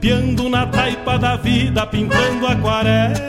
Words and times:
Tropeando 0.00 0.48
na 0.48 0.66
taipa 0.66 1.18
da 1.18 1.36
vida, 1.36 1.86
pintando 1.86 2.46
aquarelas. 2.46 3.20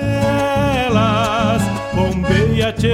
Bombeia, 1.94 2.72
tchê, 2.72 2.94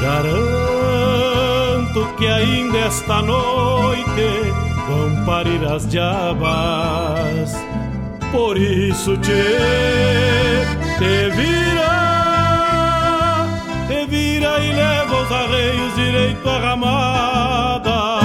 Garanto 0.00 0.78
que 2.16 2.26
ainda 2.26 2.78
esta 2.78 3.20
noite 3.20 4.52
vão 4.86 5.24
parir 5.24 5.64
as 5.64 5.88
diabas. 5.88 7.52
Por 8.30 8.56
isso 8.56 9.16
te, 9.18 9.32
te 10.98 11.30
vira, 11.34 11.88
te 13.88 14.06
vira 14.06 14.60
e 14.60 14.72
leva 14.72 15.22
os 15.22 15.32
arreios 15.32 15.94
direito 15.96 16.48
à 16.48 16.58
ramada. 16.58 18.20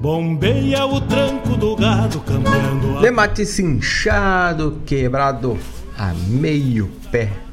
Bombeia 0.00 0.84
o 0.84 1.00
tranco 1.00 1.56
do 1.56 1.74
gado 1.74 2.20
cambiando 2.20 2.98
a... 2.98 3.00
De 3.00 3.10
mate 3.10 3.46
cinchado, 3.46 4.82
quebrado 4.84 5.58
a 5.96 6.12
meio 6.28 6.90
pé 7.10 7.43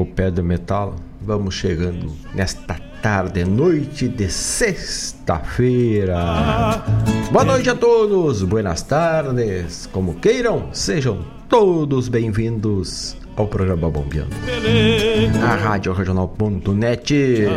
o 0.00 0.06
pé 0.06 0.30
do 0.30 0.44
metal, 0.44 0.94
vamos 1.20 1.56
chegando 1.56 2.12
nesta 2.32 2.76
tarde, 3.02 3.44
noite 3.44 4.06
de 4.06 4.30
sexta-feira. 4.30 6.14
Boa 7.32 7.44
noite 7.44 7.68
a 7.68 7.74
todos, 7.74 8.44
buenas 8.44 8.82
tardes, 8.82 9.88
como 9.92 10.14
queiram, 10.14 10.68
sejam 10.72 11.18
todos 11.48 12.06
bem-vindos 12.08 13.16
ao 13.36 13.48
programa 13.48 13.90
Bombeando. 13.90 14.36
A 15.44 15.56
Rádio 15.56 15.92
Regional.net. 15.92 17.48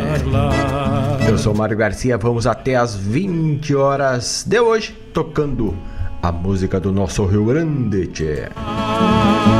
Eu 1.28 1.38
sou 1.38 1.54
Mário 1.54 1.76
Garcia, 1.76 2.18
vamos 2.18 2.44
até 2.48 2.74
as 2.74 2.96
20 2.96 3.72
horas 3.76 4.44
de 4.44 4.58
hoje, 4.58 4.92
tocando 5.14 5.76
a 6.20 6.32
música 6.32 6.80
do 6.80 6.90
nosso 6.90 7.24
Rio 7.24 7.44
Grande, 7.44 8.08
tchê. 8.08 8.48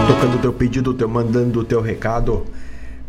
Tocando 0.09 0.41
teu 0.41 0.53
pedido, 0.53 0.93
teu 0.93 1.09
mandando 1.09 1.63
teu 1.63 1.81
recado 1.81 2.45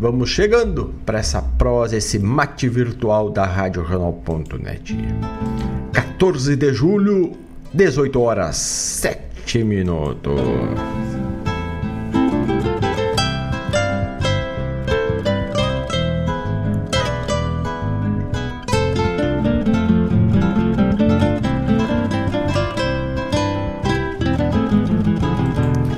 Vamos 0.04 0.32
chegando 0.32 0.94
para 1.06 1.20
essa 1.20 1.42
prosa, 1.42 1.96
esse 1.96 2.20
mate 2.20 2.68
virtual 2.68 3.30
da 3.30 3.46
Rádio 3.46 3.86
Jornal.net. 3.86 4.98
14 5.94 6.58
de 6.58 6.74
julho, 6.74 7.32
18 7.74 8.20
horas 8.20 8.58
7 8.58 9.64
minutos. 9.64 10.42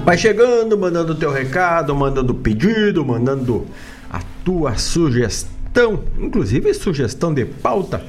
Vai 0.06 0.16
chegando, 0.19 0.78
mandando 0.78 1.16
teu 1.16 1.31
recado, 1.31 1.96
mandando 1.96 2.36
pedido, 2.36 3.04
mandando 3.04 3.66
tua 4.45 4.77
sugestão, 4.77 6.03
inclusive 6.19 6.71
sugestão 6.74 7.33
de 7.33 7.44
pauta, 7.44 8.01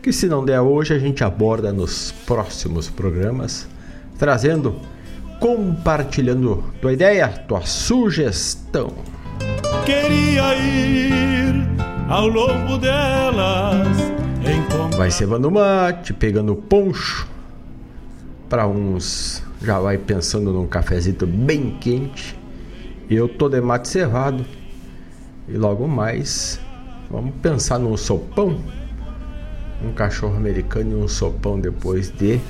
que 0.00 0.12
se 0.12 0.28
não 0.28 0.44
der 0.44 0.60
hoje 0.60 0.94
a 0.94 0.98
gente 0.98 1.24
aborda 1.24 1.72
nos 1.72 2.12
próximos 2.24 2.88
programas, 2.88 3.68
trazendo, 4.16 4.76
compartilhando 5.40 6.62
tua 6.80 6.92
ideia, 6.92 7.28
tua 7.28 7.62
sugestão. 7.62 8.92
Queria 9.84 10.54
ir 10.54 11.66
ao 12.08 12.28
longo 12.28 12.78
delas. 12.78 13.88
Vai 14.96 15.10
cevando 15.10 15.50
mate, 15.50 16.14
pegando 16.14 16.54
poncho 16.54 17.28
para 18.48 18.66
uns 18.66 19.42
já 19.60 19.80
vai 19.80 19.98
pensando 19.98 20.52
num 20.52 20.66
cafezinho 20.66 21.26
bem 21.26 21.76
quente. 21.80 22.38
Eu 23.10 23.28
tô 23.28 23.48
de 23.48 23.60
mate 23.60 23.88
cevado. 23.88 24.44
E 25.48 25.56
logo 25.56 25.86
mais, 25.86 26.60
vamos 27.10 27.34
pensar 27.40 27.78
num 27.78 27.96
sopão. 27.96 28.58
Um 29.84 29.92
cachorro 29.92 30.36
americano 30.36 30.92
e 30.92 30.94
um 31.02 31.08
sopão 31.08 31.60
depois 31.60 32.10
de 32.10 32.40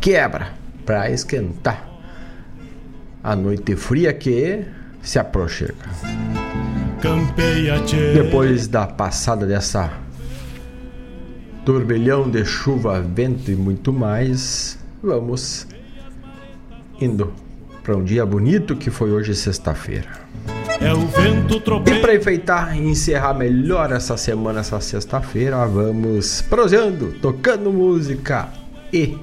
quebra 0.00 0.52
para 0.84 1.10
esquentar 1.10 1.88
a 3.22 3.36
noite 3.36 3.76
fria 3.76 4.12
que 4.12 4.64
se 5.00 5.18
aproxima. 5.18 5.74
Depois 8.14 8.66
da 8.66 8.86
passada 8.86 9.46
dessa 9.46 9.92
turbilhão 11.64 12.28
de 12.28 12.44
chuva, 12.44 13.00
vento 13.00 13.50
e 13.50 13.54
muito 13.54 13.92
mais, 13.92 14.78
vamos 15.02 15.66
indo 17.00 17.32
para 17.82 17.96
um 17.96 18.04
dia 18.04 18.26
bonito 18.26 18.76
que 18.76 18.90
foi 18.90 19.10
hoje 19.10 19.34
sexta-feira. 19.34 20.08
É 20.84 20.92
o 20.92 21.06
vento 21.06 21.60
tropeiro. 21.60 21.98
E 21.98 22.02
para 22.02 22.14
enfeitar 22.14 22.76
e 22.76 22.80
encerrar 22.80 23.34
melhor 23.34 23.92
essa 23.92 24.16
semana, 24.16 24.60
essa 24.60 24.80
sexta-feira, 24.80 25.64
vamos 25.66 26.42
prosseando, 26.42 27.12
tocando 27.20 27.72
música 27.72 28.48
e 28.92 29.16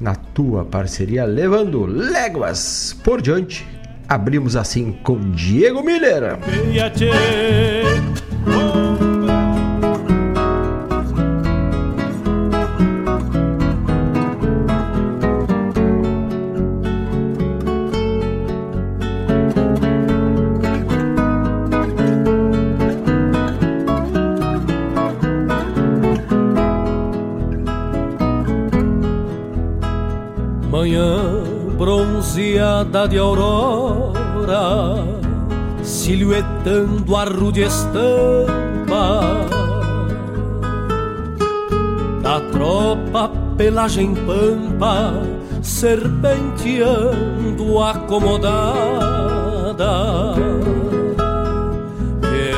na 0.00 0.14
tua 0.14 0.64
parceria 0.64 1.24
levando 1.24 1.84
léguas 1.86 2.96
por 3.02 3.20
diante. 3.20 3.66
Abrimos 4.08 4.56
assim 4.56 4.92
com 5.02 5.32
Diego 5.32 5.82
Miller. 5.82 6.38
Bronzeada 32.38 33.08
de 33.08 33.18
aurora, 33.18 34.94
silhuetando 35.82 37.16
a 37.16 37.24
rude 37.24 37.62
estampa 37.62 39.24
da 42.22 42.40
tropa 42.52 43.32
pelagem 43.56 44.14
pampa, 44.14 45.14
serpenteando 45.62 47.82
acomodada. 47.82 48.54
E 52.22 52.52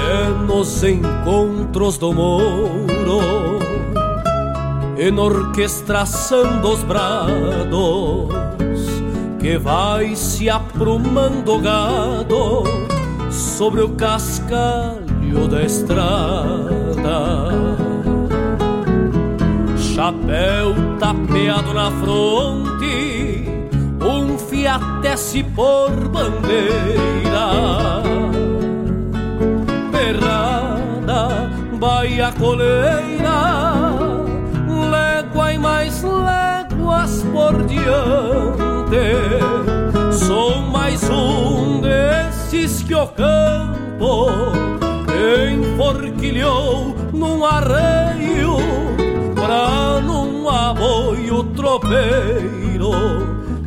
nos 0.46 0.84
encontros 0.84 1.96
do 1.96 2.12
Mouro, 2.12 3.58
en 4.98 5.18
orquestração 5.18 6.60
dos 6.60 6.82
brados 6.82 8.09
que 9.40 9.56
vai 9.56 10.14
se 10.14 10.50
aprumando 10.50 11.58
gado 11.60 12.62
sobre 13.30 13.80
o 13.80 13.88
cascalho 13.90 15.48
da 15.48 15.62
estrada. 15.62 17.48
Chapéu 19.78 20.74
tapeado 20.98 21.72
na 21.72 21.90
fronte, 21.90 23.48
um 24.02 24.36
fiatesse 24.36 25.42
por 25.42 25.90
bandeira. 26.08 27.50
Berrada, 29.90 31.50
baia 31.78 32.30
coleira, 32.32 33.84
légua 34.90 35.52
e 35.54 35.58
mais 35.58 36.02
léguas 36.02 37.24
por 37.32 37.64
diante. 37.64 38.29
Sou 40.30 40.62
mais 40.62 41.02
um 41.10 41.80
desses 41.80 42.84
que 42.84 42.94
o 42.94 43.04
campo 43.08 44.28
enforquilhou 45.26 46.94
num 47.12 47.44
arreio 47.44 48.58
pra 49.34 50.00
num 50.00 50.48
aboio 50.48 51.42
tropeiro 51.56 52.92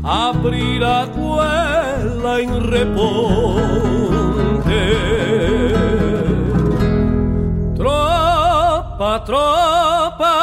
abrir 0.02 0.82
a 0.86 1.06
goela 1.06 2.42
em 2.42 2.48
reponte. 2.70 3.04
Tropa, 7.76 9.20
tropa, 9.26 10.34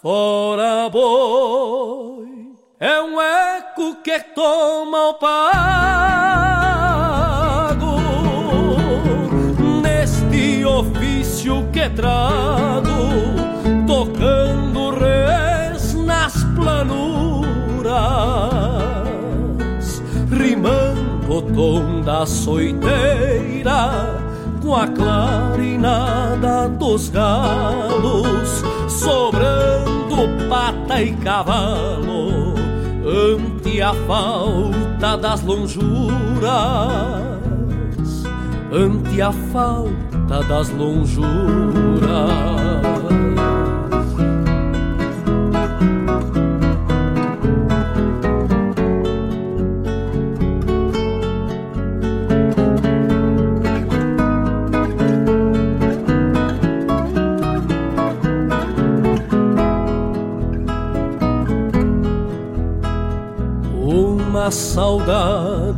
fora 0.00 0.88
boi, 0.90 1.03
que 4.14 4.20
toma 4.32 5.08
o 5.08 5.14
pago 5.14 5.34
neste 9.82 10.64
ofício 10.64 11.68
que 11.72 11.90
trago, 11.90 13.10
tocando 13.88 14.90
res 14.90 15.94
nas 15.94 16.44
planuras, 16.54 17.90
rimando 20.30 21.34
o 21.34 21.42
tom 21.42 22.00
da 22.02 22.24
soiteira 22.24 24.14
com 24.62 24.76
a 24.76 24.86
clarinada 24.86 26.68
dos 26.68 27.08
galos, 27.08 28.62
sobrando 28.88 30.28
pata 30.48 31.02
e 31.02 31.12
cavalo 31.14 32.43
ante 33.14 33.80
a 33.80 33.94
falta 34.06 35.16
das 35.16 35.42
lonjuras, 35.42 36.50
ante 38.72 39.22
a 39.22 39.32
falta 39.32 40.42
das 40.48 40.70
lonjuras. 40.70 41.24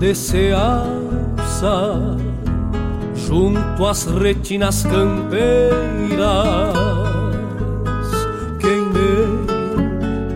Saudade 0.06 0.14
se 0.14 0.52
alça 0.52 2.16
junto 3.14 3.86
às 3.86 4.04
retinas 4.04 4.84
campeiras 4.84 5.72
Queimei 8.60 9.26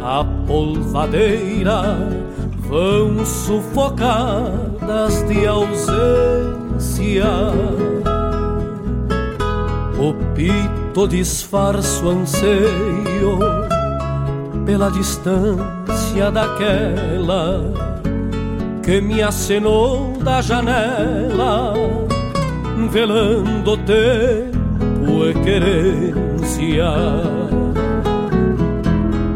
a 0.03 0.25
polvadeira 0.47 1.99
vão 2.59 3.25
sufocadas 3.25 5.23
de 5.27 5.47
ausência. 5.47 7.25
O 9.99 10.15
pito 10.35 11.07
disfarça 11.09 12.05
o 12.05 12.11
anseio 12.11 13.39
pela 14.65 14.91
distância 14.91 16.31
daquela 16.31 17.90
que 18.83 19.01
me 19.01 19.23
acenou 19.23 20.13
da 20.19 20.41
janela, 20.41 21.75
velando 22.91 23.77
tempo 23.79 25.27
e 25.29 25.35
querência. 25.45 26.91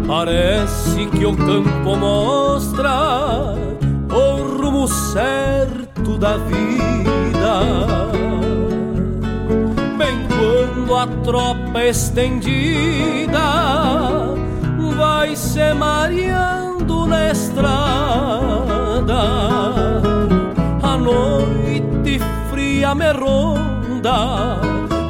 Parece 0.06 1.06
que 1.06 1.26
o 1.26 1.36
campo 1.36 1.96
mostra 1.96 3.54
o 4.10 4.60
rumo 4.60 4.86
certo 4.88 6.18
da 6.18 6.36
vida. 6.36 6.64
Bem 9.98 10.26
quando 10.28 10.94
a 10.96 11.06
tropa 11.22 11.84
estendida 11.84 13.40
vai 14.96 15.34
se 15.36 15.74
mareando 15.74 17.06
na 17.06 17.30
estrada. 17.30 18.43
A 20.82 20.96
noite 20.96 22.20
fria 22.50 22.94
me 22.94 23.10
ronda 23.12 24.60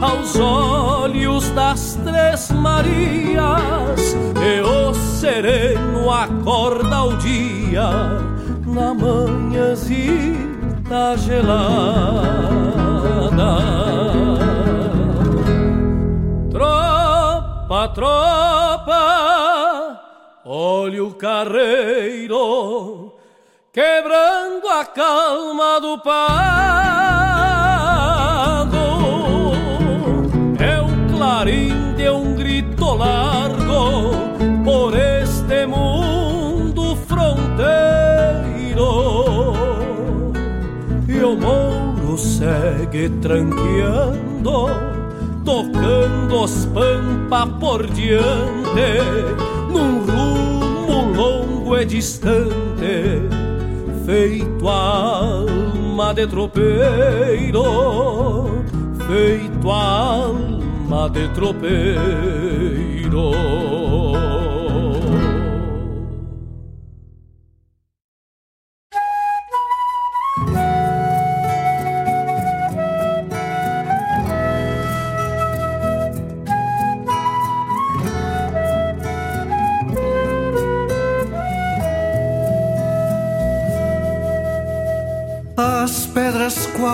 aos 0.01 0.37
olhos 0.37 1.51
das 1.51 1.99
três 2.05 2.51
Marias. 2.51 4.17
E 4.43 4.61
o 4.61 4.95
sereno 4.95 6.11
acorda 6.11 7.05
o 7.05 7.17
dia 7.19 7.91
na 8.67 8.95
manhãzita 8.95 9.95
gelada. 11.19 12.25
Tropa, 16.51 17.89
tropa, 17.95 19.03
olha 20.45 21.05
o 21.05 21.15
carreiro 21.15 22.94
quebrando 23.75 24.69
a 24.69 24.85
calma 24.85 25.81
do 25.81 25.99
pago. 25.99 26.15
É 30.61 30.81
o 30.81 31.17
clarim 31.17 31.95
de 31.97 32.09
um 32.09 32.37
grito 32.37 32.95
largo 32.95 34.13
por 34.65 34.95
este 34.97 35.67
mundo 35.67 36.95
fronteiro. 37.09 37.35
E 41.09 41.25
o 41.25 41.37
mouro 41.37 42.17
segue 42.17 43.09
tranqueando 43.21 44.69
tocando 45.45 46.45
os 46.45 46.65
pampa 46.67 47.47
por 47.47 47.87
diante, 47.89 49.03
num 49.69 49.99
rumo 50.07 51.13
longo 51.15 51.77
e 51.77 51.85
distante, 51.85 53.34
feito 54.05 54.69
alma 54.69 56.13
de 56.15 56.27
tropeiro, 56.27 57.63
feito 59.07 59.71
alma 59.71 61.09
de 61.11 61.29
tropeiro. 61.29 62.75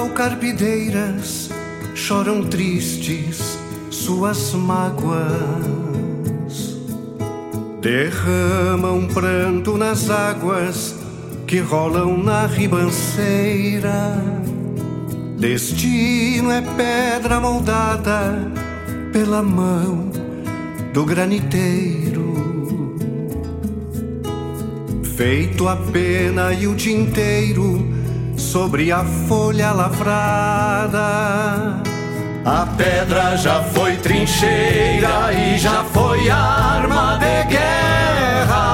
Qual 0.01 0.09
carpideiras 0.11 1.51
choram 1.95 2.43
tristes 2.43 3.59
suas 3.91 4.55
mágoas. 4.55 5.21
Derramam 7.83 9.07
pranto 9.09 9.77
nas 9.77 10.09
águas 10.09 10.95
que 11.47 11.59
rolam 11.59 12.17
na 12.17 12.47
ribanceira. 12.47 14.17
Destino 15.39 16.51
é 16.51 16.63
pedra 16.63 17.39
moldada 17.39 18.51
pela 19.13 19.43
mão 19.43 20.11
do 20.95 21.05
graniteiro. 21.05 22.95
Feito 25.15 25.69
a 25.69 25.77
pena 25.77 26.55
e 26.55 26.67
o 26.67 26.75
tinteiro 26.75 28.00
sobre 28.51 28.91
a 28.91 29.05
folha 29.29 29.71
lavrada. 29.71 30.99
A 32.45 32.67
pedra 32.77 33.37
já 33.37 33.63
foi 33.63 33.97
trincheira 33.99 35.33
e 35.33 35.57
já 35.57 35.85
foi 35.85 36.29
arma 36.29 37.17
de 37.19 37.45
guerra. 37.45 38.67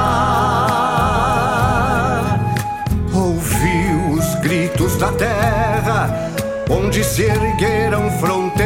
Ouvi 3.12 4.14
os 4.14 4.34
gritos 4.36 4.96
da 4.96 5.12
terra, 5.12 6.32
onde 6.70 7.04
se 7.04 7.24
ergueram 7.24 8.10
fronteiras. 8.18 8.64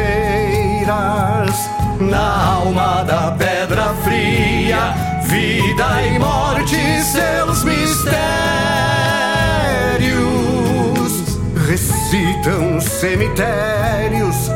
Na 1.99 2.53
alma 2.55 3.03
da 3.03 3.31
pedra 3.31 3.93
fria, 4.05 4.93
vida 5.23 6.01
e 6.03 6.17
morte, 6.17 6.77
seus 7.03 7.65
mistérios. 7.65 8.60
Recitam 12.11 12.81
cemitérios 12.81 14.49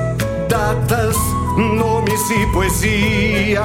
datas, 0.49 1.15
nomes 1.55 2.29
e 2.29 2.45
poesia. 2.47 3.63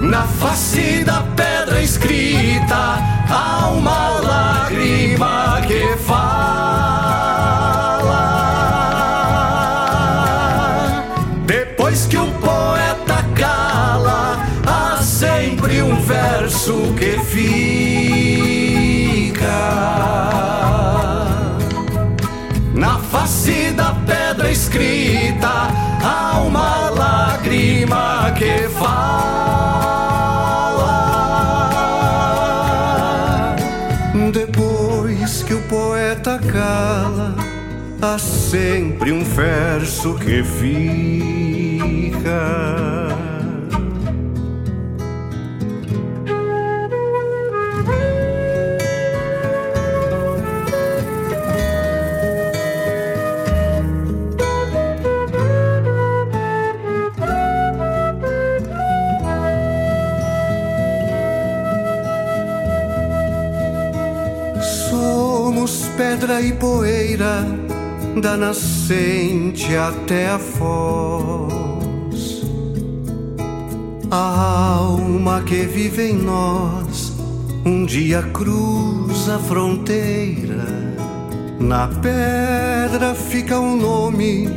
Na 0.00 0.22
face 0.22 1.02
da 1.02 1.22
pedra 1.34 1.82
escrita 1.82 3.00
há 3.28 3.66
uma 3.70 4.10
lágrima 4.20 5.60
que 5.66 5.96
fala. 6.06 6.22
Depois 11.46 12.06
que 12.06 12.16
o 12.16 12.30
poeta 12.34 13.24
cala, 13.34 14.38
há 14.64 15.02
sempre 15.02 15.82
um 15.82 16.00
verso 16.00 16.94
que 16.96 17.18
fica 17.24 17.87
face 23.28 23.70
da 23.72 23.94
pedra 24.06 24.50
escrita 24.50 25.68
há 26.02 26.40
uma 26.40 26.88
lágrima 26.88 28.32
que 28.38 28.66
fala. 28.70 29.18
Depois 34.32 35.42
que 35.42 35.52
o 35.52 35.60
poeta 35.62 36.38
cala, 36.38 37.34
há 38.00 38.18
sempre 38.18 39.12
um 39.12 39.22
verso 39.22 40.14
que 40.14 40.42
fica. 40.42 41.98
Pedra 66.38 66.42
e 66.42 66.52
poeira, 66.52 67.46
da 68.20 68.36
nascente 68.36 69.74
até 69.76 70.28
a 70.28 70.38
foz. 70.38 71.48
A 74.10 74.76
alma 74.76 75.42
que 75.42 75.62
vive 75.66 76.10
em 76.10 76.14
nós, 76.14 77.12
um 77.64 77.84
dia 77.84 78.22
cruza 78.22 79.36
a 79.36 79.38
fronteira. 79.38 80.64
Na 81.58 81.88
pedra 81.88 83.14
fica 83.14 83.58
um 83.58 83.76
nome, 83.76 84.48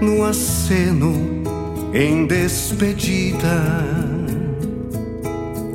no 0.00 0.24
aceno, 0.24 1.14
em 1.94 2.26
despedida. 2.26 3.84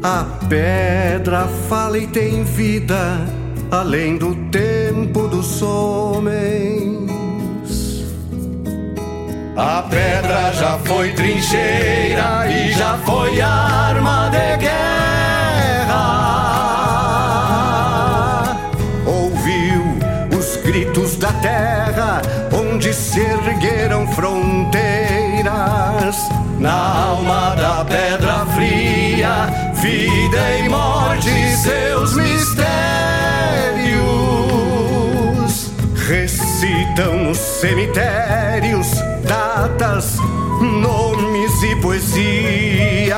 A 0.04 0.23
pedra 0.47 1.47
fala 1.67 1.97
e 1.97 2.08
tem 2.08 2.43
vida 2.43 3.19
além 3.71 4.17
do 4.17 4.36
tempo 4.49 4.81
dos 4.91 5.62
homens. 5.62 7.10
A 9.56 9.84
pedra 9.84 10.51
já 10.54 10.77
foi 10.86 11.13
trincheira 11.13 12.45
e 12.49 12.71
já 12.73 12.97
foi 13.06 13.39
arma 13.41 14.30
de 14.30 14.58
guerra. 14.58 15.97
Ouviu 19.06 19.84
os 20.38 20.58
gritos 20.58 21.15
da 21.17 21.32
terra 21.34 22.21
onde 22.54 22.93
se 22.93 23.21
ergueram 23.21 24.08
fronteiras. 24.08 24.71
Na 26.60 27.06
alma 27.08 27.56
da 27.56 27.86
pedra 27.86 28.45
fria, 28.54 29.47
vida 29.75 30.58
e 30.60 30.69
morte, 30.69 31.58
seus 31.58 32.15
mistérios 32.15 33.11
recitam 36.91 37.23
nos 37.23 37.38
cemitérios 37.38 38.88
datas, 39.23 40.17
nomes 40.62 41.63
e 41.63 41.75
poesia. 41.77 43.17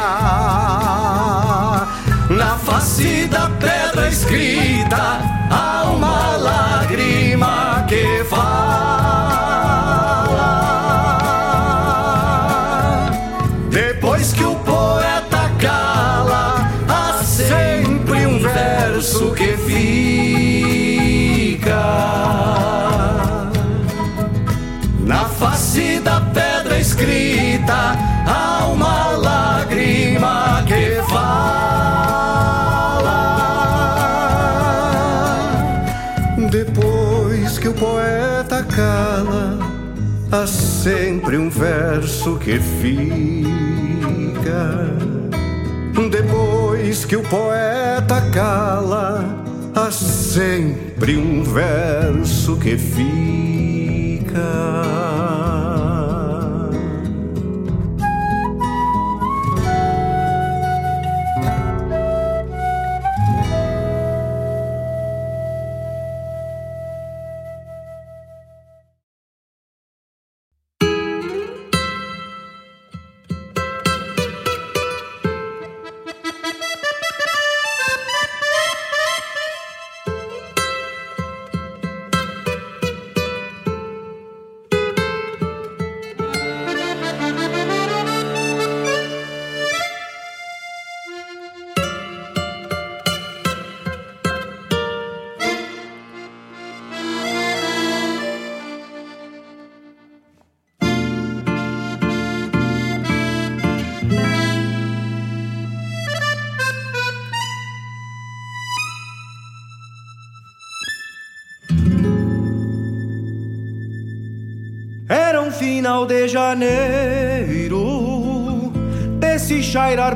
Na 2.29 2.57
face 2.63 3.25
da 3.25 3.49
pedra 3.49 4.07
escrita 4.09 5.19
há 5.49 5.83
uma 5.85 6.37
lágrima 6.37 7.85
que 7.87 8.23
fala. 8.25 9.02
Há 40.33 40.47
sempre 40.47 41.37
um 41.37 41.47
verso 41.47 42.37
que 42.37 42.59
fica. 42.59 43.53
Depois 46.09 47.05
que 47.05 47.15
o 47.15 47.21
poeta 47.21 48.19
cala, 48.33 49.23
há 49.75 49.91
sempre 49.91 51.15
um 51.17 51.43
verso 51.43 52.57
que 52.57 52.75
fica. 52.77 54.41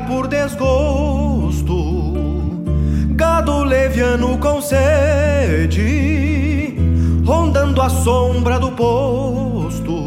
Por 0.06 0.28
desgosto, 0.28 2.14
gado 3.16 3.64
leviano 3.64 4.36
com 4.38 4.60
sede, 4.60 5.76
rondando 7.24 7.80
a 7.80 7.88
sombra 7.88 8.58
do 8.58 8.70
posto, 8.72 9.98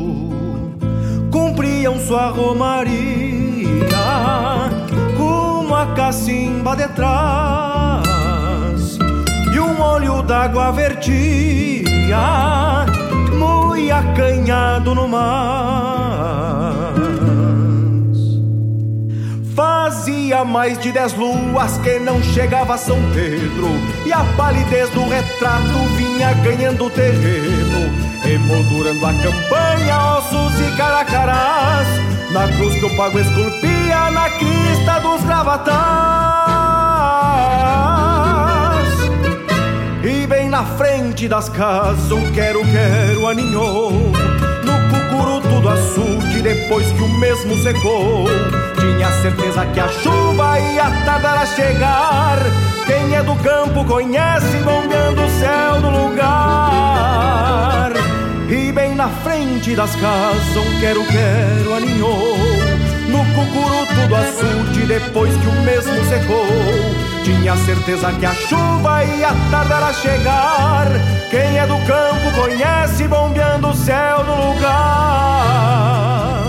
sua 2.11 2.29
romaria, 2.29 3.87
rumo 5.17 5.73
a 5.73 5.87
cacimba 5.93 6.75
de 6.75 6.87
trás, 6.89 8.03
e 9.53 9.59
um 9.59 9.81
olho 9.81 10.21
d'água 10.21 10.71
vertia, 10.71 12.17
muito 13.31 13.71
acanhado 13.93 14.95
no 14.95 15.07
mar. 15.07 16.80
Fazia 20.01 20.43
mais 20.43 20.79
de 20.79 20.91
dez 20.91 21.13
luas 21.13 21.77
que 21.77 21.99
não 21.99 22.23
chegava 22.23 22.73
a 22.73 22.77
São 22.77 22.97
Pedro, 23.13 23.69
e 24.03 24.11
a 24.11 24.23
palidez 24.35 24.89
do 24.89 25.07
retrato 25.07 25.77
vinha 25.95 26.33
ganhando 26.43 26.89
terreno 26.89 27.87
emoldurando 28.25 29.05
a 29.05 29.13
campanha, 29.13 29.99
ossos 30.17 30.59
e 30.59 30.75
caracarás, 30.75 31.87
na 32.31 32.47
cruz 32.47 32.73
que 32.79 32.85
o 32.85 32.97
pago 32.97 33.19
esculpia 33.19 34.09
na 34.09 34.27
crista 34.31 34.99
dos 35.01 35.23
gravatás. 35.23 35.61
E 40.03 40.25
bem 40.25 40.49
na 40.49 40.65
frente 40.65 41.27
das 41.27 41.47
casas, 41.47 42.11
um 42.11 42.31
quero-quero 42.31 43.27
aninhou, 43.27 43.91
cucuru 45.21 45.41
tudo 45.41 45.69
açude, 45.69 46.41
depois 46.41 46.91
que 46.91 47.03
o 47.03 47.09
mesmo 47.19 47.55
secou. 47.57 48.25
Tinha 48.79 49.11
certeza 49.21 49.65
que 49.67 49.79
a 49.79 49.87
chuva 49.87 50.59
ia 50.59 50.89
tardar 51.05 51.37
a 51.37 51.45
chegar. 51.45 52.39
Quem 52.85 53.15
é 53.15 53.23
do 53.23 53.35
campo 53.37 53.85
conhece, 53.85 54.57
bombeando 54.57 55.21
o 55.21 55.29
céu 55.39 55.79
do 55.81 55.89
lugar. 55.89 57.91
E 58.49 58.69
bem 58.71 58.95
na 58.95 59.07
frente 59.07 59.75
das 59.75 59.95
casas 59.95 60.57
um 60.57 60.79
quero-quero 60.81 61.73
aninhou 61.73 62.37
No 63.07 63.19
cucuru 63.33 63.87
tudo 63.95 64.13
açude 64.13 64.85
depois 64.87 65.33
que 65.37 65.47
o 65.47 65.53
mesmo 65.61 66.03
secou 66.09 66.45
Tinha 67.23 67.55
certeza 67.57 68.11
que 68.13 68.25
a 68.25 68.33
chuva 68.33 69.03
ia 69.03 69.29
tardar 69.49 69.83
a 69.83 69.93
chegar. 69.93 70.87
Quem 71.29 71.57
é 71.57 71.67
do 71.67 71.77
campo 71.85 72.31
conhece 72.39 73.07
bombeando 73.07 73.69
o 73.69 73.73
céu 73.73 74.23
do 74.23 74.35
lugar 74.35 76.40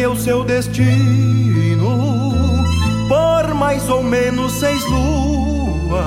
ergueu 0.00 0.16
seu 0.16 0.42
destino 0.42 1.90
por 3.06 3.54
mais 3.54 3.86
ou 3.90 4.02
menos 4.02 4.52
seis 4.52 4.82
luas, 4.86 6.00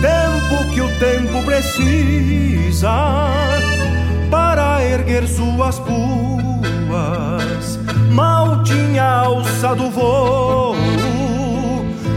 tempo 0.00 0.70
que 0.72 0.80
o 0.80 0.88
tempo 0.98 1.42
precisa 1.44 3.28
para 4.30 4.82
erguer 4.82 5.28
suas 5.28 5.78
puas. 5.80 7.78
Mal 8.12 8.62
tinha 8.62 9.04
alçado 9.04 9.90
voo 9.90 10.74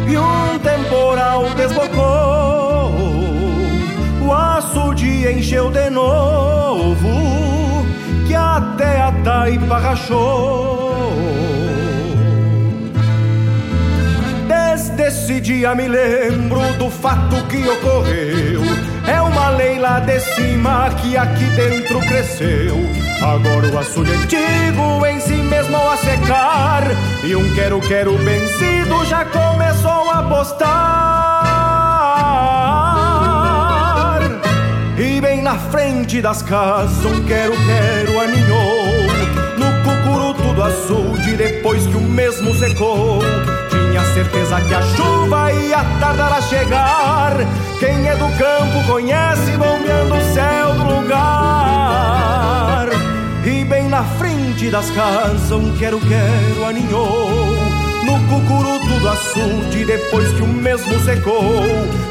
e 0.08 0.18
um 0.18 0.60
temporal 0.60 1.44
desbocou, 1.56 2.94
o 4.26 4.32
açude 4.32 5.28
encheu 5.28 5.70
de 5.72 5.90
novo 5.90 6.53
taipa 9.24 9.78
rachou. 9.78 11.14
Desde 14.48 15.04
esse 15.04 15.40
dia 15.40 15.74
me 15.74 15.88
lembro 15.88 16.62
do 16.78 16.90
fato 16.90 17.36
que 17.48 17.68
ocorreu. 17.68 18.62
É 19.08 19.22
uma 19.22 19.50
lei 19.50 19.80
lá 19.80 20.00
de 20.00 20.20
cima 20.20 20.90
que 21.02 21.16
aqui 21.18 21.46
dentro 21.56 22.00
cresceu. 22.02 22.76
Agora 23.22 23.68
o 23.68 23.78
açude 23.78 24.12
antigo 24.12 25.06
em 25.06 25.20
si 25.20 25.36
mesmo 25.36 25.78
a 25.78 25.98
secar. 25.98 26.84
E 27.24 27.36
um 27.36 27.54
quero-quero 27.54 28.18
vencido 28.18 29.06
já 29.06 29.26
começou 29.26 30.10
a 30.12 30.24
postar. 30.24 30.74
E 34.98 35.20
bem 35.22 35.42
na 35.42 35.58
frente 35.58 36.22
das 36.22 36.42
casas 36.42 37.06
um 37.06 37.24
quero-quero 37.26 38.20
aninhou 38.20 38.73
tudo 40.54 40.64
açude 40.64 41.36
depois 41.36 41.86
que 41.88 41.98
o 41.98 42.02
mesmo 42.02 42.54
secou 42.54 43.20
Tinha 43.70 44.06
certeza 44.14 44.62
que 44.62 44.74
a 44.74 44.82
chuva 44.82 45.52
ia 45.52 45.84
tardar 46.00 46.32
a 46.34 46.42
chegar 46.42 47.36
Quem 47.80 48.08
é 48.08 48.16
do 48.16 48.28
campo 48.38 48.84
conhece 48.88 49.52
bombeando 49.58 50.16
o 50.16 50.22
céu 50.34 50.74
do 50.76 50.84
lugar 51.02 52.88
E 53.46 53.66
bem 53.66 53.90
na 53.90 54.04
frente 54.04 54.70
das 54.70 54.92
casas 54.92 55.52
um 55.52 55.76
quero-quero 55.78 56.66
aninhou 56.66 57.30
no 58.04 58.20
cucuru 58.28 58.80
tudo 58.80 59.10
açude 59.10 59.86
depois 59.86 60.30
que 60.34 60.42
o 60.42 60.48
mesmo 60.48 61.00
secou. 61.06 61.42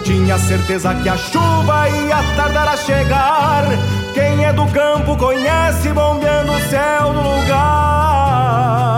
Tinha 0.03 0.39
certeza 0.39 0.95
que 0.95 1.07
a 1.07 1.19
chuva 1.19 1.87
ia 1.91 2.17
tardar 2.35 2.67
a 2.67 2.77
chegar. 2.79 3.65
Quem 4.15 4.43
é 4.43 4.55
do 4.55 4.67
campo 4.69 5.15
conhece 5.19 5.93
bombeando 5.93 6.51
o 6.51 6.61
céu 6.71 7.13
do 7.13 7.21
lugar. 7.21 8.12
love. 8.53 8.92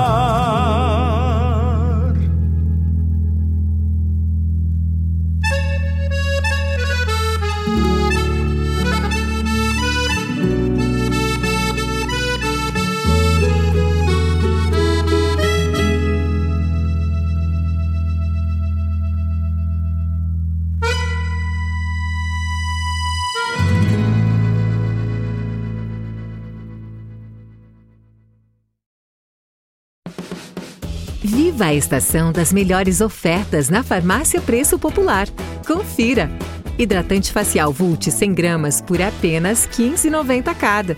Viva 31.55 31.67
a 31.67 31.75
estação 31.75 32.33
das 32.33 32.53
melhores 32.53 33.01
ofertas 33.01 33.69
na 33.69 33.85
Farmácia 33.85 34.41
Preço 34.41 34.77
Popular. 34.77 35.29
Confira! 35.65 36.29
Hidratante 36.77 37.31
facial 37.31 37.73
Vult 37.73 38.11
100 38.11 38.35
gramas 38.35 38.81
por 38.81 39.01
apenas 39.01 39.65
R$ 39.67 39.71
15,90 39.71 40.53
cada. 40.57 40.97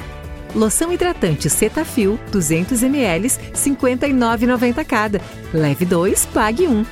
Loção 0.55 0.91
hidratante 0.91 1.51
Cetaphil 1.51 2.19
200 2.33 2.83
ml 2.83 3.29
R$ 3.29 3.53
59,90 3.53 4.85
cada. 4.87 5.21
Leve 5.53 5.85
2, 5.85 6.25
pague 6.33 6.67
1. 6.67 6.87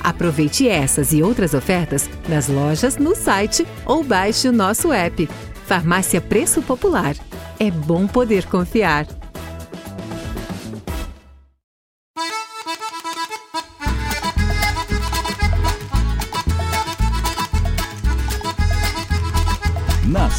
Aproveite 0.00 0.68
essas 0.68 1.12
e 1.12 1.20
outras 1.20 1.54
ofertas 1.54 2.08
nas 2.28 2.46
lojas, 2.46 2.98
no 2.98 3.16
site 3.16 3.66
ou 3.84 4.04
baixe 4.04 4.46
o 4.48 4.52
nosso 4.52 4.92
app. 4.92 5.28
Farmácia 5.66 6.20
Preço 6.20 6.62
Popular. 6.62 7.16
É 7.58 7.68
bom 7.68 8.06
poder 8.06 8.46
confiar. 8.46 9.08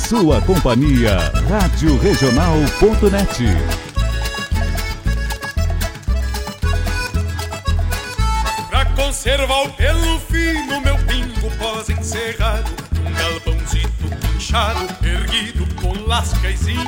Sua 0.10 0.41
companhia, 0.41 1.32
Rádio 1.48 1.95
Regional.net. 2.00 3.43
Pra 8.72 8.86
conservar 8.86 9.65
o 9.65 9.69
pelo 9.74 10.19
fino, 10.22 10.82
meu 10.82 10.98
pingo 11.06 11.52
pós-encerrado. 11.60 12.72
Um 13.06 13.13
galpãozito 13.13 14.10
pinchado, 14.19 14.88
erguido 15.06 15.67
com 15.76 15.93
lasca 16.08 16.50
e 16.50 16.58
zinco. 16.58 16.82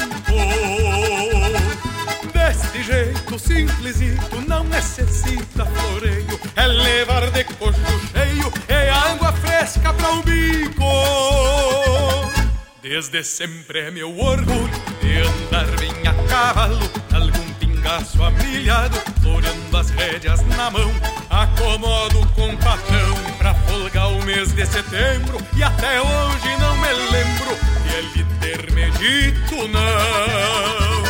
Deste 2.33 2.81
jeito 2.81 3.37
simplesito, 3.37 4.41
não 4.47 4.63
necessita 4.63 5.63
floreio. 5.63 6.39
É 6.55 6.65
levar 6.65 7.29
de 7.29 7.43
coxo 7.43 7.79
cheio 8.11 8.51
e 8.67 8.89
água 8.89 9.31
fresca 9.33 9.93
pra 9.93 10.09
o 10.09 10.23
bico. 10.23 12.40
Desde 12.81 13.23
sempre 13.23 13.79
é 13.79 13.91
meu 13.91 14.17
orgulho 14.17 14.71
de 15.01 15.19
andar 15.19 15.67
bem 15.79 15.91
a 16.07 16.13
cavalo, 16.27 16.79
algum 17.13 17.51
braço 17.81 18.23
amilhado, 18.23 18.97
floreando 19.21 19.77
as 19.77 19.91
rédeas 19.91 20.41
na 20.57 20.71
mão. 20.71 20.91
Acomodo 21.29 22.25
com 22.33 22.57
patrão 22.57 23.13
pra 23.37 23.53
folgar 23.53 24.11
o 24.11 24.23
mês 24.23 24.51
de 24.53 24.65
setembro. 24.65 25.37
E 25.55 25.61
até 25.61 25.99
hoje 25.99 26.57
não 26.59 26.75
me 26.77 26.91
lembro 27.11 27.55
de 27.83 27.93
ele 27.95 28.25
ter 28.39 28.71
me 28.71 28.89
dito 28.91 29.67
não. 29.67 31.03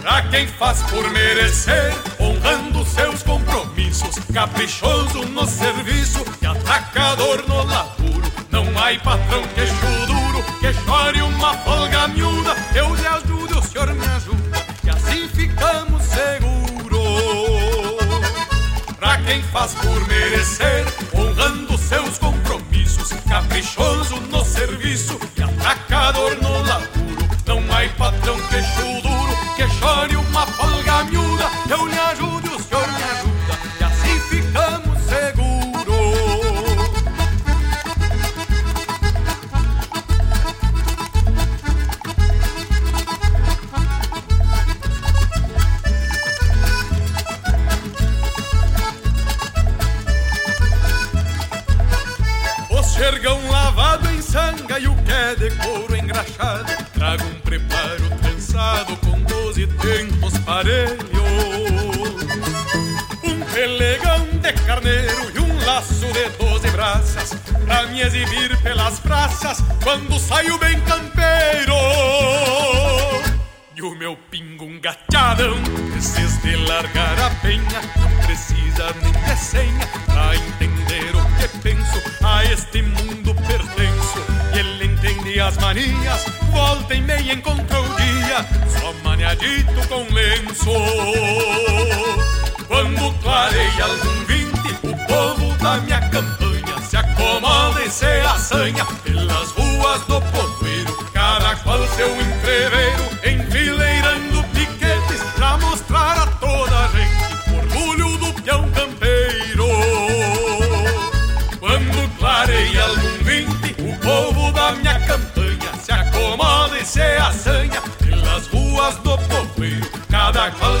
Pra 0.00 0.22
quem 0.22 0.48
faz 0.48 0.82
por 0.84 1.10
merecer, 1.10 1.94
honrando 2.18 2.82
seus 2.84 3.22
compromissos, 3.22 4.16
caprichoso 4.32 5.26
no 5.26 5.46
serviço 5.46 6.24
e 6.40 6.46
atacador 6.46 7.46
no 7.46 7.62
laburo. 7.64 8.35
Não 8.56 8.64
há 8.78 8.98
patrão 9.04 9.42
queixo 9.54 9.74
duro 10.06 10.42
que 10.60 10.72
chore 10.72 11.20
uma 11.20 11.52
folga 11.58 12.08
miúda. 12.08 12.56
Eu 12.74 12.94
lhe 12.94 13.06
ajudo, 13.06 13.58
o 13.58 13.62
senhor 13.62 13.92
me 13.92 14.06
ajuda, 14.06 14.66
e 14.82 14.88
assim 14.88 15.28
ficamos 15.28 16.02
seguros. 16.04 16.96
Pra 18.98 19.18
quem 19.18 19.42
faz 19.42 19.74
por 19.74 20.08
merecer, 20.08 20.86
honrando 21.14 21.76
seus 21.76 22.16
compromissos, 22.16 23.10
caprichoso 23.28 24.16
no 24.30 24.42
serviço 24.42 25.20
e 25.36 25.42
atacador 25.42 26.34
no 26.40 26.45
de 55.34 55.50
couro 55.56 55.96
engraxado 55.96 56.72
Trago 56.92 57.24
um 57.24 57.40
preparo 57.40 58.08
trançado 58.22 58.96
com 58.98 59.20
doze 59.22 59.66
tempos 59.66 60.38
parelhos. 60.38 61.00
Um 63.24 63.40
pelegão 63.52 64.26
de 64.40 64.52
carneiro 64.64 65.32
e 65.34 65.38
um 65.40 65.64
laço 65.66 66.06
de 66.12 66.28
doze 66.38 66.70
braças 66.70 67.34
Pra 67.64 67.86
me 67.86 68.02
exibir 68.02 68.56
pelas 68.62 69.00
praças 69.00 69.58
quando 69.82 70.18
saio 70.20 70.56
bem 70.58 70.80
campeiro. 70.82 71.74
E 73.74 73.82
o 73.82 73.94
meu 73.96 74.16
pingo 74.30 74.64
um 74.64 74.80
Esses 75.98 76.40
de 76.42 76.56
largar 76.56 77.18
a 77.20 77.30
penha 77.42 77.80
Não 77.96 78.24
precisa 78.24 78.94
nem 79.02 79.12
de 79.12 79.36
senha 79.36 79.86
Pra 80.06 80.36
entender 80.36 81.14
o 81.14 81.24
que 81.36 81.58
penso 81.58 82.02
A 82.24 82.44
este 82.44 82.82
mundo 82.82 83.25
entende 85.46 85.48
as 85.48 85.56
manias 85.58 86.24
Volta 86.50 86.94
e 86.94 87.00
meia 87.00 87.32
o 87.32 87.96
dia. 87.96 88.46
Só 88.68 88.92
maniadito 89.04 89.88
com 89.88 90.02
lenço. 90.12 90.70
Quando 92.66 93.12
clareia 93.22 93.84
algum 93.84 94.24
vinte 94.24 94.74
O 94.82 95.06
povo 95.06 95.56
da 95.62 95.76
minha 95.78 96.00
campanha 96.08 96.78
Se 96.88 96.96
acomoda 96.96 97.82
e 97.84 97.90
se 97.90 98.06
assanha 98.06 98.84
Pelas 99.04 99.50
ruas 99.52 100.00
do 100.06 100.20
povoeiro. 100.20 100.96
Cada 101.12 101.56
qual 101.56 101.86
seu 101.88 102.08
entreveiro 102.20 103.04
Enfileirando 103.24 103.95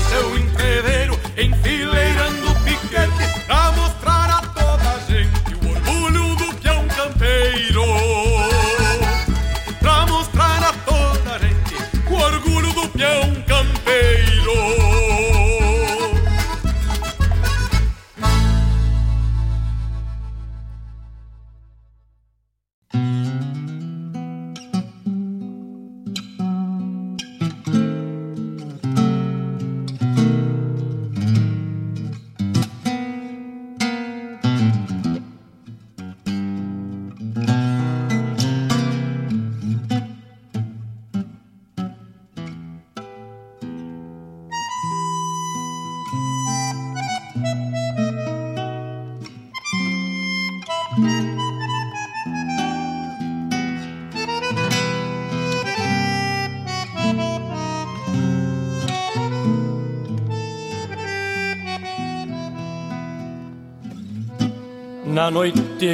seu 0.00 0.38
entreveiro 0.38 1.15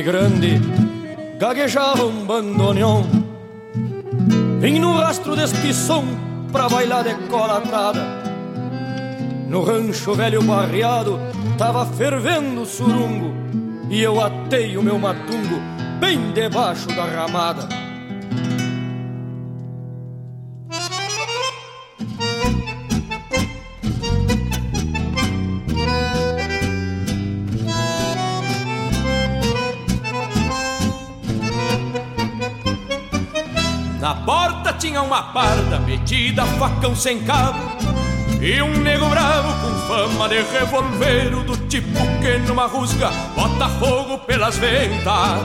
grande 0.02 0.60
gaguejava 1.38 2.04
um 2.04 2.24
bandoneon. 2.24 3.02
Vim 4.60 4.78
no 4.78 4.92
rastro 4.94 5.34
deste 5.34 5.72
som 5.72 6.04
pra 6.52 6.68
bailar 6.68 7.02
de 7.02 7.14
colatrada 7.28 8.00
No 9.48 9.64
rancho 9.64 10.14
velho 10.14 10.42
barreado 10.42 11.18
tava 11.58 11.84
fervendo 11.84 12.62
o 12.62 12.66
surungo 12.66 13.34
E 13.90 14.00
eu 14.00 14.20
atei 14.20 14.76
o 14.76 14.82
meu 14.82 14.98
matungo 14.98 15.60
bem 15.98 16.30
debaixo 16.32 16.86
da 16.88 17.04
ramada 17.04 17.68
uma 35.22 35.32
parda 35.32 35.78
metida 35.78 36.44
facão 36.44 36.96
sem 36.96 37.20
cabo. 37.22 37.60
E 38.40 38.60
um 38.60 38.76
nego 38.78 39.08
bravo 39.08 39.52
com 39.60 39.86
fama 39.86 40.28
de 40.28 40.42
revolveiro 40.42 41.44
Do 41.44 41.56
tipo 41.68 42.00
que 42.20 42.38
numa 42.48 42.66
rusga 42.66 43.08
bota 43.36 43.68
fogo 43.78 44.18
pelas 44.18 44.56
ventas. 44.56 45.42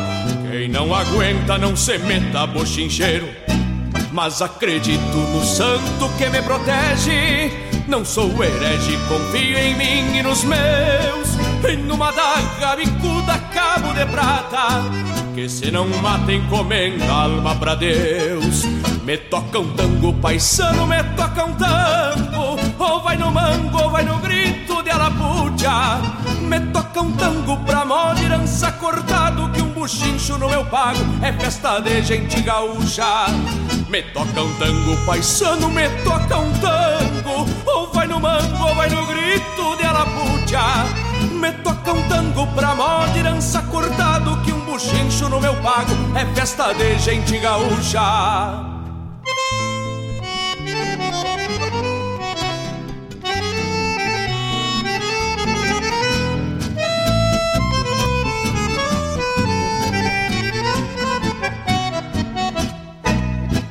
Quem 0.49 0.67
não 0.67 0.93
aguenta 0.95 1.59
não 1.59 1.75
se 1.75 1.97
meta 1.99 2.47
bochincheiro. 2.47 3.27
Mas 4.11 4.41
acredito 4.41 5.15
no 5.15 5.43
santo 5.43 6.09
que 6.17 6.27
me 6.29 6.41
protege. 6.41 7.51
Não 7.87 8.03
sou 8.03 8.31
herege, 8.43 8.97
confio 9.07 9.57
em 9.57 9.75
mim 9.75 10.17
e 10.17 10.23
nos 10.23 10.43
meus. 10.43 11.37
E 11.69 11.75
numa 11.77 12.11
daga 12.11 12.75
bicuda 12.75 13.37
cabo 13.53 13.93
de 13.93 14.05
prata 14.07 15.17
que 15.37 15.47
se 15.47 15.69
não 15.69 15.87
mata 16.01 16.33
encomenda 16.33 17.05
alma 17.11 17.53
pra 17.57 17.75
Deus 17.75 18.63
Me 19.07 19.17
toca 19.17 19.59
um 19.59 19.73
tango 19.73 20.11
paisano, 20.15 20.85
me 20.85 21.01
toca 21.15 21.45
um 21.45 21.53
tango. 21.53 22.59
Ou 22.77 23.01
vai 23.01 23.15
no 23.15 23.31
mango, 23.31 23.81
ou 23.81 23.89
vai 23.89 24.03
no 24.03 24.17
grito 24.17 24.83
de 24.83 24.89
alapucha 24.89 26.01
Me 26.41 26.59
toca 26.73 27.01
um 27.01 27.13
tango 27.13 27.55
pra 27.63 27.85
mó 27.85 28.13
de 28.13 28.27
cortado 28.77 29.49
Que 29.53 29.61
um 29.61 29.69
buchincho 29.69 30.37
no 30.37 30.49
meu 30.49 30.65
pago 30.65 30.99
é 31.21 31.31
festa 31.31 31.79
de 31.79 32.01
gente 32.01 32.41
gaúcha. 32.41 33.27
Me 33.87 34.03
toca 34.03 34.43
um 34.43 34.53
tango 34.55 34.97
paisano, 35.05 35.69
me 35.69 35.87
toca 36.03 36.39
um 36.39 36.51
tango. 36.59 37.49
Ou 37.65 37.89
vai 37.93 38.07
no 38.07 38.19
mango, 38.19 38.61
ou 38.61 38.75
vai 38.75 38.89
no 38.89 39.05
grito 39.05 39.77
de 39.77 39.85
alapucha 39.85 40.83
me 41.31 41.51
toca 41.63 41.93
um 41.93 42.07
tango 42.09 42.45
pra 42.47 42.75
mó 42.75 43.05
de 43.07 43.19
herança 43.19 43.61
cortado 43.63 44.41
Que 44.41 44.51
um 44.51 44.59
buchincho 44.61 45.29
no 45.29 45.39
meu 45.39 45.55
pago 45.57 45.93
é 46.15 46.25
festa 46.33 46.73
de 46.73 46.97
gente 46.99 47.37
gaúcha 47.37 48.76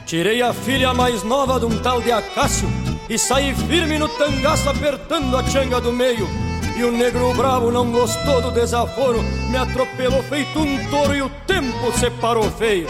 Tirei 0.07 0.41
a 0.41 0.55
filha 0.55 0.95
mais 0.95 1.25
nova 1.25 1.59
de 1.59 1.67
um 1.67 1.79
tal 1.81 2.01
de 2.01 2.13
Acácio 2.13 2.69
e 3.09 3.19
saí 3.19 3.53
firme 3.53 3.99
no 3.99 4.09
tangaço 4.09 4.69
apertando 4.69 5.37
a 5.37 5.43
changa 5.43 5.81
do 5.81 5.93
meio. 5.93 6.29
E 6.77 6.85
o 6.85 6.93
negro 6.93 7.35
bravo 7.35 7.73
não 7.73 7.91
gostou 7.91 8.41
do 8.41 8.53
desaforo, 8.53 9.21
me 9.51 9.57
atropelou 9.57 10.23
feito 10.23 10.61
um 10.61 10.91
touro 10.91 11.13
e 11.13 11.23
o 11.23 11.29
tempo 11.45 11.93
separou 11.99 12.49
feio. 12.53 12.87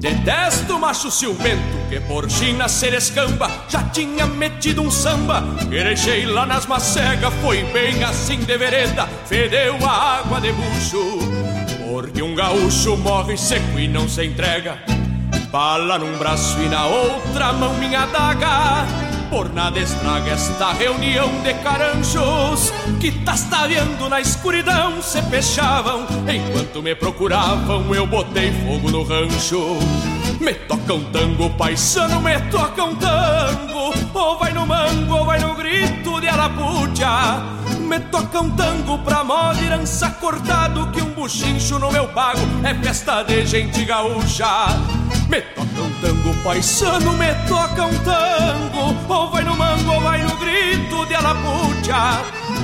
Detesto 0.00 0.76
macho 0.76 1.08
ciumento 1.08 1.62
que 1.88 2.00
por 2.00 2.28
China 2.28 2.68
ser 2.68 2.92
escamba 2.92 3.48
já 3.68 3.84
tinha 3.84 4.26
metido 4.26 4.82
um 4.82 4.90
samba 4.90 5.44
que 5.60 5.84
deixei 5.84 6.26
lá 6.26 6.44
nas 6.44 6.66
macegas. 6.66 7.32
Foi 7.34 7.62
bem 7.62 8.02
assim 8.02 8.40
de 8.40 8.58
vereda, 8.58 9.06
fedeu 9.26 9.76
a 9.86 10.18
água 10.18 10.40
de 10.40 10.50
bucho. 10.50 11.18
Porque 11.88 12.22
um 12.22 12.34
gaúcho 12.34 12.96
morre 12.96 13.36
seco 13.36 13.78
e 13.78 13.86
não 13.86 14.08
se 14.08 14.24
entrega. 14.24 14.95
Bala 15.56 15.98
num 15.98 16.18
braço 16.18 16.60
e 16.60 16.68
na 16.68 16.84
outra 16.84 17.50
mão 17.54 17.72
minha 17.78 18.04
daga 18.04 18.84
por 19.30 19.50
nada 19.54 19.78
estraga 19.80 20.32
esta 20.32 20.72
reunião 20.72 21.30
de 21.42 21.54
caranjos 21.54 22.70
que 23.00 23.10
tastareando 23.10 24.06
na 24.06 24.20
escuridão 24.20 25.00
se 25.00 25.22
fechavam. 25.22 26.06
Enquanto 26.28 26.82
me 26.82 26.94
procuravam, 26.94 27.94
eu 27.94 28.06
botei 28.06 28.52
fogo 28.52 28.90
no 28.90 29.02
rancho. 29.02 29.78
Me 30.38 30.52
toca 30.52 30.92
um 30.92 31.04
tango, 31.04 31.48
paisano, 31.48 32.20
me 32.20 32.38
toca 32.50 32.84
um 32.84 32.94
tango. 32.94 33.94
Ou 34.12 34.38
vai 34.38 34.52
no 34.52 34.66
mango, 34.66 35.14
ou 35.14 35.24
vai 35.24 35.38
no 35.38 35.54
grito 35.54 36.20
de 36.20 36.28
arapuja. 36.28 37.56
Me 37.86 38.00
toca 38.00 38.40
um 38.40 38.50
tango 38.50 38.98
pra 38.98 39.22
moda 39.22 39.62
herança 39.62 40.10
cortado 40.10 40.90
Que 40.90 41.00
um 41.00 41.10
buchincho 41.10 41.78
no 41.78 41.92
meu 41.92 42.08
pago 42.08 42.40
é 42.64 42.74
festa 42.74 43.22
de 43.22 43.46
gente 43.46 43.84
gaúcha. 43.84 44.46
Me 45.28 45.40
toca 45.40 45.82
um 45.82 46.00
tango 46.00 46.42
paisano, 46.42 47.12
me 47.12 47.32
toca 47.48 47.86
um 47.86 47.98
tango. 48.00 48.96
Ou 49.08 49.30
vai 49.30 49.44
no 49.44 49.56
mango 49.56 49.92
ou 49.92 50.00
vai 50.00 50.20
no 50.20 50.36
grito 50.36 51.06
de 51.06 51.14
alapucha 51.14 52.22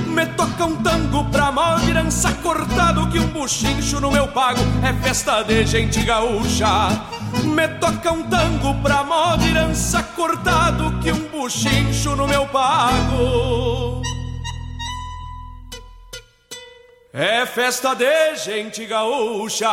Me 0.08 0.26
toca 0.26 0.64
um 0.64 0.76
tango 0.82 1.24
pra 1.26 1.52
moda 1.52 1.85
herança 1.88 2.32
cortado 2.42 3.08
Que 3.08 3.20
um 3.20 3.28
buchincho 3.28 4.00
no 4.00 4.11
meu 4.11 4.26
pago 4.26 4.61
é 4.82 4.92
festa 5.04 5.44
de 5.44 5.64
gente 5.64 6.02
gaúcha. 6.02 6.88
Me 7.44 7.68
toca 7.68 8.11
um 8.12 8.24
tango 8.24 8.74
pra 8.82 9.04
moda 9.04 9.44
herança 9.44 10.02
cortado 10.02 10.98
Que 11.00 11.12
um 11.12 11.28
buchincho 11.28 12.16
no 12.16 12.26
meu 12.26 12.44
pago 12.46 14.02
é 17.12 17.44
festa 17.44 17.94
de 17.94 18.37
gente 18.37 18.87
gaúcha. 18.87 19.68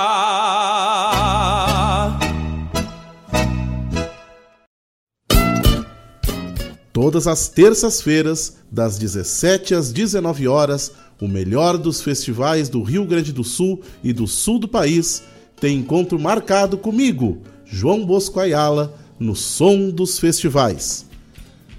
Todas 6.92 7.28
as 7.28 7.48
terças-feiras, 7.48 8.58
das 8.70 8.98
17 8.98 9.74
às 9.74 9.94
19 9.94 10.50
horas, 10.50 10.92
o 11.22 11.30
melhor 11.30 11.78
dos 11.78 12.02
festivais 12.02 12.68
do 12.68 12.84
Rio 12.84 13.06
Grande 13.06 13.32
do 13.32 13.44
Sul 13.44 13.82
e 14.04 14.12
do 14.12 14.28
sul 14.28 14.60
do 14.60 14.68
país 14.68 15.24
tem 15.62 15.78
encontro 15.78 16.20
marcado 16.20 16.78
comigo, 16.78 17.42
João 17.64 18.06
Bosco 18.06 18.40
Ayala, 18.40 18.94
no 19.18 19.36
Som 19.36 19.90
dos 19.90 20.20
Festivais. 20.20 21.09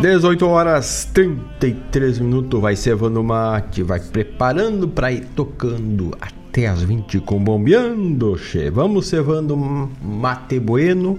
18 0.00 0.46
horas 0.46 1.08
33 1.12 2.18
minutos, 2.18 2.60
vai 2.60 2.76
cevando 2.76 3.22
mate, 3.24 3.82
vai 3.82 4.00
preparando 4.00 4.88
para 4.88 5.10
ir 5.10 5.26
tocando 5.34 6.16
até 6.20 6.66
as 6.66 6.82
20 6.82 7.20
com 7.20 7.42
bombeando, 7.42 8.36
che. 8.36 8.70
Vamos 8.70 9.08
cevando 9.08 9.56
mate 9.56 10.60
bueno 10.60 11.18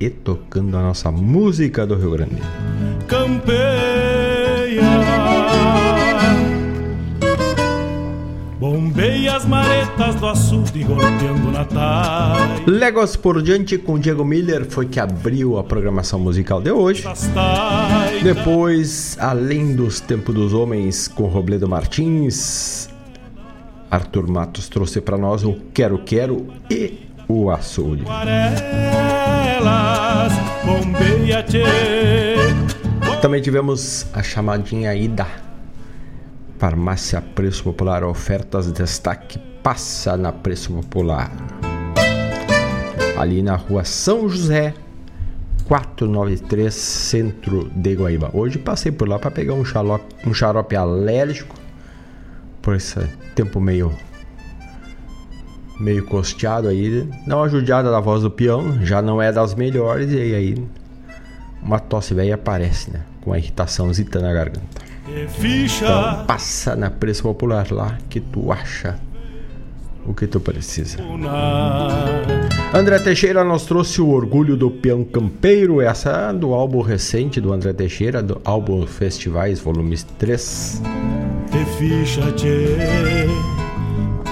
e 0.00 0.10
tocando 0.10 0.76
a 0.76 0.82
nossa 0.82 1.10
música 1.10 1.86
do 1.86 1.96
Rio 1.96 2.10
Grande. 2.12 2.42
Campeia 3.06 3.93
Do 10.18 10.26
açude 10.26 10.82
golpeando 10.82 11.52
na. 11.52 12.36
Léguas 12.66 13.14
por 13.14 13.40
diante 13.40 13.78
com 13.78 13.96
Diego 13.96 14.24
Miller 14.24 14.66
foi 14.68 14.86
que 14.86 14.98
abriu 14.98 15.56
a 15.56 15.62
programação 15.62 16.18
musical 16.18 16.60
de 16.60 16.72
hoje. 16.72 17.04
Depois, 18.22 19.16
além 19.20 19.76
dos 19.76 20.00
Tempos 20.00 20.34
dos 20.34 20.52
Homens 20.52 21.06
com 21.06 21.26
Robledo 21.26 21.68
Martins, 21.68 22.88
Arthur 23.88 24.28
Matos 24.28 24.68
trouxe 24.68 25.00
para 25.00 25.16
nós 25.16 25.44
o 25.44 25.54
Quero 25.72 25.98
Quero 25.98 26.48
e 26.68 26.98
o 27.28 27.48
Açude. 27.50 28.04
Também 33.22 33.40
tivemos 33.40 34.06
a 34.12 34.22
chamadinha 34.24 34.92
Ida 34.94 35.43
Farmácia 36.58 37.20
Preço 37.20 37.64
Popular, 37.64 38.04
ofertas 38.04 38.70
destaque 38.72 39.38
passa 39.62 40.16
na 40.16 40.32
Preço 40.32 40.72
Popular. 40.72 41.30
Ali 43.18 43.42
na 43.42 43.56
rua 43.56 43.84
São 43.84 44.28
José, 44.28 44.74
493, 45.66 46.74
centro 46.74 47.70
de 47.74 47.94
Guaíba. 47.94 48.30
Hoje 48.32 48.58
passei 48.58 48.92
por 48.92 49.08
lá 49.08 49.18
para 49.18 49.30
pegar 49.30 49.54
um 49.54 49.64
xarope, 49.64 50.14
um 50.26 50.34
xarope 50.34 50.76
alérgico, 50.76 51.56
por 52.60 52.74
esse 52.76 53.00
tempo 53.34 53.60
meio 53.60 53.92
meio 55.80 56.04
costeado 56.06 56.68
aí. 56.68 57.08
Dá 57.26 57.36
uma 57.36 57.48
da 57.90 58.00
voz 58.00 58.22
do 58.22 58.30
peão, 58.30 58.84
já 58.84 59.02
não 59.02 59.20
é 59.20 59.32
das 59.32 59.54
melhores, 59.54 60.12
e 60.12 60.16
aí 60.16 60.68
uma 61.62 61.78
tosse 61.78 62.14
velha 62.14 62.34
aparece, 62.34 62.90
né? 62.90 63.00
Com 63.22 63.32
a 63.32 63.38
irritação 63.38 63.90
na 64.20 64.32
garganta. 64.32 64.93
Então 65.06 66.24
passa 66.24 66.74
na 66.74 66.90
preço 66.90 67.22
popular 67.22 67.70
lá 67.70 67.98
que 68.08 68.20
tu 68.20 68.50
acha 68.50 68.98
o 70.06 70.14
que 70.14 70.26
tu 70.26 70.40
precisa. 70.40 70.98
André 72.72 72.98
Teixeira 72.98 73.44
nos 73.44 73.64
trouxe 73.64 74.00
o 74.00 74.10
orgulho 74.10 74.56
do 74.56 74.70
peão 74.70 75.04
campeiro, 75.04 75.80
essa 75.80 76.32
do 76.32 76.52
álbum 76.52 76.80
recente 76.80 77.40
do 77.40 77.52
André 77.52 77.72
Teixeira, 77.72 78.22
do 78.22 78.40
álbum 78.44 78.86
Festivais, 78.86 79.60
volume 79.60 79.96
3. 80.18 80.82
Te 81.50 81.64
ficha, 81.78 82.32
tchê, 82.32 82.76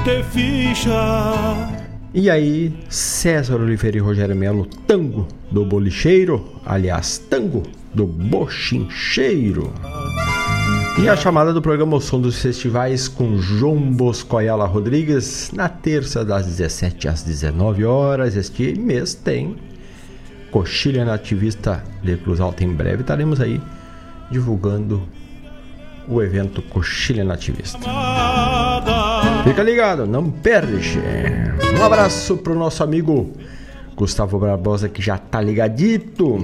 te 0.04 0.22
ficha. 0.24 1.80
E 2.14 2.28
aí, 2.28 2.74
César 2.90 3.56
Oliveira 3.56 3.96
e 3.96 4.00
Rogério 4.00 4.36
Melo, 4.36 4.66
tango 4.86 5.26
do 5.50 5.64
bolicheiro, 5.64 6.44
aliás, 6.66 7.16
tango 7.16 7.62
do 7.94 8.06
bochincheiro. 8.06 9.72
E 10.98 11.08
a 11.08 11.16
chamada 11.16 11.54
do 11.54 11.62
programa 11.62 11.96
O 11.96 12.00
Som 12.00 12.20
dos 12.20 12.40
Festivais 12.40 13.08
com 13.08 13.38
João 13.38 13.90
Boscoiala 13.92 14.66
Rodrigues 14.66 15.50
na 15.52 15.68
terça 15.68 16.24
das 16.24 16.46
17 16.46 17.08
às 17.08 17.22
19 17.22 17.84
horas. 17.84 18.36
Este 18.36 18.78
mês 18.78 19.14
tem 19.14 19.56
Coxilha 20.50 21.04
Nativista 21.04 21.82
de 22.02 22.16
Cruz 22.18 22.40
Alta. 22.40 22.62
Em 22.62 22.72
breve 22.72 23.00
estaremos 23.00 23.40
aí 23.40 23.60
divulgando 24.30 25.02
o 26.06 26.22
evento 26.22 26.60
Coxilha 26.62 27.24
Nativista. 27.24 27.78
Fica 29.44 29.62
ligado, 29.62 30.06
não 30.06 30.30
perde. 30.30 31.00
Um 31.78 31.84
abraço 31.84 32.36
pro 32.36 32.54
nosso 32.54 32.84
amigo 32.84 33.32
Gustavo 33.96 34.38
Barbosa 34.38 34.88
que 34.88 35.02
já 35.02 35.18
tá 35.18 35.40
ligadito. 35.40 36.38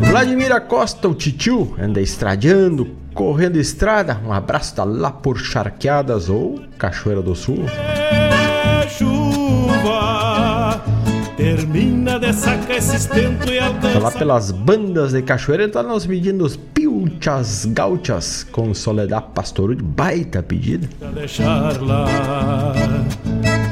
Vladimir 0.00 0.52
Acosta, 0.52 1.08
o 1.08 1.14
titio, 1.14 1.74
anda 1.80 2.00
estradeando, 2.00 2.88
correndo 3.14 3.56
estrada. 3.56 4.20
Um 4.26 4.32
abraço 4.32 4.74
tá 4.74 4.84
lá 4.84 5.10
por 5.10 5.38
Charqueadas 5.38 6.28
ou 6.28 6.60
Cachoeira 6.78 7.22
do 7.22 7.34
Sul. 7.34 7.64
É 7.68 8.88
chuva, 8.88 10.82
termina 11.36 12.18
de 12.18 12.32
sacar 12.32 12.76
esse 12.76 12.96
estento 12.96 13.50
e 13.50 13.58
alcança. 13.58 13.92
Tá 13.92 13.98
lá 13.98 14.10
pelas 14.10 14.50
bandas 14.50 15.12
de 15.12 15.22
Cachoeira, 15.22 15.64
ele 15.64 15.72
tá 15.72 15.82
nos 15.82 16.06
pedindo 16.06 16.44
os 16.44 16.56
pilchas 16.56 17.66
gauchas 17.66 18.44
com 18.50 18.74
Soledad 18.74 19.24
Pastoru 19.34 19.74
de 19.74 19.82
baita 19.82 20.42
pedida. 20.42 20.88
Deixar 21.14 21.80
lá, 21.80 22.06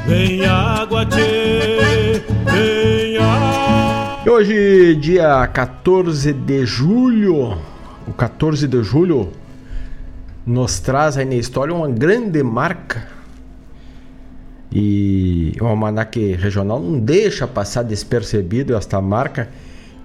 vem 0.09 0.43
água, 0.43 1.05
tchê, 1.05 2.19
vem 2.51 3.17
água. 3.17 4.23
E 4.25 4.29
hoje, 4.29 4.95
dia 4.95 5.45
14 5.45 6.33
de 6.33 6.65
julho, 6.65 7.55
o 8.07 8.13
14 8.13 8.67
de 8.67 8.81
julho 8.81 9.31
nos 10.43 10.79
traz 10.79 11.15
aí 11.15 11.25
na 11.25 11.35
história 11.35 11.71
uma 11.73 11.87
grande 11.87 12.41
marca. 12.41 13.07
E 14.71 15.55
o 15.61 15.65
Almanac 15.65 16.19
Regional 16.33 16.79
não 16.79 16.99
deixa 16.99 17.47
passar 17.47 17.83
despercebido 17.83 18.75
esta 18.75 18.99
marca 18.99 19.49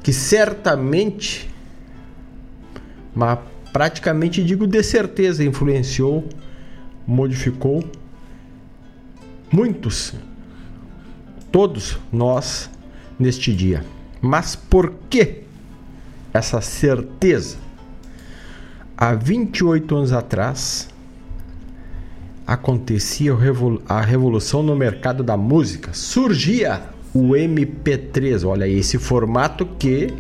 que 0.03 0.13
certamente, 0.13 1.51
mas 3.15 3.39
praticamente 3.73 4.45
digo 4.45 4.67
de 4.67 4.83
certeza, 4.83 5.43
influenciou, 5.43 6.29
modificou 7.07 7.83
muitos, 9.55 10.13
todos 11.53 11.97
nós 12.13 12.69
neste 13.17 13.55
dia. 13.55 13.85
Mas 14.21 14.57
por 14.57 14.93
que 15.09 15.45
essa 16.33 16.61
certeza? 16.61 17.57
Há 18.97 19.15
28 19.15 19.95
anos 19.95 20.13
atrás 20.13 20.89
acontecia 22.45 23.33
a 23.89 24.01
revolução 24.01 24.61
no 24.61 24.75
mercado 24.75 25.23
da 25.23 25.37
música. 25.37 25.93
Surgia 25.95 26.83
o 27.15 27.29
MP3, 27.31 28.45
olha 28.45 28.67
aí, 28.67 28.81
esse 28.81 28.99
formato 28.99 29.65
que 29.79 30.13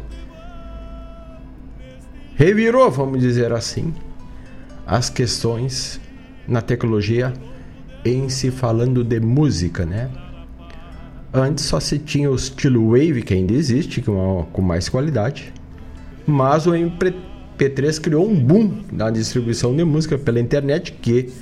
revirou, 2.36 2.88
vamos 2.88 3.20
dizer 3.20 3.52
assim, 3.52 3.92
as 4.86 5.10
questões 5.10 6.00
na 6.46 6.60
tecnologia 6.60 7.32
em 8.04 8.28
se 8.28 8.50
falando 8.50 9.02
de 9.02 9.20
música, 9.20 9.84
né? 9.86 10.10
Antes 11.32 11.64
só 11.64 11.80
se 11.80 11.98
tinha 11.98 12.30
o 12.30 12.34
estilo 12.34 12.90
Wave, 12.90 13.22
que 13.22 13.34
ainda 13.34 13.52
existe, 13.52 14.00
com, 14.00 14.46
com 14.52 14.62
mais 14.62 14.88
qualidade. 14.88 15.52
Mas 16.26 16.66
o 16.66 16.72
MP3 16.72 18.00
criou 18.00 18.28
um 18.28 18.38
boom 18.38 18.82
na 18.92 19.10
distribuição 19.10 19.74
de 19.74 19.84
música 19.84 20.16
pela 20.16 20.38
internet, 20.38 20.92
que 20.92 21.32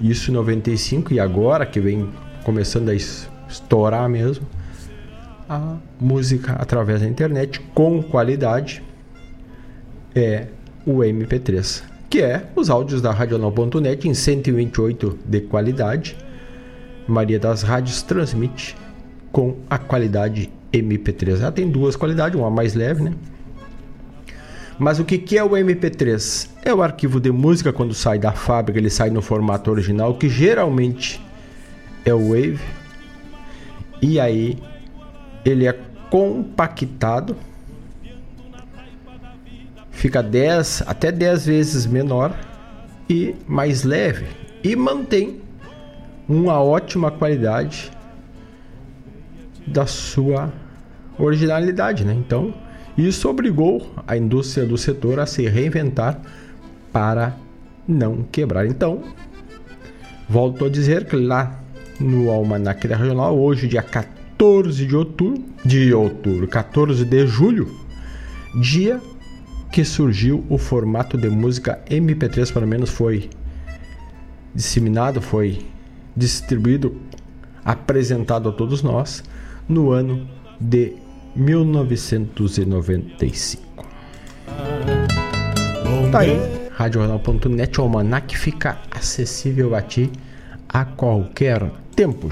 isso 0.00 0.30
em 0.30 0.34
95 0.34 1.14
e 1.14 1.20
agora 1.20 1.64
que 1.64 1.78
vem 1.78 2.08
começando 2.44 2.88
a 2.88 2.94
estourar 2.94 4.08
mesmo 4.08 4.46
a 5.48 5.76
música 6.00 6.54
através 6.54 7.00
da 7.00 7.06
internet 7.06 7.60
com 7.74 8.02
qualidade 8.02 8.82
é 10.14 10.46
o 10.86 10.98
MP3, 10.98 11.82
que 12.12 12.20
é 12.20 12.44
os 12.54 12.68
áudios 12.68 13.00
da 13.00 13.10
Radional.net 13.10 14.06
em 14.06 14.12
128 14.12 15.18
de 15.24 15.40
qualidade. 15.40 16.14
Maria 17.08 17.38
das 17.38 17.62
Rádios 17.62 18.02
transmite 18.02 18.76
com 19.32 19.56
a 19.70 19.78
qualidade 19.78 20.52
MP3. 20.70 21.40
Ela 21.40 21.50
tem 21.50 21.70
duas 21.70 21.96
qualidades, 21.96 22.38
uma 22.38 22.50
mais 22.50 22.74
leve, 22.74 23.02
né? 23.02 23.14
Mas 24.78 24.98
o 24.98 25.06
que, 25.06 25.16
que 25.16 25.38
é 25.38 25.42
o 25.42 25.52
MP3? 25.52 26.50
É 26.62 26.74
o 26.74 26.82
arquivo 26.82 27.18
de 27.18 27.32
música 27.32 27.72
quando 27.72 27.94
sai 27.94 28.18
da 28.18 28.32
fábrica, 28.32 28.78
ele 28.78 28.90
sai 28.90 29.08
no 29.08 29.22
formato 29.22 29.70
original, 29.70 30.14
que 30.14 30.28
geralmente 30.28 31.18
é 32.04 32.12
o 32.12 32.28
Wave. 32.28 32.60
E 34.02 34.20
aí 34.20 34.58
ele 35.46 35.66
é 35.66 35.74
compactado, 36.10 37.34
fica 40.02 40.20
10 40.20 40.82
até 40.84 41.12
10 41.12 41.46
vezes 41.46 41.86
menor 41.86 42.36
e 43.08 43.36
mais 43.46 43.84
leve 43.84 44.26
e 44.64 44.74
mantém 44.74 45.40
uma 46.28 46.60
ótima 46.60 47.08
qualidade 47.08 47.88
da 49.64 49.86
sua 49.86 50.52
originalidade, 51.16 52.04
né? 52.04 52.14
Então, 52.14 52.52
isso 52.98 53.28
obrigou 53.28 53.94
a 54.04 54.16
indústria 54.16 54.66
do 54.66 54.76
setor 54.76 55.20
a 55.20 55.26
se 55.26 55.46
reinventar 55.46 56.20
para 56.92 57.36
não 57.86 58.24
quebrar. 58.24 58.66
Então, 58.66 59.04
volto 60.28 60.64
a 60.64 60.68
dizer 60.68 61.04
que 61.04 61.14
lá 61.14 61.60
no 62.00 62.28
Almanac 62.28 62.88
da 62.88 62.96
Regional, 62.96 63.38
hoje, 63.38 63.68
dia 63.68 63.82
14 63.82 64.84
de 64.84 64.96
outubro, 64.96 65.44
de 65.64 65.94
outubro, 65.94 66.48
14 66.48 67.04
de 67.04 67.24
julho, 67.24 67.70
dia 68.60 69.00
que 69.72 69.84
surgiu 69.84 70.44
o 70.50 70.58
formato 70.58 71.16
de 71.16 71.30
música 71.30 71.80
MP3, 71.88 72.52
pelo 72.52 72.66
menos 72.66 72.90
foi 72.90 73.30
disseminado, 74.54 75.22
foi 75.22 75.66
distribuído, 76.14 76.94
apresentado 77.64 78.50
a 78.50 78.52
todos 78.52 78.82
nós 78.82 79.24
no 79.66 79.90
ano 79.90 80.28
de 80.60 80.92
1995. 81.34 83.62
Tá 86.12 86.18
aí, 86.18 86.38
RadioJornal.net, 86.76 87.80
o 87.80 87.84
Almanac 87.84 88.36
fica 88.36 88.76
acessível 88.90 89.74
a 89.74 89.80
ti 89.80 90.12
a 90.68 90.84
qualquer 90.84 91.72
tempo. 91.96 92.28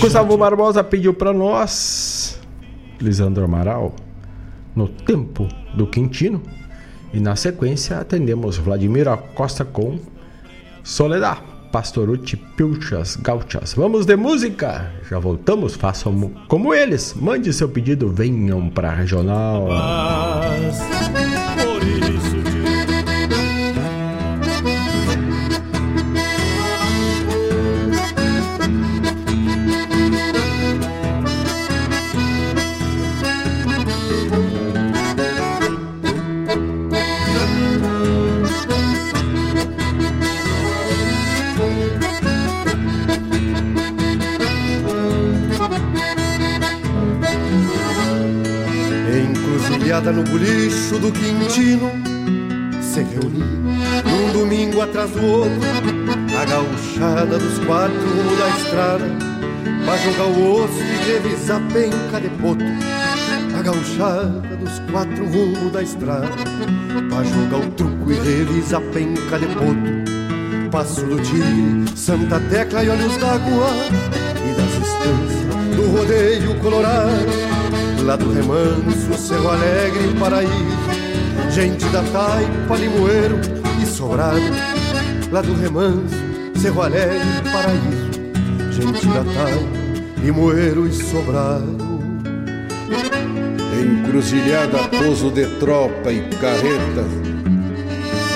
Gustavo 0.00 0.36
Barbosa 0.36 0.82
pediu 0.82 1.14
para 1.14 1.32
nós, 1.32 2.40
Lisandro 3.00 3.44
Amaral, 3.44 3.94
no 4.76 4.86
tempo 4.86 5.48
do 5.74 5.86
Quintino. 5.86 6.40
E 7.12 7.18
na 7.18 7.34
sequência 7.34 7.98
atendemos 7.98 8.58
Vladimir 8.58 9.06
Costa 9.34 9.64
com 9.64 9.98
Soledad. 10.84 11.38
Pastorucci 11.72 12.36
Pilchas 12.36 13.16
Gauchas. 13.16 13.74
Vamos 13.74 14.06
de 14.06 14.16
música? 14.16 14.92
Já 15.10 15.18
voltamos, 15.18 15.74
façam 15.74 16.32
como 16.48 16.72
eles. 16.72 17.12
Mande 17.14 17.52
seu 17.52 17.68
pedido, 17.68 18.08
venham 18.08 18.70
para 18.70 18.94
regional. 18.94 19.66
Mas, 19.68 20.78
No 50.06 50.22
bulicho 50.22 51.00
do 51.00 51.10
Quintino 51.10 51.90
Se 52.80 53.02
reuniu 53.02 53.44
num 54.04 54.32
domingo 54.32 54.80
atrás 54.80 55.10
do 55.10 55.26
outro 55.26 55.60
A 56.40 56.44
gauchada 56.44 57.36
dos 57.36 57.58
quatro 57.66 57.98
rumo 57.98 58.36
da 58.36 58.48
estrada 58.56 59.04
Pra 59.84 59.96
jogar 59.98 60.26
o 60.26 60.62
osso 60.62 60.80
e 60.80 61.10
revisar 61.10 61.60
penca 61.72 62.20
de 62.20 62.28
potro 62.40 62.66
A 63.58 63.62
gauchada 63.62 64.56
dos 64.56 64.78
quatro 64.92 65.26
rumo 65.26 65.70
da 65.70 65.82
estrada 65.82 66.28
Pra 67.08 67.24
jogar 67.24 67.66
o 67.66 67.70
truco 67.72 68.12
e 68.12 68.14
revisar 68.14 68.82
penca 68.92 69.38
de 69.40 69.46
potro 69.46 70.70
Passo 70.70 71.04
do 71.04 71.16
Tigre, 71.16 71.84
Santa 71.96 72.38
Tecla 72.48 72.84
e 72.84 72.90
Olhos 72.90 73.16
d'Água 73.16 73.70
E 74.36 74.54
das 74.54 74.72
estâncias 74.88 75.76
do 75.76 75.98
rodeio 75.98 76.54
colorado 76.60 77.55
Lá 78.06 78.14
do 78.14 78.32
remanso, 78.32 79.18
Cerro 79.18 79.50
Alegre, 79.50 80.14
Paraíso 80.18 81.06
Gente 81.50 81.84
da 81.86 82.02
taipa, 82.02 82.76
limoeiro 82.76 83.40
e 83.82 83.86
sobrado, 83.86 84.40
lá 85.32 85.40
do 85.40 85.54
remanso, 85.54 86.14
Cerro 86.60 86.82
Alegre, 86.82 87.18
paraíso. 87.50 88.72
Gente 88.72 89.06
da 89.06 89.24
taipa, 89.24 90.20
limoeiro 90.22 90.86
e 90.86 90.92
sobrado. 90.92 91.78
Encruzilhada, 93.80 94.86
pouso 94.98 95.30
de 95.30 95.46
tropa 95.58 96.12
e 96.12 96.28
carreta, 96.36 97.04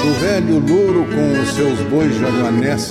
do 0.02 0.20
velho 0.20 0.58
louro 0.60 1.04
com 1.04 1.42
os 1.42 1.54
seus 1.54 1.78
bois 1.90 2.18
jaguanés, 2.18 2.90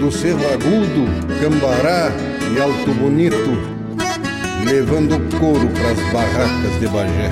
do 0.00 0.10
cerro 0.10 0.40
agudo, 0.52 1.06
cambará 1.38 2.10
e 2.50 2.60
alto 2.60 2.94
bonito, 2.94 3.73
levando 4.64 5.20
couro 5.38 5.68
pras 5.68 5.98
barracas 6.12 6.80
de 6.80 6.88
Bagé. 6.88 7.30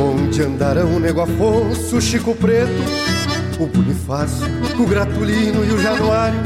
Onde 0.00 0.42
andarão 0.42 0.96
o 0.96 0.98
Nego 0.98 1.20
Afonso, 1.20 1.96
o 1.96 2.00
Chico 2.00 2.34
Preto, 2.34 2.70
o 3.60 3.66
Bonifácio, 3.66 4.46
o 4.78 4.86
Gratulino 4.86 5.64
e 5.64 5.70
o 5.70 5.80
Januário, 5.80 6.40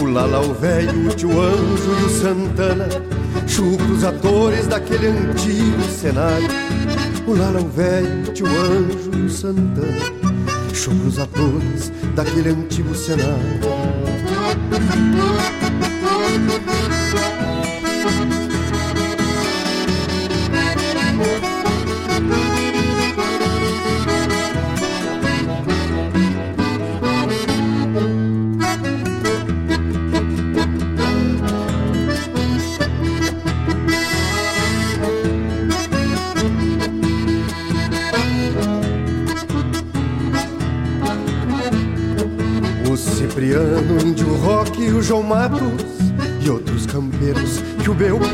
o 0.00 0.06
Lala, 0.06 0.40
o 0.40 0.54
Velho, 0.54 1.08
o 1.08 1.14
Tio 1.14 1.38
Anjo 1.40 1.96
e 2.00 2.04
o 2.04 2.08
Santana, 2.08 2.88
chucros 3.46 4.04
atores 4.04 4.66
daquele 4.66 5.08
antigo 5.08 5.82
cenário. 5.84 6.67
O 7.28 7.34
Lala, 7.34 7.60
o 7.60 7.68
Velho, 7.68 8.32
Tio 8.32 8.46
Anjo 8.46 9.10
e 9.14 9.26
o 9.26 9.28
Santana, 9.28 9.86
chucros 10.72 11.18
atores 11.18 11.92
daquele 12.14 12.48
antigo 12.48 12.94
cenário. 12.94 13.60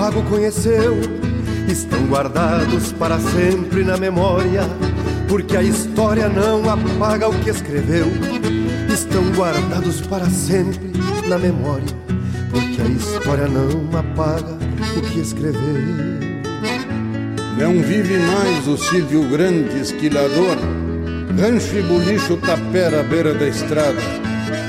Pago 0.04 0.22
conheceu 0.24 1.00
estão 1.66 2.06
guardados 2.08 2.92
para 2.92 3.18
sempre 3.18 3.82
na 3.82 3.96
memória, 3.96 4.60
porque 5.26 5.56
a 5.56 5.62
história 5.62 6.28
não 6.28 6.62
apaga 6.68 7.26
o 7.26 7.32
que 7.40 7.48
escreveu. 7.48 8.04
Estão 8.92 9.22
guardados 9.32 10.02
para 10.02 10.28
sempre 10.28 10.92
na 11.26 11.38
memória, 11.38 11.86
porque 12.50 12.82
a 12.82 12.84
história 12.84 13.48
não 13.48 13.98
apaga 13.98 14.58
o 14.94 15.00
que 15.00 15.20
escreveu. 15.20 15.80
Não 17.58 17.72
vive 17.82 18.18
mais 18.18 18.68
o 18.68 18.76
Silvio 18.76 19.26
Grande 19.30 19.80
esquilador, 19.80 20.58
rancho 21.40 21.78
e 21.78 21.82
bolicho 21.82 22.36
tapera 22.36 23.00
à 23.00 23.02
beira 23.02 23.32
da 23.32 23.48
estrada, 23.48 24.02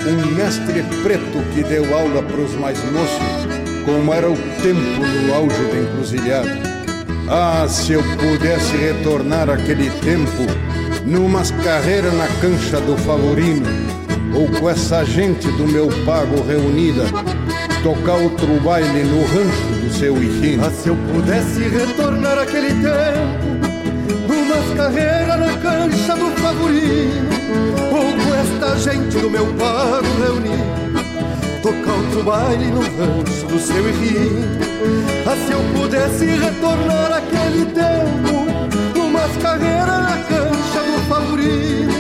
um 0.08 0.34
mestre 0.34 0.82
preto 1.04 1.44
que 1.54 1.62
deu 1.62 1.94
aula 1.94 2.24
pros 2.24 2.54
mais 2.54 2.80
moços, 2.94 3.55
como 3.86 4.14
era 4.14 4.30
o 4.30 4.36
tempo 4.36 5.06
no 5.06 5.34
auge 5.34 5.64
da 5.64 5.80
encruzilhada. 5.80 6.76
Ah, 7.30 7.66
se 7.70 7.94
eu 7.94 8.04
pudesse 8.18 8.76
retornar 8.76 9.50
aquele 9.50 9.90
tempo, 10.02 10.46
numas 11.06 11.52
carreiras 11.52 12.14
na 12.14 12.28
cancha 12.42 12.82
do 12.82 12.98
Favorino, 12.98 13.66
ou 14.34 14.48
com 14.60 14.70
essa 14.70 15.06
gente 15.06 15.48
do 15.52 15.68
meu 15.68 15.88
pago 16.06 16.44
reunida, 16.48 17.04
tocar 17.84 18.16
outro 18.16 18.60
baile 18.62 19.04
no 19.04 19.22
rancho 19.24 19.68
do 19.82 19.94
seu 19.94 20.22
Iquino. 20.22 20.66
Ah, 20.66 20.72
se 20.72 20.90
eu 20.90 20.98
pudesse 21.14 21.62
retornar 21.62 22.40
aquele 22.40 22.70
tempo, 22.70 23.66
numas 24.28 24.78
carreiras 24.78 25.40
na 25.40 25.58
cancha 25.58 26.16
do 26.16 26.32
Favorino, 26.42 27.30
ou 27.92 28.14
com 28.24 28.36
esta 28.36 28.78
gente 28.80 29.18
do 29.18 29.30
meu 29.30 29.46
pago 29.54 30.08
reunido, 30.22 30.85
tocar 31.66 31.94
outro 31.94 32.24
baile 32.24 32.68
no 32.68 32.82
rancho 32.82 33.48
do 33.48 33.60
seu 33.60 33.90
Henrique. 33.90 34.46
Ah, 35.26 35.36
se 35.36 35.52
eu 35.52 35.62
pudesse 35.74 36.26
retornar 36.26 37.12
aquele 37.12 37.66
tempo, 37.66 38.46
numas 38.96 39.36
carreiras 39.38 39.88
na 39.88 40.18
cancha 40.30 40.82
do 40.86 41.02
Favorino, 41.10 41.92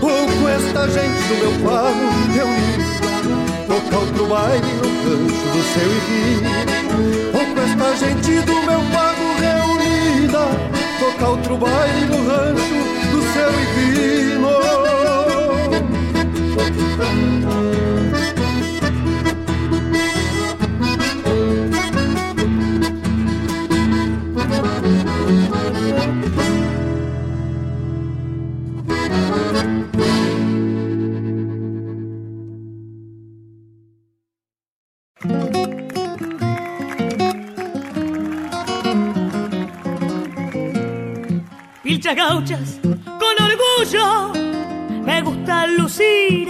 ou 0.00 0.26
com 0.26 0.48
esta 0.48 0.88
gente 0.88 1.22
do 1.28 1.34
meu 1.42 1.52
pago 1.68 2.04
reunido, 2.32 2.86
tocar 3.68 3.98
outro 3.98 4.26
baile 4.26 4.72
no 4.80 4.88
rancho 5.04 5.46
do 5.52 5.62
seu 5.72 5.88
Henrique. 5.92 6.52
Ou 7.34 7.44
com 7.54 7.60
esta 7.60 7.88
gente 8.06 8.32
do 8.46 8.54
meu 8.54 8.80
pago 8.94 9.26
reunida, 9.44 10.44
tocar 10.98 11.28
outro 11.28 11.58
baile 11.58 12.06
no 12.06 12.16
rancho 12.26 13.10
do 13.10 13.20
seu 13.34 13.50
Henrique. 13.50 14.12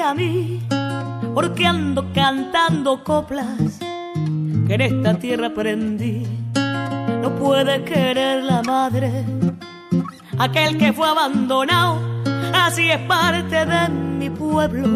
A 0.03 0.15
mí, 0.15 0.61
porque 1.35 1.67
ando 1.67 2.13
cantando 2.13 3.05
coplas 3.05 3.79
que 4.67 4.75
en 4.75 4.81
esta 4.81 5.15
tierra 5.15 5.47
aprendí. 5.49 6.27
No 7.23 7.35
puede 7.37 7.85
querer 7.85 8.43
la 8.43 8.63
madre, 8.63 9.25
aquel 10.39 10.77
que 10.77 10.93
fue 10.93 11.09
abandonado, 11.09 12.01
así 12.53 12.91
es 12.91 12.99
parte 13.01 13.65
de 13.65 13.89
mi 13.89 14.29
pueblo, 14.29 14.89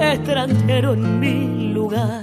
extranjero 0.00 0.94
en 0.94 1.20
mi 1.20 1.72
lugar. 1.72 2.22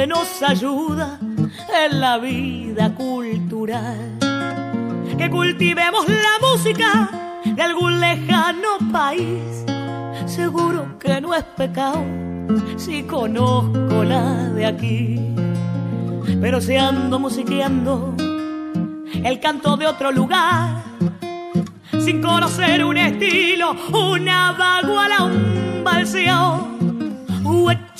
Que 0.00 0.06
nos 0.06 0.42
ayuda 0.42 1.18
en 1.20 2.00
la 2.00 2.16
vida 2.16 2.94
cultural. 2.94 4.18
Que 5.18 5.28
cultivemos 5.28 6.08
la 6.08 6.34
música 6.40 7.10
de 7.44 7.60
algún 7.60 8.00
lejano 8.00 8.78
país, 8.90 9.42
seguro 10.24 10.98
que 10.98 11.20
no 11.20 11.34
es 11.34 11.44
pecado 11.44 12.02
si 12.78 13.02
conozco 13.02 14.02
la 14.02 14.48
de 14.54 14.64
aquí. 14.64 15.20
Pero 16.40 16.62
si 16.62 16.76
ando 16.76 17.18
musiqueando 17.18 18.14
el 19.22 19.38
canto 19.38 19.76
de 19.76 19.86
otro 19.86 20.12
lugar, 20.12 20.82
sin 21.98 22.22
conocer 22.22 22.86
un 22.86 22.96
estilo, 22.96 23.76
una 23.92 24.52
vaguala, 24.52 25.24
un 25.24 25.84
balseo, 25.84 26.79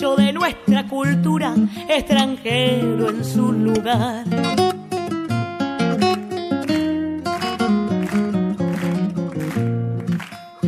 de 0.01 0.33
nuestra 0.33 0.87
cultura, 0.87 1.55
extranjero 1.87 3.11
en 3.11 3.23
su 3.23 3.53
lugar. 3.53 4.25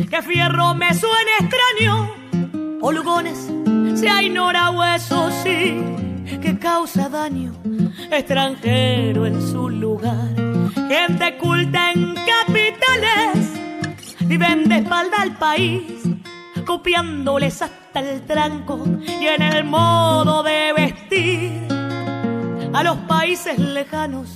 Que 0.07 0.21
fierro 0.21 0.75
me 0.75 0.93
suene 0.93 1.31
extraño, 1.39 2.11
holgones, 2.79 3.51
si 3.95 4.07
hay 4.07 4.29
nora 4.29 4.69
hueso, 4.69 5.31
sí, 5.41 5.81
que 6.39 6.59
causa 6.59 7.09
daño, 7.09 7.53
extranjero 8.11 9.25
en 9.25 9.41
su 9.41 9.67
lugar. 9.67 10.29
Gente 10.87 11.37
culta 11.39 11.91
en 11.91 12.13
capitales, 12.13 13.51
viven 14.27 14.69
de 14.69 14.75
espalda 14.75 15.23
al 15.23 15.35
país, 15.37 16.03
copiándoles 16.67 17.63
hasta 17.63 17.82
el 17.95 18.21
tranco 18.21 18.83
y 18.97 19.27
en 19.27 19.41
el 19.41 19.63
modo 19.65 20.41
de 20.43 20.73
vestir 20.73 21.67
a 22.73 22.83
los 22.83 22.97
países 23.07 23.59
lejanos 23.59 24.29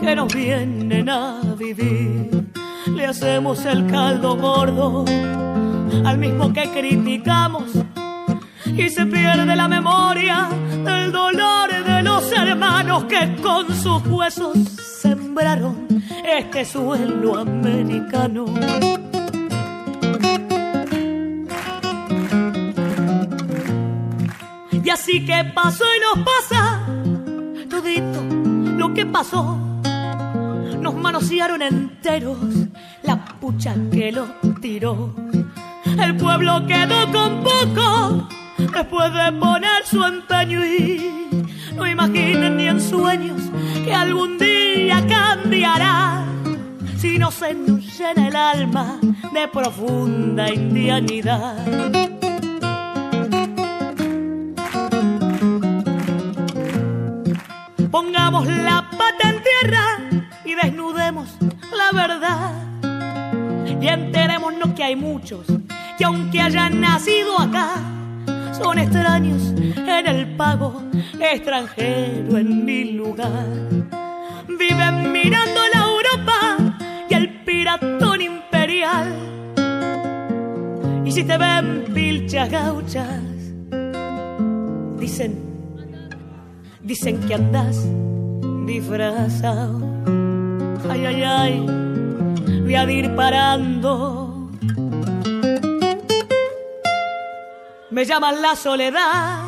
que 0.00 0.16
nos 0.16 0.34
vienen 0.34 1.08
a 1.08 1.40
vivir. 1.56 2.50
Le 2.86 3.06
hacemos 3.06 3.64
el 3.66 3.86
caldo 3.86 4.36
gordo 4.36 5.04
al 6.04 6.18
mismo 6.18 6.52
que 6.52 6.68
criticamos 6.70 7.64
y 8.66 8.88
se 8.88 9.06
pierde 9.06 9.54
la 9.54 9.68
memoria 9.68 10.48
del 10.84 11.12
dolor 11.12 11.84
de 11.84 12.02
los 12.02 12.32
hermanos 12.32 13.04
que 13.04 13.36
con 13.42 13.66
sus 13.74 14.04
huesos 14.06 14.58
sembraron 15.00 15.86
este 16.24 16.64
suelo 16.64 17.38
americano. 17.38 18.46
Y 24.88 24.90
así 24.90 25.22
que 25.22 25.44
pasó 25.44 25.84
y 25.84 26.00
nos 26.00 26.24
pasa 26.24 26.80
todito 27.68 28.22
lo 28.78 28.94
que 28.94 29.04
pasó. 29.04 29.58
Nos 30.80 30.94
manosearon 30.94 31.60
enteros 31.60 32.38
la 33.02 33.22
pucha 33.38 33.74
que 33.92 34.10
lo 34.10 34.28
tiró. 34.62 35.14
El 35.84 36.16
pueblo 36.16 36.64
quedó 36.66 37.04
con 37.12 37.44
poco 37.44 38.28
después 38.56 39.12
de 39.12 39.30
poner 39.32 39.84
su 39.84 40.02
empeño 40.02 40.64
y 40.64 41.36
no 41.74 41.86
imaginen 41.86 42.56
ni 42.56 42.68
en 42.68 42.80
sueños 42.80 43.42
que 43.84 43.92
algún 43.92 44.38
día 44.38 45.06
cambiará 45.06 46.24
si 46.96 47.18
no 47.18 47.30
se 47.30 47.52
nos 47.52 47.98
llena 47.98 48.28
el 48.28 48.36
alma 48.36 48.98
de 49.34 49.48
profunda 49.48 50.50
indianidad. 50.50 52.27
Pongamos 57.90 58.46
la 58.46 58.90
pata 58.90 59.30
en 59.30 59.42
tierra 59.42 59.98
y 60.44 60.54
desnudemos 60.54 61.28
la 61.74 61.98
verdad. 61.98 62.52
Y 63.80 63.88
enterémonos 63.88 64.74
que 64.74 64.84
hay 64.84 64.96
muchos 64.96 65.46
que 65.96 66.04
aunque 66.04 66.40
hayan 66.40 66.80
nacido 66.80 67.40
acá, 67.40 67.76
son 68.52 68.78
extraños 68.78 69.54
en 69.76 70.06
el 70.06 70.36
pago, 70.36 70.82
extranjero 71.18 72.36
en 72.36 72.64
mi 72.64 72.92
lugar. 72.92 73.46
Viven 74.48 75.10
mirando 75.12 75.60
la 75.72 75.80
Europa 75.80 76.56
y 77.08 77.14
el 77.14 77.42
piratón 77.44 78.20
imperial. 78.20 79.14
Y 81.06 81.10
si 81.10 81.24
te 81.24 81.38
ven 81.38 81.84
pilchas 81.94 82.50
gauchas, 82.50 83.22
dicen 84.98 85.47
Dicen 86.88 87.20
que 87.20 87.34
andas 87.34 87.76
disfrazado. 88.64 89.78
Ay, 90.88 91.04
ay, 91.04 91.22
ay, 91.22 91.66
voy 92.62 92.74
a 92.74 92.90
ir 92.90 93.14
parando. 93.14 94.48
Me 97.90 98.06
llaman 98.06 98.40
la 98.40 98.56
soledad. 98.56 99.42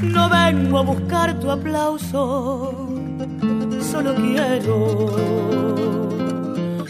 No 0.00 0.28
vengo 0.28 0.78
a 0.80 0.82
buscar 0.82 1.38
tu 1.38 1.48
aplauso, 1.48 2.74
solo 3.80 4.16
quiero 4.16 5.14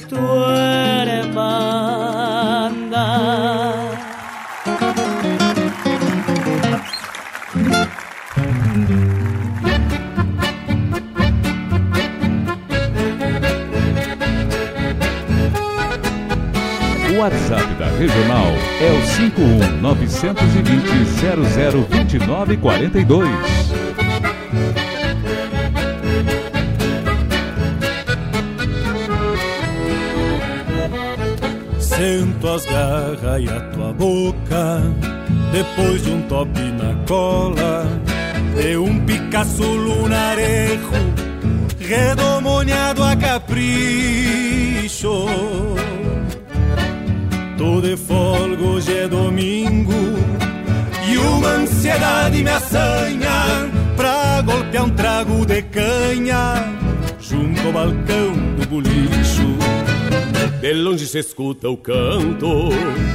tu 0.08 0.16
hermandad. 0.56 1.48
WhatsApp 17.18 17.74
da 17.74 17.86
Regional 17.86 18.46
é 18.80 18.92
o 18.92 19.02
51 19.04 19.80
920 19.80 20.88
002942. 21.90 23.28
Sento 31.80 32.48
as 32.48 32.64
garras 32.66 33.42
e 33.42 33.48
a 33.48 33.60
tua 33.72 33.92
boca 33.92 34.80
Depois 35.50 36.04
de 36.04 36.10
um 36.12 36.22
top 36.22 36.60
na 36.60 36.94
cola 37.08 37.88
De 38.54 38.76
um 38.76 39.00
Picasso 39.00 39.64
lunarejo 39.64 40.92
Redomoniado 41.80 43.02
a 43.02 43.16
capricho 43.16 44.38
Tô 47.58 47.80
de 47.80 47.96
folga, 47.96 48.62
hoje 48.62 48.96
é 48.96 49.08
domingo. 49.08 49.92
E 51.10 51.18
uma 51.18 51.48
ansiedade 51.48 52.44
me 52.44 52.50
assanha 52.50 53.68
Pra 53.96 54.40
golpear 54.42 54.84
um 54.84 54.90
trago 54.90 55.44
de 55.44 55.62
canha 55.62 56.72
Junto 57.20 57.66
ao 57.66 57.72
balcão 57.72 58.32
do 58.56 58.66
bolicho. 58.68 59.58
De 60.60 60.72
longe 60.72 61.06
se 61.06 61.18
escuta 61.18 61.68
o 61.68 61.76
canto 61.76 62.68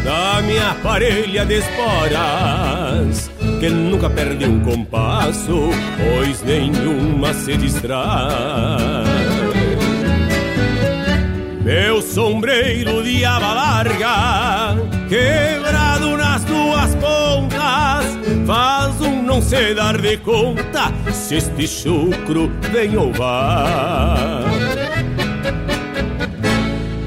Da 0.03 0.41
minha 0.41 0.75
parelha 0.81 1.45
de 1.45 1.59
esporas 1.59 3.29
Que 3.59 3.69
nunca 3.69 4.09
perde 4.09 4.45
um 4.45 4.61
compasso 4.61 5.69
Pois 5.97 6.41
nenhuma 6.41 7.33
se 7.33 7.57
distrai 7.57 9.12
meu 11.63 12.01
sombreiro 12.01 13.01
de 13.01 13.23
aba 13.23 13.53
larga, 13.53 14.75
quebrado 15.07 16.17
nas 16.17 16.43
duas 16.43 16.93
pontas, 16.95 18.05
faz 18.45 18.99
um 18.99 19.23
não 19.23 19.41
se 19.41 19.73
dar 19.73 19.97
de 19.97 20.17
conta 20.17 20.91
se 21.13 21.35
este 21.35 21.65
chucro 21.65 22.51
vem 22.71 22.97
ou. 22.97 23.13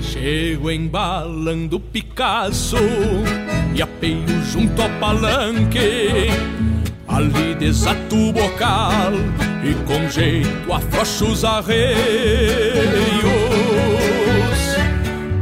Chego 0.00 0.70
embalando 0.70 1.78
Picasso 1.78 2.78
e 3.74 3.82
apeio 3.82 4.42
junto 4.50 4.80
ao 4.80 4.88
palanque. 4.98 6.30
Ali 7.06 7.54
desato 7.54 8.16
o 8.16 8.32
bocal 8.32 9.12
e 9.62 9.74
com 9.84 10.08
jeito 10.08 10.72
afrouxo 10.72 11.26
os 11.26 11.44
arreios 11.44 12.86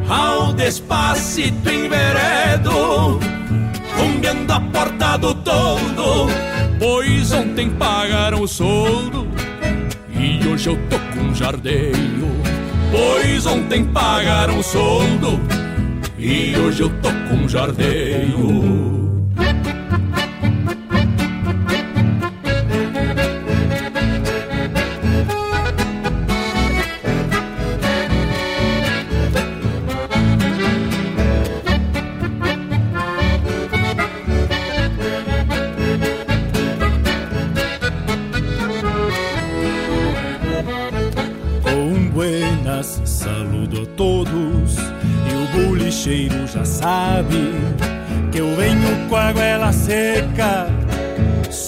ao 0.09 0.53
despacito 0.53 1.71
enveredo, 1.71 3.19
rumbeando 3.97 4.53
a 4.53 4.61
porta 4.61 5.17
do 5.17 5.35
todo, 5.35 6.29
pois 6.79 7.33
ontem 7.33 7.71
pagaram 7.71 8.43
o 8.43 8.49
soldo 8.49 9.27
e 10.11 10.47
hoje 10.47 10.69
eu 10.69 10.79
tô 10.89 10.99
com 10.99 11.35
jardeio. 11.35 11.95
Pois 12.91 13.45
ontem 13.47 13.85
pagaram 13.87 14.59
o 14.59 14.63
soldo 14.63 15.41
e 16.17 16.57
hoje 16.57 16.83
eu 16.83 16.91
tô 17.01 17.11
com 17.29 17.49
jardeio. 17.49 18.94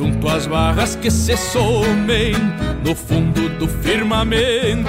junto 0.00 0.30
às 0.30 0.46
barras 0.46 0.96
que 0.96 1.10
se 1.10 1.36
somem 1.36 2.32
no 2.82 2.94
fundo 2.94 3.50
do 3.58 3.68
firmamento 3.68 4.88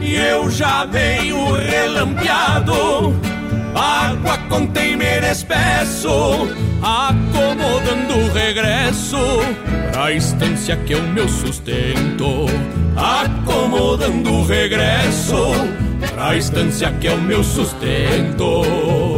eu 0.00 0.50
já 0.50 0.86
venho 0.86 1.52
relampeado. 1.52 3.14
Água 3.74 4.38
container 4.48 5.22
espesso, 5.24 6.48
acomodando 6.82 8.16
o 8.16 8.32
regresso 8.32 9.18
pra 9.92 10.10
estância 10.12 10.74
que 10.74 10.94
é 10.94 10.96
o 10.96 11.02
meu 11.02 11.28
sustento. 11.28 12.46
Acomodando 12.96 14.32
o 14.32 14.44
regresso 14.46 15.52
pra 16.14 16.34
estância 16.34 16.90
que 16.98 17.08
é 17.08 17.12
o 17.12 17.20
meu 17.20 17.44
sustento. 17.44 19.17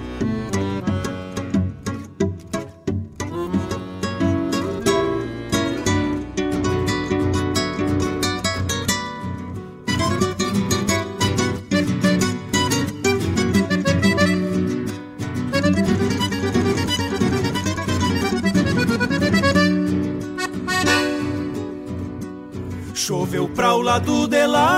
Lado 23.91 24.25
de 24.25 24.47
lá. 24.47 24.71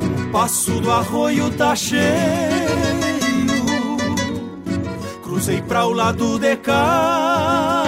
O 0.00 0.32
passo 0.32 0.72
do 0.80 0.90
arroio 0.90 1.48
tá 1.50 1.76
cheio. 1.76 2.02
Cruzei 5.22 5.62
pra 5.62 5.86
o 5.86 5.92
lado 5.92 6.40
de 6.40 6.56
cá. 6.56 7.84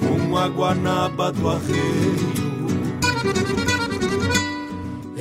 Com 0.00 0.38
a 0.38 0.48
guanaba 0.48 1.30
do 1.32 1.50
arreio. 1.50 2.32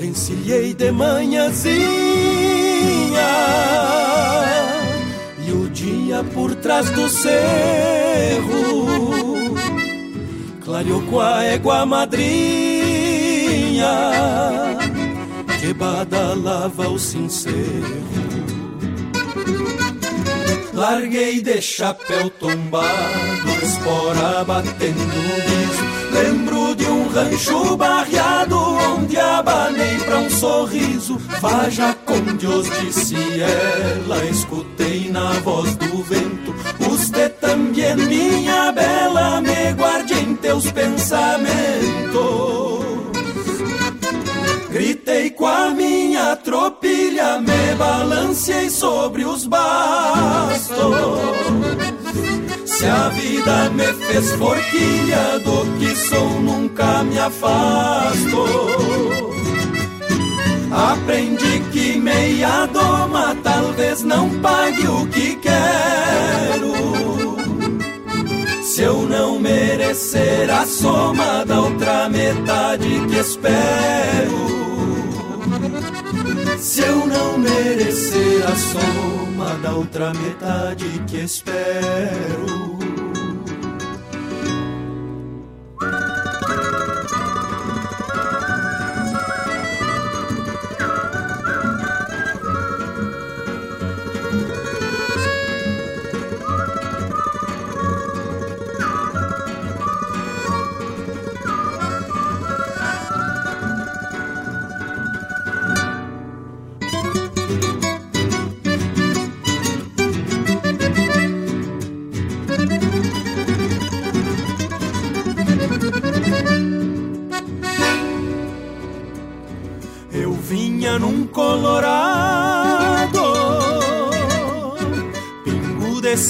Encilhei 0.02 0.74
de 0.74 0.92
manhãzinha 0.92 1.82
e 5.46 5.52
o 5.52 5.70
dia 5.70 6.24
por 6.34 6.56
trás 6.56 6.90
do 6.90 7.10
cerro 7.10 9.01
clareou 10.72 11.02
com 11.02 11.20
a 11.20 11.44
égua 11.44 11.86
madrinha 11.86 12.22
que 15.60 15.74
badalava 15.74 16.88
o 16.88 16.98
sincero. 16.98 18.02
Larguei 20.74 21.42
de 21.42 21.62
chapéu 21.62 22.30
tombado, 22.30 23.50
espora 23.62 24.46
batendo 24.46 25.12
biso. 25.44 25.92
Lembro 26.14 26.76
de 26.76 26.86
um 26.86 27.08
rancho 27.10 27.76
barreado 27.76 28.58
onde 28.58 29.18
abanei 29.20 29.98
pra 30.06 30.20
um 30.20 30.30
sorriso. 30.30 31.18
Vaja 31.42 31.94
com 32.06 32.20
Deus, 32.38 32.68
disse 32.80 33.16
ela, 33.42 34.24
escutei 34.26 35.10
na 35.10 35.32
voz 35.40 35.76
do 35.76 36.02
vento. 36.04 36.56
Você 36.80 37.30
também, 37.30 37.96
minha 37.96 38.72
bela, 38.72 39.42
me 39.42 39.74
guarde 39.74 40.11
teus 40.42 40.72
pensamentos. 40.72 42.22
Gritei 44.70 45.30
com 45.32 45.46
a 45.46 45.70
minha 45.72 46.36
tropilha, 46.38 47.40
me 47.40 47.76
balancei 47.78 48.70
sobre 48.70 49.24
os 49.24 49.46
bastos. 49.46 50.80
Se 52.66 52.86
a 52.88 53.10
vida 53.10 53.70
me 53.70 53.94
fez 53.94 54.32
forquilha, 54.34 55.40
do 55.40 55.78
que 55.78 55.96
sou 55.96 56.30
nunca 56.42 57.04
me 57.04 57.20
afasto. 57.20 58.46
Aprendi 60.72 61.60
que 61.72 61.98
meia 61.98 62.66
doma 62.68 63.36
talvez 63.44 64.04
não 64.04 64.30
pague 64.40 64.88
o 64.88 65.06
que 65.08 65.36
quero. 65.36 65.51
Merecer 69.92 70.50
a 70.50 70.66
soma 70.66 71.46
da 71.46 71.60
outra 71.60 72.08
metade 72.08 72.88
que 73.10 73.18
espero. 73.18 73.52
Se 76.58 76.82
eu 76.82 77.06
não 77.08 77.38
merecer 77.38 78.42
a 78.48 78.56
soma 78.56 79.56
da 79.62 79.74
outra 79.74 80.14
metade 80.14 80.86
que 81.08 81.18
espero. 81.18 82.81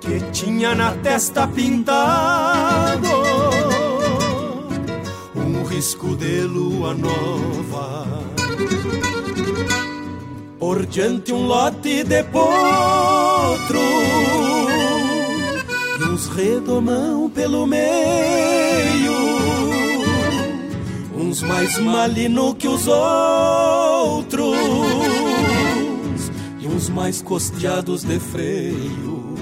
que 0.00 0.18
tinha 0.32 0.74
na 0.74 0.90
testa 0.96 1.46
pintado 1.46 3.08
um 5.36 5.62
risco 5.64 6.16
de 6.16 6.40
lua 6.40 6.92
nova. 6.94 8.04
Por 10.58 10.86
diante 10.86 11.32
um 11.32 11.46
lote 11.46 12.02
de 12.02 12.24
potro 12.24 13.80
uns 16.10 16.26
redomão 16.28 17.30
pelo 17.30 17.64
meio, 17.64 19.23
mais 21.46 21.78
malino 21.78 22.54
que 22.54 22.68
os 22.68 22.86
outros 22.86 24.54
os 26.74 26.88
mais 26.88 27.22
costeados 27.22 28.02
de 28.02 28.18
freio. 28.18 29.34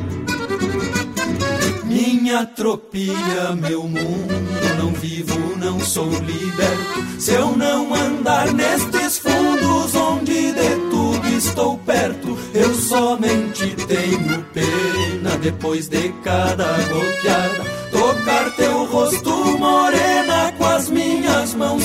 Minha 1.85 2.47
tropilha, 2.47 3.55
meu 3.57 3.83
mundo, 3.83 4.35
não 4.79 4.93
vivo, 4.93 5.57
não 5.57 5.81
sou 5.81 6.09
liberto. 6.09 7.21
Se 7.21 7.33
eu 7.33 7.57
não 7.57 7.95
andar 7.95 8.53
nestes 8.53 9.19
fundos 9.19 9.95
onde 9.95 10.53
de 10.53 10.77
tudo 10.91 11.29
estou 11.37 11.79
perto, 11.79 12.39
eu 12.55 12.75
somente 12.75 13.75
tenho 13.87 14.45
pena 14.53 15.37
depois 15.39 15.89
de 15.89 16.11
cada 16.25 16.65
goteada. 16.65 17.72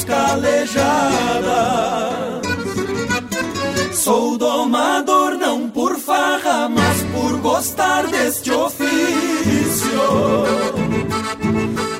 Calejadas. 0.07 1.47
Sou 3.91 4.37
domador 4.37 5.31
não 5.37 5.69
por 5.69 5.97
farra, 5.99 6.69
mas 6.69 7.03
por 7.13 7.37
gostar 7.39 8.07
deste 8.07 8.51
ofício. 8.51 9.99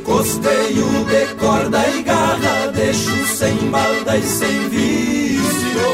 Costeio 0.04 0.88
de 1.06 1.36
corda 1.36 1.86
e 1.90 2.02
garra, 2.04 2.72
deixo 2.74 3.28
sem 3.28 3.56
balda 3.70 4.18
e 4.18 4.24
sem 4.24 4.70
vício. 4.70 5.88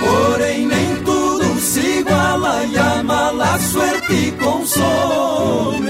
Porém, 0.00 0.66
nem 0.66 0.96
tudo 1.04 1.60
se 1.60 1.80
iguala 1.98 2.64
e 2.64 2.78
a 2.78 3.02
mala 3.02 3.58
suerte 3.58 4.32
consome. 4.38 5.86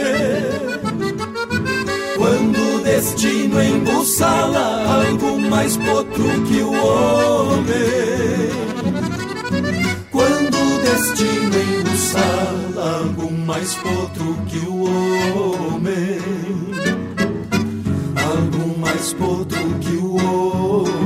Destino 3.07 3.63
embussala 3.63 4.83
algo 4.85 5.39
mais 5.39 5.77
potro 5.77 6.25
que 6.45 6.61
o 6.61 6.73
homem. 6.73 7.71
Quando 10.11 10.57
o 10.57 10.79
destino 10.81 11.57
embussala 11.79 12.99
algo 12.99 13.31
mais 13.31 13.77
potro 13.77 14.37
que 14.49 14.59
o 14.59 14.83
homem. 15.71 16.19
Algo 18.17 18.79
mais 18.81 19.13
potro 19.13 19.79
que 19.81 19.97
o 19.99 20.17
homem. 20.17 21.06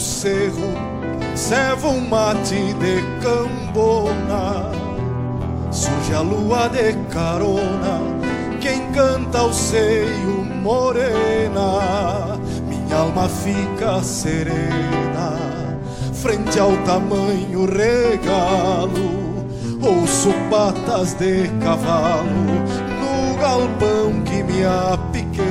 Cerro, 0.00 0.72
serva 1.34 1.88
um 1.88 2.08
mate 2.08 2.74
de 2.74 3.02
cambona. 3.22 4.70
Surge 5.70 6.14
a 6.14 6.20
lua 6.20 6.68
de 6.68 6.94
carona, 7.10 8.00
que 8.60 8.72
encanta 8.72 9.42
o 9.44 9.52
seio 9.52 10.44
morena. 10.62 12.38
Minha 12.66 12.96
alma 12.96 13.28
fica 13.28 14.02
serena, 14.02 15.36
frente 16.14 16.58
ao 16.58 16.76
tamanho 16.78 17.66
regalo. 17.66 19.20
Ouço 19.82 20.30
patas 20.50 21.14
de 21.14 21.48
cavalo 21.62 22.28
no 23.00 23.38
galpão 23.38 24.22
que 24.24 24.42
me 24.42 24.64
apequena. 24.64 25.49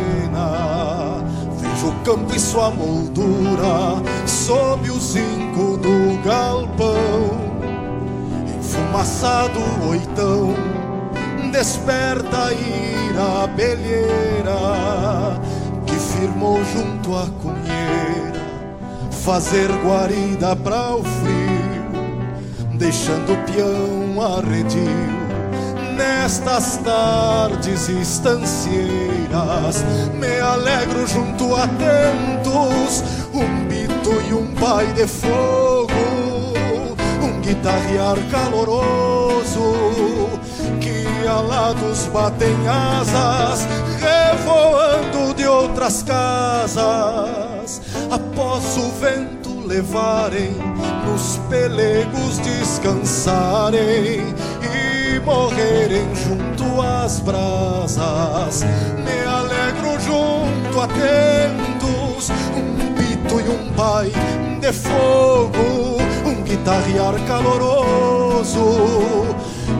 Vejo 1.80 1.88
o 1.88 1.96
campo 2.04 2.36
e 2.36 2.40
sua 2.40 2.70
moldura 2.72 4.04
sob 4.28 4.92
o 4.92 5.00
zinco 5.00 5.78
do 5.78 6.22
galpão. 6.26 7.40
Enfumaçado 8.58 9.60
oitão, 9.90 10.54
desperta 11.54 12.48
a 12.48 12.54
ira 12.54 13.48
belheira 13.56 15.40
que 15.86 15.96
firmou 15.96 16.60
junto 16.66 17.16
à 17.16 17.28
cunheira 17.42 18.40
fazer 19.24 19.72
guarida 19.86 20.56
para 20.58 20.96
o 20.96 21.04
frio, 21.04 22.78
deixando 22.78 23.32
o 23.32 23.38
peão 23.46 24.22
arredio 24.22 25.19
nestas 26.00 26.78
tardes 26.78 27.89
estancieiras 27.89 29.84
me 30.14 30.39
alegro 30.39 31.06
junto 31.06 31.54
a 31.56 31.68
tantos 31.68 33.04
um 33.34 33.66
bito 33.68 34.14
e 34.30 34.34
um 34.34 34.47
pai 34.56 34.88
de 34.93 35.06
fogo 35.06 35.91
um 37.22 37.41
guitarrear 37.41 38.16
caloroso 38.32 39.74
que 40.80 41.28
alados 41.28 42.06
batem 42.14 42.56
asas 42.66 43.68
revoando 44.00 45.34
de 45.36 45.45
outras 45.45 46.02
casas 46.04 47.82
após 48.10 48.78
o 48.78 48.89
vento 49.02 49.68
levarem 49.68 50.56
nos 51.06 51.38
pelegos 51.50 52.39
descansarem 52.39 54.34
morrerem 55.20 56.08
junto 56.16 56.82
às 56.82 57.20
brasas. 57.20 58.64
Me 58.98 59.24
alegro 59.26 60.00
junto 60.00 60.80
a 60.80 60.88
tentos, 60.88 62.32
um 62.56 62.94
pito 62.94 63.40
e 63.40 63.50
um 63.50 63.70
pai 63.74 64.12
de 64.60 64.74
fogo, 64.74 65.98
um 66.26 66.42
guitarrear 66.44 67.14
caloroso, 67.28 69.36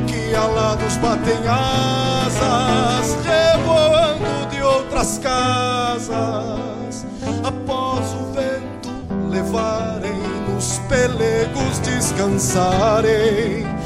que 0.08 0.36
alados 0.36 0.98
batem 0.98 1.48
asas, 1.48 3.18
revoando 3.26 4.46
de 4.50 4.62
outras 4.62 5.18
casas. 5.20 7.06
Após 7.44 8.14
o 8.14 8.32
vento 8.34 8.90
levarem 9.30 10.20
nos 10.48 10.80
pelegos 10.90 11.80
descansarem 11.80 13.79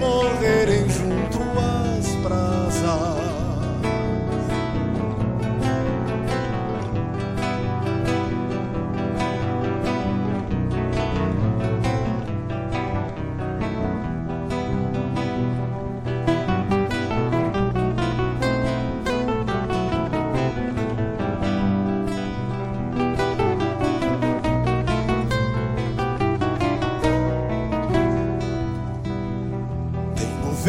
e 0.00 0.04
morrerem 0.04 0.88
junto 0.88 1.09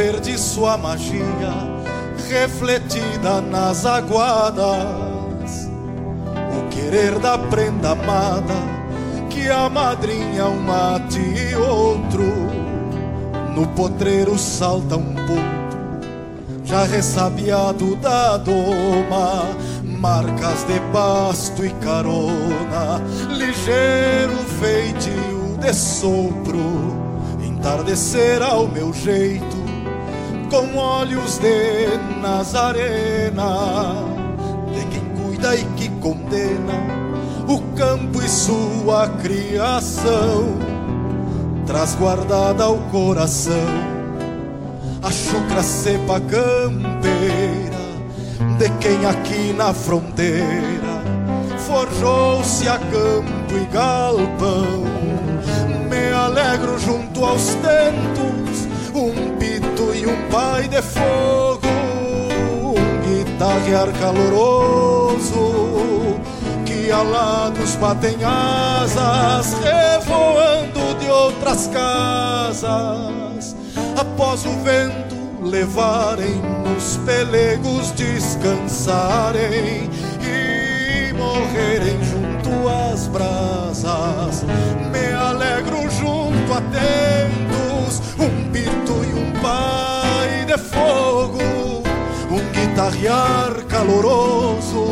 verde 0.02 0.36
sua 0.36 0.78
magia 0.78 1.54
refletida 2.28 3.40
nas 3.40 3.86
aguadas. 3.86 5.70
O 6.58 6.70
querer 6.72 7.20
da 7.20 7.38
prenda 7.38 7.92
amada 7.92 8.56
que 9.30 9.48
a 9.48 9.70
madrinha 9.70 10.46
um 10.46 10.60
mate 10.60 11.20
e 11.20 11.56
outro. 11.56 12.24
No 13.56 13.68
potreiro 13.76 14.40
salta 14.40 14.98
um 14.98 15.14
ponto, 15.14 16.08
já 16.64 16.84
ressabiado 16.84 17.96
da 17.98 18.38
doma. 18.38 19.44
Marcas 19.84 20.64
de 20.64 20.80
pasto 20.92 21.64
e 21.64 21.70
carona, 21.76 23.00
ligeiro 23.30 24.36
feitio 24.60 25.58
de 25.60 25.72
sopro 25.76 27.12
entardecer 27.62 28.42
ao 28.42 28.68
meu 28.68 28.92
jeito, 28.92 29.61
com 30.52 30.76
olhos 30.76 31.40
de 31.40 31.98
Nazarena, 32.22 33.96
de 34.74 34.86
quem 34.88 35.06
cuida 35.16 35.56
e 35.56 35.64
que 35.78 35.88
condena 36.02 36.74
o 37.48 37.62
campo 37.78 38.22
e 38.22 38.28
sua 38.28 39.08
criação, 39.22 40.58
traz 41.66 41.96
guardada 41.96 42.66
ao 42.66 42.78
coração 42.92 43.54
a 45.02 45.10
chucra 45.10 45.64
cepa 45.64 46.20
campeira, 46.20 47.82
de 48.60 48.70
quem 48.82 49.06
aqui 49.06 49.54
na 49.54 49.74
fronteira 49.74 51.02
forjou-se 51.60 52.68
a 52.68 52.78
campo 52.78 53.56
e 53.56 53.74
galpão. 53.74 54.84
Me 55.90 56.12
alegro 56.14 56.78
junto 56.78 57.24
aos 57.24 57.56
tentos, 57.56 58.68
um 58.94 59.31
e 60.02 60.06
um 60.08 60.30
pai 60.30 60.68
de 60.68 60.82
fogo, 60.82 61.68
um 61.68 62.74
guitarrear 63.06 63.92
caloroso, 64.00 65.40
que 66.66 66.92
alados 66.92 67.76
batem 67.76 68.18
asas, 68.24 69.56
revoando 69.64 70.96
de 71.00 71.08
outras 71.08 71.68
casas, 71.68 73.56
após 73.96 74.44
o 74.46 74.52
vento 74.64 75.16
levarem 75.44 76.42
nos 76.66 76.98
pelegos 77.06 77.92
descansarem 77.92 79.90
e 80.20 81.14
morrerem 81.14 82.00
junto 82.04 82.68
às 82.68 83.08
brasas. 83.08 84.44
Me 84.92 85.14
alegro 85.14 85.90
junto 85.92 86.54
a 86.54 86.62
tentos, 86.72 87.21
guitarrear 92.92 93.66
caloroso 93.68 94.92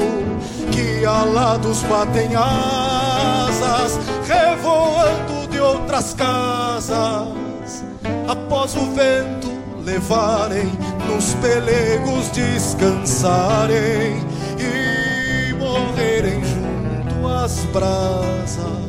que 0.72 1.06
alados 1.06 1.84
batem 1.84 2.36
asas, 2.36 4.00
revoando 4.26 5.48
de 5.50 5.60
outras 5.60 6.14
casas. 6.14 7.84
Após 8.28 8.76
o 8.76 8.92
vento 8.92 9.50
levarem, 9.84 10.72
nos 11.08 11.34
pelegos 11.36 12.30
descansarem 12.30 14.24
e 14.60 15.54
morrerem 15.54 16.42
junto 16.44 17.28
às 17.28 17.66
brasas. 17.66 18.89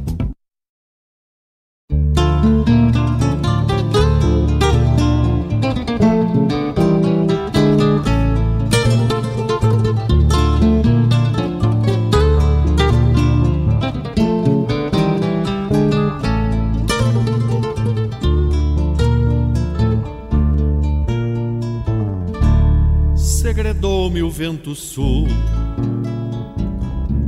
Segredou-me 23.51 24.23
o 24.23 24.29
vento 24.29 24.73
sul 24.73 25.27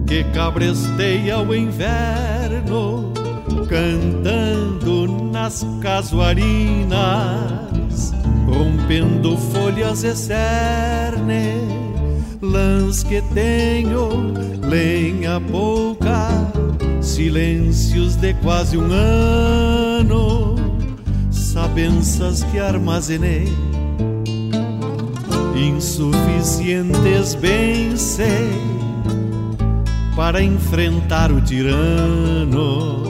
que 0.07 0.23
cabresteia 0.31 1.37
o 1.39 1.53
inverno, 1.53 3.11
cantando 3.67 5.05
nas 5.29 5.67
casuarinas, 5.81 6.93
rompendo 8.47 9.37
folhas 9.37 10.05
e 10.05 10.15
cerne, 10.15 11.55
lãs 12.41 13.03
que 13.03 13.21
tenho, 13.33 14.33
lenha 14.61 15.41
pouca, 15.51 16.29
silêncios 17.01 18.15
de 18.15 18.33
quase 18.35 18.77
um 18.77 18.89
ano, 18.93 20.55
sabensas 21.31 22.43
que 22.43 22.59
armazenei 22.59 23.72
insuficientes 25.55 27.35
bem 27.35 27.95
sei 27.95 28.49
para 30.15 30.41
enfrentar 30.41 31.31
o 31.31 31.41
tirano. 31.41 33.03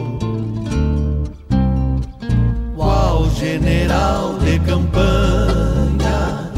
Qual 2.75 3.29
general 3.31 4.37
de 4.39 4.59
campanha 4.59 6.51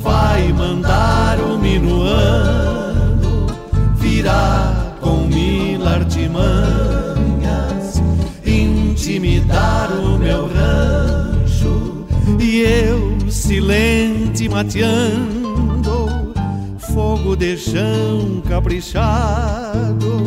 vai 0.00 0.52
mandar 0.52 1.38
o 1.40 1.58
minuano 1.58 3.46
virar 3.96 4.96
com 5.00 5.26
mil 5.26 5.86
artimanhas, 5.86 6.42
intimidar 8.44 9.90
o 9.92 10.18
meu 10.18 10.46
rancho 10.46 12.06
e 12.38 12.60
eu 12.60 13.30
silente 13.30 14.48
mateando 14.48 15.31
de 17.36 17.56
chão 17.56 18.42
caprichado 18.48 20.22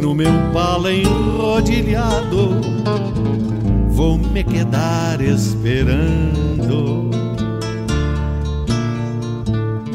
no 0.00 0.14
meu 0.14 0.32
pala 0.52 0.92
enrodilhado 0.92 2.60
vou 3.90 4.18
me 4.18 4.44
quedar 4.44 5.20
esperando. 5.20 7.10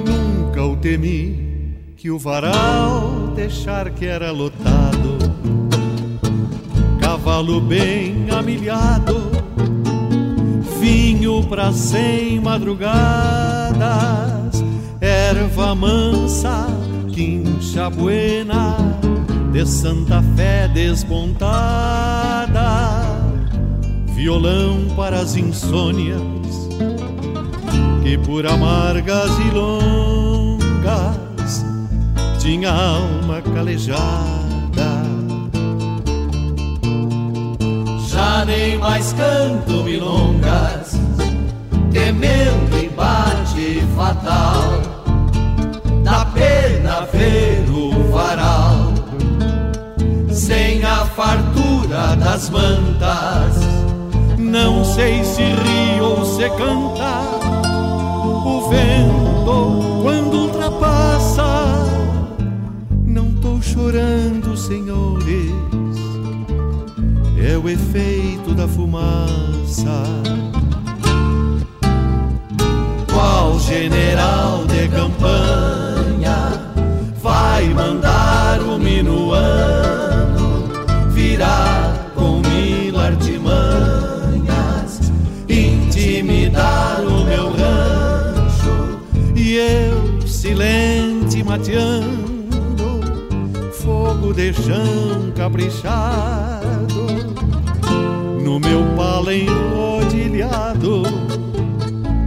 Nunca 0.06 0.64
o 0.64 0.76
temi 0.76 1.78
que 1.96 2.10
o 2.10 2.18
varal 2.18 3.32
deixar 3.36 3.92
que 3.92 4.06
era 4.06 4.32
lotado. 4.32 5.18
Cavalo 7.00 7.62
bem 7.62 8.28
amilhado 8.32 9.32
vinho 10.80 11.44
pra 11.44 11.72
cem 11.72 12.40
madrugadas 12.40 14.41
erva 15.32 15.74
mansa, 15.74 16.68
quincha 17.14 17.90
buena, 17.90 18.76
de 19.54 19.66
Santa 19.66 20.22
Fé 20.36 20.68
despontada, 20.68 22.02
violão 24.14 24.88
para 24.96 25.22
as 25.22 25.36
insônias, 25.38 26.22
que 28.04 28.18
por 28.18 28.46
amargas 28.46 29.32
e 29.40 29.52
longas 29.56 30.76
tinha 32.40 32.72
alma 32.72 33.42
calejada. 33.42 34.12
Já 38.10 38.44
nem 38.46 38.78
mais 38.78 39.14
canto 39.14 39.84
milongas, 39.84 40.92
temendo 41.94 42.78
embate 42.78 43.82
fatal 43.96 44.91
da 46.12 46.26
pena 46.26 47.08
ver 47.14 47.64
o 47.70 48.12
varal, 48.12 48.94
sem 50.30 50.84
a 50.84 51.06
fartura 51.06 52.18
das 52.18 52.50
mantas. 52.50 53.56
Não 54.38 54.84
sei 54.84 55.24
se 55.24 55.42
ri 55.42 56.02
ou 56.02 56.26
se 56.26 56.50
canta, 56.50 57.22
o 58.46 58.70
vento 58.70 60.02
quando 60.04 60.34
ultrapassa. 60.34 61.88
Não 63.06 63.32
tô 63.36 63.62
chorando, 63.62 64.58
senhores, 64.58 65.54
é 67.42 67.58
o 67.58 67.70
efeito 67.70 68.54
da 68.54 68.68
fumaça. 68.68 70.04
Qual 73.14 73.58
general 73.62 74.66
de 74.66 74.90
campanha? 74.90 75.91
Vai 77.22 77.70
mandar 77.70 78.62
o 78.62 78.78
minuano 78.78 80.70
virar 81.10 82.12
com 82.16 82.42
mil 82.42 83.00
artimanhas, 83.00 83.52
intimidar 85.50 87.02
o 87.02 87.26
meu 87.26 87.52
rancho 87.52 89.00
e 89.36 89.56
eu 89.56 90.28
silente 90.28 91.44
mateando 91.44 92.22
fogo 93.74 94.34
de 94.34 94.54
chão 94.54 95.32
caprichado 95.36 97.06
no 98.44 98.60
meu 98.60 98.84
pala 98.96 99.32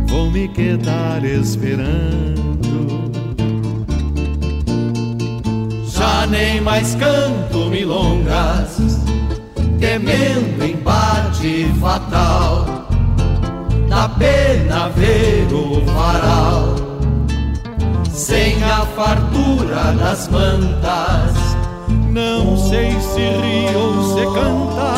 vou 0.09 0.31
me 0.31 0.49
quedar 0.49 1.25
esperando 1.25 2.54
nem 6.29 6.61
mais 6.61 6.95
canto 6.95 7.71
milongas, 7.71 9.01
temendo 9.79 10.65
embate 10.65 11.71
fatal 11.81 12.67
da 13.89 14.09
pena 14.09 14.89
ver 14.89 15.47
o 15.53 15.85
varal 15.85 16.75
sem 18.15 18.63
a 18.63 18.87
fartura 18.87 19.93
das 19.99 20.29
mantas. 20.29 21.33
Não 22.11 22.57
sei 22.57 22.93
se 23.01 23.21
ri 23.21 23.77
ou 23.77 24.15
se 24.15 24.25
canta 24.35 24.95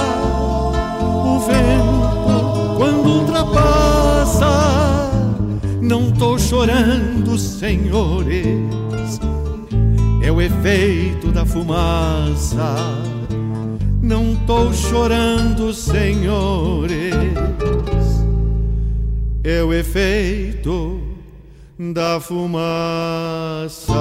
o 1.25 1.39
vento 1.41 2.75
quando 2.77 3.21
ultrapassa. 3.21 5.11
Não 5.81 6.11
tô 6.13 6.39
chorando, 6.39 7.39
senhores, 7.39 8.59
é 10.27 10.33
o 10.33 10.41
efeito 10.41 11.31
da 11.31 11.47
fumaça. 11.47 12.75
Não 14.03 14.35
tô 14.45 14.73
chorando, 14.73 15.73
senhores, 15.73 17.15
é 19.45 19.63
o 19.63 19.73
efeito 19.73 21.01
da 21.79 22.19
fumaça. 22.19 23.95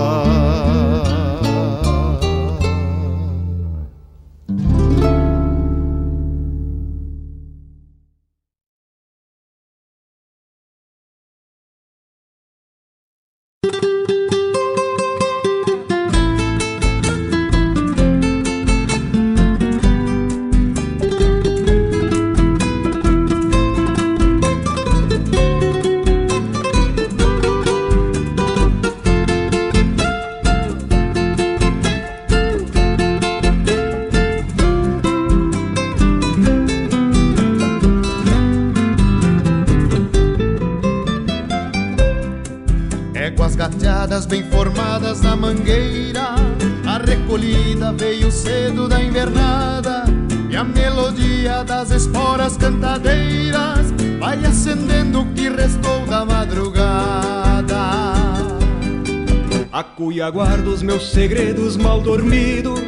Aguardo 60.22 60.72
os 60.72 60.82
meus 60.82 61.12
segredos 61.12 61.76
mal 61.78 62.02
dormidos. 62.02 62.80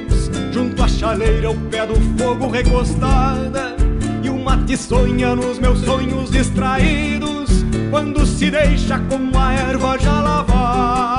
Junto 0.52 0.82
à 0.82 0.88
chaleira, 0.88 1.48
ao 1.48 1.56
pé 1.56 1.86
do 1.86 1.96
fogo 2.18 2.48
recostada 2.48 3.76
E 4.24 4.30
o 4.30 4.40
mate 4.40 4.76
sonha 4.76 5.36
nos 5.36 5.60
meus 5.60 5.80
sonhos 5.80 6.32
distraídos. 6.32 7.50
Quando 7.90 8.26
se 8.26 8.50
deixa 8.50 9.00
com 9.00 9.38
a 9.38 9.54
erva 9.54 9.98
já 10.00 10.22
lavada. 10.22 11.18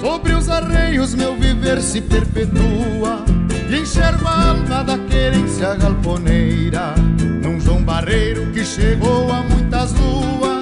Sobre 0.00 0.32
os 0.32 0.48
arreios 0.48 1.14
meu 1.14 1.36
viver 1.36 1.80
se 1.80 2.00
perpetua. 2.00 3.24
E 3.68 3.76
enxergo 3.76 4.26
a 4.26 4.50
alma 4.50 4.84
da 4.84 4.98
querência 4.98 5.74
galponeira. 5.74 6.94
Num 7.42 7.60
João 7.60 7.82
Barreiro 7.82 8.46
que 8.52 8.64
chegou 8.64 9.30
a 9.30 9.42
muitas 9.42 9.92
luas. 9.94 10.61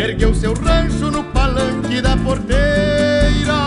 ergueu 0.00 0.32
seu 0.34 0.54
rancho 0.54 1.10
no 1.10 1.24
palanque 1.24 2.00
da 2.00 2.16
porteira. 2.16 3.58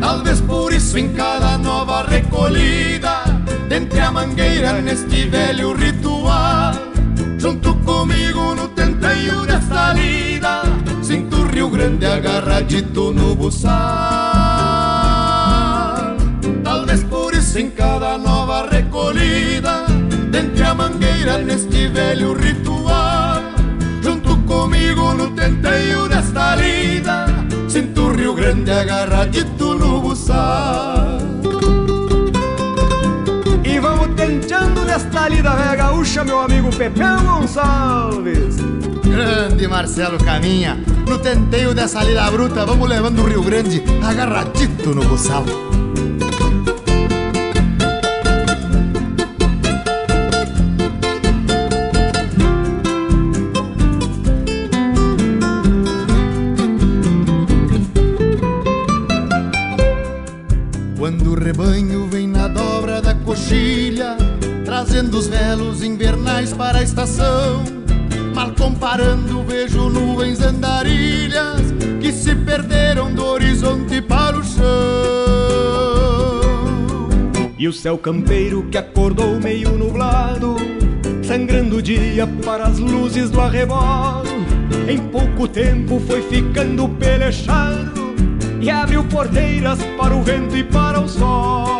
Talvez 0.00 0.40
por 0.40 0.72
isso 0.72 0.98
em 0.98 1.12
cada 1.12 1.56
nova 1.56 2.02
recolhida, 2.02 3.22
dentre 3.68 4.00
a 4.00 4.10
mangueira 4.10 4.80
neste 4.80 5.28
velho 5.28 5.72
ritual, 5.74 6.72
junto 7.38 7.74
comigo 7.76 8.54
no 8.54 8.68
tenteio 8.68 9.46
desta 9.46 9.92
lida, 9.92 10.62
sinto 11.02 11.36
o 11.36 11.46
Rio 11.46 11.70
Grande 11.70 12.06
agarradito 12.06 13.12
no 13.12 13.36
buçal. 13.36 13.70
Talvez 16.64 17.04
por 17.04 17.34
isso 17.34 17.58
em 17.58 17.70
cada 17.70 18.18
nova 18.18 18.68
recolhida, 18.68 19.84
dentre 20.30 20.64
a 20.64 20.74
mangueira 20.74 21.38
neste 21.38 21.86
velho 21.86 22.32
ritual 22.32 23.29
comigo 24.90 25.14
no 25.14 25.30
tenteio 25.34 26.08
desta 26.08 26.56
lida. 26.56 27.26
Sinto 27.68 28.02
o 28.02 28.12
Rio 28.12 28.34
Grande 28.34 28.70
agarradito 28.70 29.74
no 29.74 30.00
buçal. 30.00 31.18
E 33.64 33.78
vamos 33.78 34.14
tenteando 34.16 34.84
desta 34.84 35.28
lida 35.28 35.50
velha 35.50 35.76
gaúcha, 35.76 36.24
meu 36.24 36.40
amigo 36.40 36.70
Pepeu 36.70 37.20
Gonçalves. 37.22 38.56
Grande 39.04 39.66
Marcelo 39.66 40.18
Caminha 40.18 40.78
No 41.08 41.18
tenteio 41.18 41.74
dessa 41.74 42.04
lida 42.04 42.30
bruta 42.30 42.64
Vamos 42.64 42.88
levando 42.88 43.22
o 43.22 43.26
Rio 43.26 43.42
Grande 43.42 43.82
agarradito 44.00 44.94
no 44.94 45.04
buçal 45.04 45.44
trazendo 65.00 65.18
os 65.18 65.26
velos 65.28 65.82
invernais 65.82 66.52
para 66.52 66.80
a 66.80 66.82
estação. 66.82 67.64
Mal 68.34 68.52
comparando, 68.52 69.42
vejo 69.44 69.88
nuvens 69.88 70.40
andarilhas 70.42 71.62
que 72.00 72.12
se 72.12 72.34
perderam 72.34 73.10
do 73.12 73.24
horizonte 73.24 74.02
para 74.02 74.38
o 74.38 74.44
chão. 74.44 74.60
E 77.58 77.66
o 77.66 77.72
céu 77.72 77.96
campeiro 77.96 78.66
que 78.70 78.76
acordou 78.76 79.40
meio 79.40 79.70
nublado, 79.70 80.56
sangrando 81.22 81.76
o 81.76 81.82
dia 81.82 82.26
para 82.44 82.64
as 82.64 82.78
luzes 82.78 83.30
do 83.30 83.40
arrebolo. 83.40 84.28
Em 84.86 84.98
pouco 84.98 85.48
tempo 85.48 85.98
foi 86.06 86.20
ficando 86.22 86.88
pelechado 86.88 88.14
e 88.60 88.68
abriu 88.68 89.02
porteiras 89.04 89.78
para 89.96 90.14
o 90.14 90.22
vento 90.22 90.54
e 90.56 90.64
para 90.64 91.00
o 91.00 91.08
sol 91.08 91.79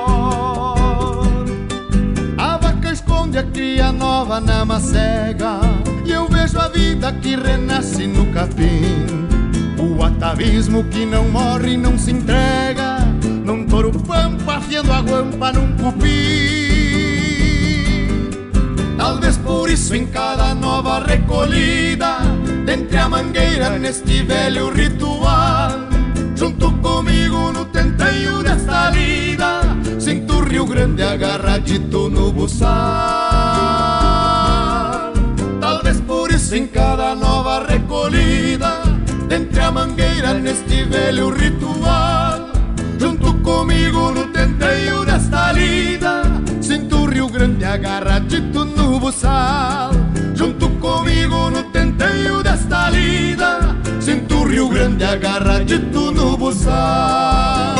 onde 3.30 3.38
a 3.38 3.44
cria 3.44 3.92
nova 3.92 4.40
na 4.40 4.64
macega 4.64 5.60
E 6.04 6.10
eu 6.10 6.28
vejo 6.28 6.58
a 6.58 6.66
vida 6.68 7.12
que 7.12 7.36
renasce 7.36 8.04
no 8.08 8.26
capim. 8.32 9.06
O 9.78 10.02
atavismo 10.02 10.82
que 10.84 11.06
não 11.06 11.28
morre 11.28 11.74
e 11.74 11.76
não 11.76 11.96
se 11.96 12.10
entrega. 12.10 12.98
Num 13.44 13.64
touro 13.66 13.92
pampa 13.92 14.56
afiando 14.56 14.92
a 14.92 15.00
guampa 15.00 15.52
num 15.52 15.76
cupim 15.76 16.08
Talvez 18.96 19.36
por 19.36 19.70
isso 19.70 19.94
em 19.94 20.06
cada 20.06 20.54
nova 20.54 21.04
recolhida 21.04 22.18
Dentre 22.66 22.98
a 22.98 23.08
mangueira 23.08 23.78
neste 23.78 24.22
velho 24.22 24.70
ritual 24.70 25.70
Junto 26.36 26.72
comigo 26.78 27.52
no 27.52 27.64
tenteio 27.66 28.42
desta 28.42 28.90
lida 28.90 29.59
Rio 30.60 30.66
Grande 30.66 31.02
agarradito 31.02 32.10
no 32.10 32.30
buçal. 32.30 32.68
Talvez 35.58 36.02
por 36.02 36.30
isso 36.30 36.54
em 36.54 36.66
cada 36.66 37.14
nova 37.14 37.64
recolhida 37.66 38.82
Dentre 39.26 39.58
a 39.58 39.72
mangueira 39.72 40.34
neste 40.34 40.84
velho 40.84 41.30
ritual 41.30 42.50
Junto 42.98 43.32
comigo 43.38 44.10
no 44.10 44.26
tenteio 44.26 45.02
desta 45.06 45.50
lida 45.52 46.24
Sinto 46.60 47.04
o 47.04 47.06
Rio 47.06 47.30
Grande 47.30 47.64
agarradito 47.64 48.66
no 48.66 49.00
buçal. 49.00 49.92
Junto 50.34 50.68
comigo 50.72 51.48
no 51.48 51.62
tenteio 51.70 52.42
desta 52.42 52.90
lida 52.90 53.74
Sinto 53.98 54.34
o 54.34 54.44
Rio 54.46 54.68
Grande 54.68 55.04
agarradito 55.04 56.12
no 56.12 56.36
buçal 56.36 57.79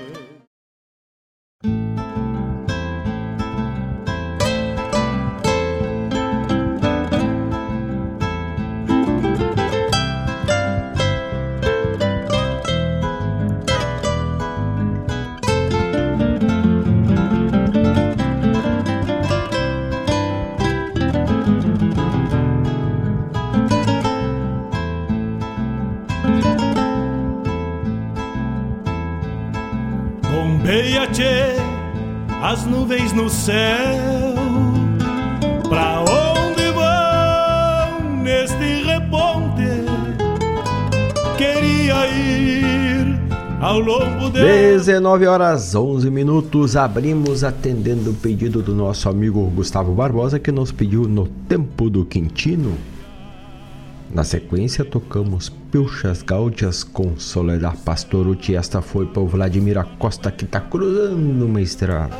Nuvens 33.11 33.13
no 33.13 33.29
céu. 33.29 34.35
Pra 35.67 36.01
onde 36.01 36.71
vão 36.71 38.17
neste 38.21 38.83
reponte? 38.83 39.85
Queria 41.37 42.07
ir 42.07 43.19
ao 43.59 43.79
longo 43.79 44.29
de 44.29 44.41
19 44.41 45.27
horas 45.27 45.75
11 45.75 46.09
minutos. 46.09 46.75
Abrimos 46.75 47.43
atendendo 47.43 48.11
o 48.11 48.13
pedido 48.13 48.61
do 48.61 48.73
nosso 48.73 49.09
amigo 49.09 49.41
Gustavo 49.55 49.93
Barbosa 49.93 50.39
que 50.39 50.51
nos 50.51 50.71
pediu 50.71 51.03
no 51.03 51.27
tempo 51.27 51.89
do 51.89 52.05
Quintino. 52.05 52.77
Na 54.13 54.25
sequência, 54.25 54.83
tocamos 54.83 55.47
Pilchas 55.71 56.21
Gáudias 56.21 56.83
com 56.83 57.17
Soledad 57.17 57.77
Pastorucci. 57.77 58.57
Esta 58.57 58.81
foi 58.81 59.05
para 59.05 59.21
o 59.21 59.27
Vladimir 59.27 59.77
Acosta 59.77 60.29
que 60.29 60.43
está 60.43 60.59
cruzando 60.59 61.45
uma 61.45 61.61
estrada. 61.61 62.13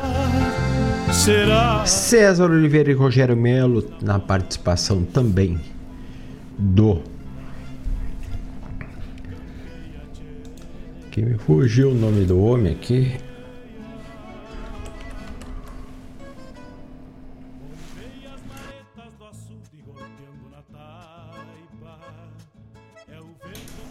Será? 1.12 1.84
César 1.84 2.50
Oliveira 2.50 2.90
e 2.90 2.94
Rogério 2.94 3.36
Melo 3.36 3.84
na 4.00 4.18
participação 4.18 5.04
também 5.04 5.60
do. 6.58 7.02
Que 11.10 11.22
me 11.22 11.36
fugiu 11.36 11.90
o 11.90 11.94
nome 11.94 12.24
do 12.24 12.42
homem 12.42 12.72
aqui. 12.72 13.12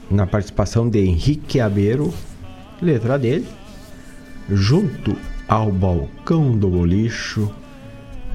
na 0.10 0.28
participação 0.28 0.90
de 0.90 1.00
Henrique 1.00 1.62
Abeiro, 1.62 2.14
letra 2.82 3.18
dele, 3.18 3.48
junto 4.50 5.16
ao 5.52 5.70
balcão 5.70 6.58
do 6.58 6.70
bolicho. 6.70 7.52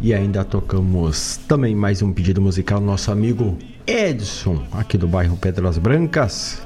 E 0.02 0.12
ainda 0.12 0.44
tocamos 0.44 1.38
também 1.48 1.74
mais 1.74 2.02
um 2.02 2.12
pedido 2.12 2.42
musical 2.42 2.78
nosso 2.78 3.10
amigo 3.10 3.56
Edson, 3.86 4.62
aqui 4.70 4.98
do 4.98 5.08
bairro 5.08 5.34
Pedras 5.38 5.78
Brancas, 5.78 6.62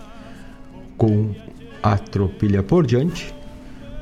com 0.99 1.33
a 1.81 1.97
tropilha 1.97 2.65
por 2.65 2.85
diante, 2.85 3.33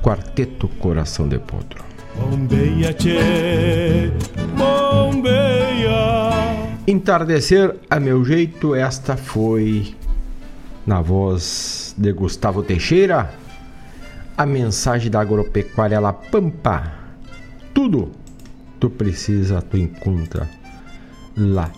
Quarteto 0.02 0.68
Coração 0.80 1.28
de 1.28 1.38
Potro. 1.38 1.84
Bombeia, 2.16 2.94
tchê, 2.94 4.10
bombeia. 4.56 5.98
Entardecer 6.86 7.76
a 7.90 8.00
meu 8.00 8.24
jeito, 8.24 8.74
esta 8.74 9.18
foi 9.18 9.94
na 10.86 11.02
voz 11.02 11.94
de 11.98 12.10
Gustavo 12.10 12.62
Teixeira, 12.62 13.34
a 14.38 14.46
mensagem 14.46 15.10
da 15.10 15.20
agropecuária 15.20 15.98
La 15.98 16.12
Pampa. 16.12 16.92
Tudo 17.74 18.12
tu 18.78 18.88
precisa, 18.88 19.60
tu 19.60 19.76
encontra 19.76 20.48
lá 21.36 21.72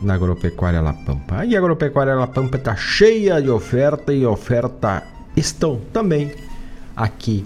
na 0.00 0.14
agropecuária 0.14 0.80
La 0.80 0.94
Pampa. 0.94 1.44
E 1.44 1.54
a 1.54 1.58
agropecuária 1.58 2.14
La 2.14 2.26
Pampa 2.26 2.56
está 2.56 2.74
cheia 2.74 3.42
de 3.42 3.50
oferta 3.50 4.10
e 4.10 4.24
oferta 4.24 5.02
estão 5.36 5.78
também 5.92 6.32
aqui, 6.96 7.44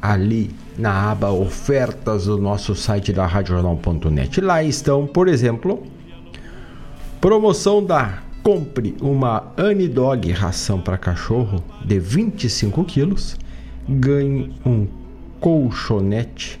ali 0.00 0.50
na 0.78 1.10
aba 1.10 1.30
ofertas 1.30 2.24
do 2.24 2.38
nosso 2.38 2.74
site 2.74 3.12
da 3.12 3.26
RadioJornal.net. 3.26 4.40
Lá 4.40 4.64
estão, 4.64 5.06
por 5.06 5.28
exemplo, 5.28 5.82
promoção 7.20 7.84
da 7.84 8.22
Compre 8.42 8.96
uma 9.00 9.52
Anidog 9.56 10.32
ração 10.32 10.80
para 10.80 10.98
cachorro 10.98 11.62
de 11.84 12.00
25 12.00 12.84
quilos, 12.84 13.36
ganhe 13.88 14.52
um 14.64 14.86
colchonete, 15.40 16.58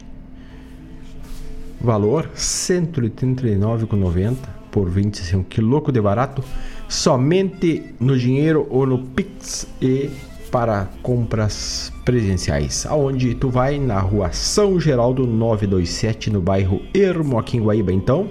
valor 1.80 2.24
R$ 2.24 2.30
139,90 2.34 4.36
por 4.70 4.88
25 4.88 5.44
quilos, 5.44 5.70
louco 5.70 5.92
de 5.92 6.00
barato, 6.00 6.42
somente 6.88 7.94
no 8.00 8.18
dinheiro 8.18 8.66
ou 8.70 8.86
no 8.86 8.98
Pix 8.98 9.66
e 9.80 10.10
para 10.50 10.88
compras 11.02 11.92
presenciais. 12.04 12.84
Aonde 12.86 13.34
tu 13.34 13.48
vai 13.48 13.78
na 13.78 14.00
rua 14.00 14.32
São 14.32 14.78
Geraldo 14.78 15.26
927 15.26 16.30
no 16.30 16.40
bairro 16.40 16.82
Ermo 16.92 17.38
aqui 17.38 17.56
em 17.56 17.62
Guaíba. 17.62 17.92
Então, 17.92 18.28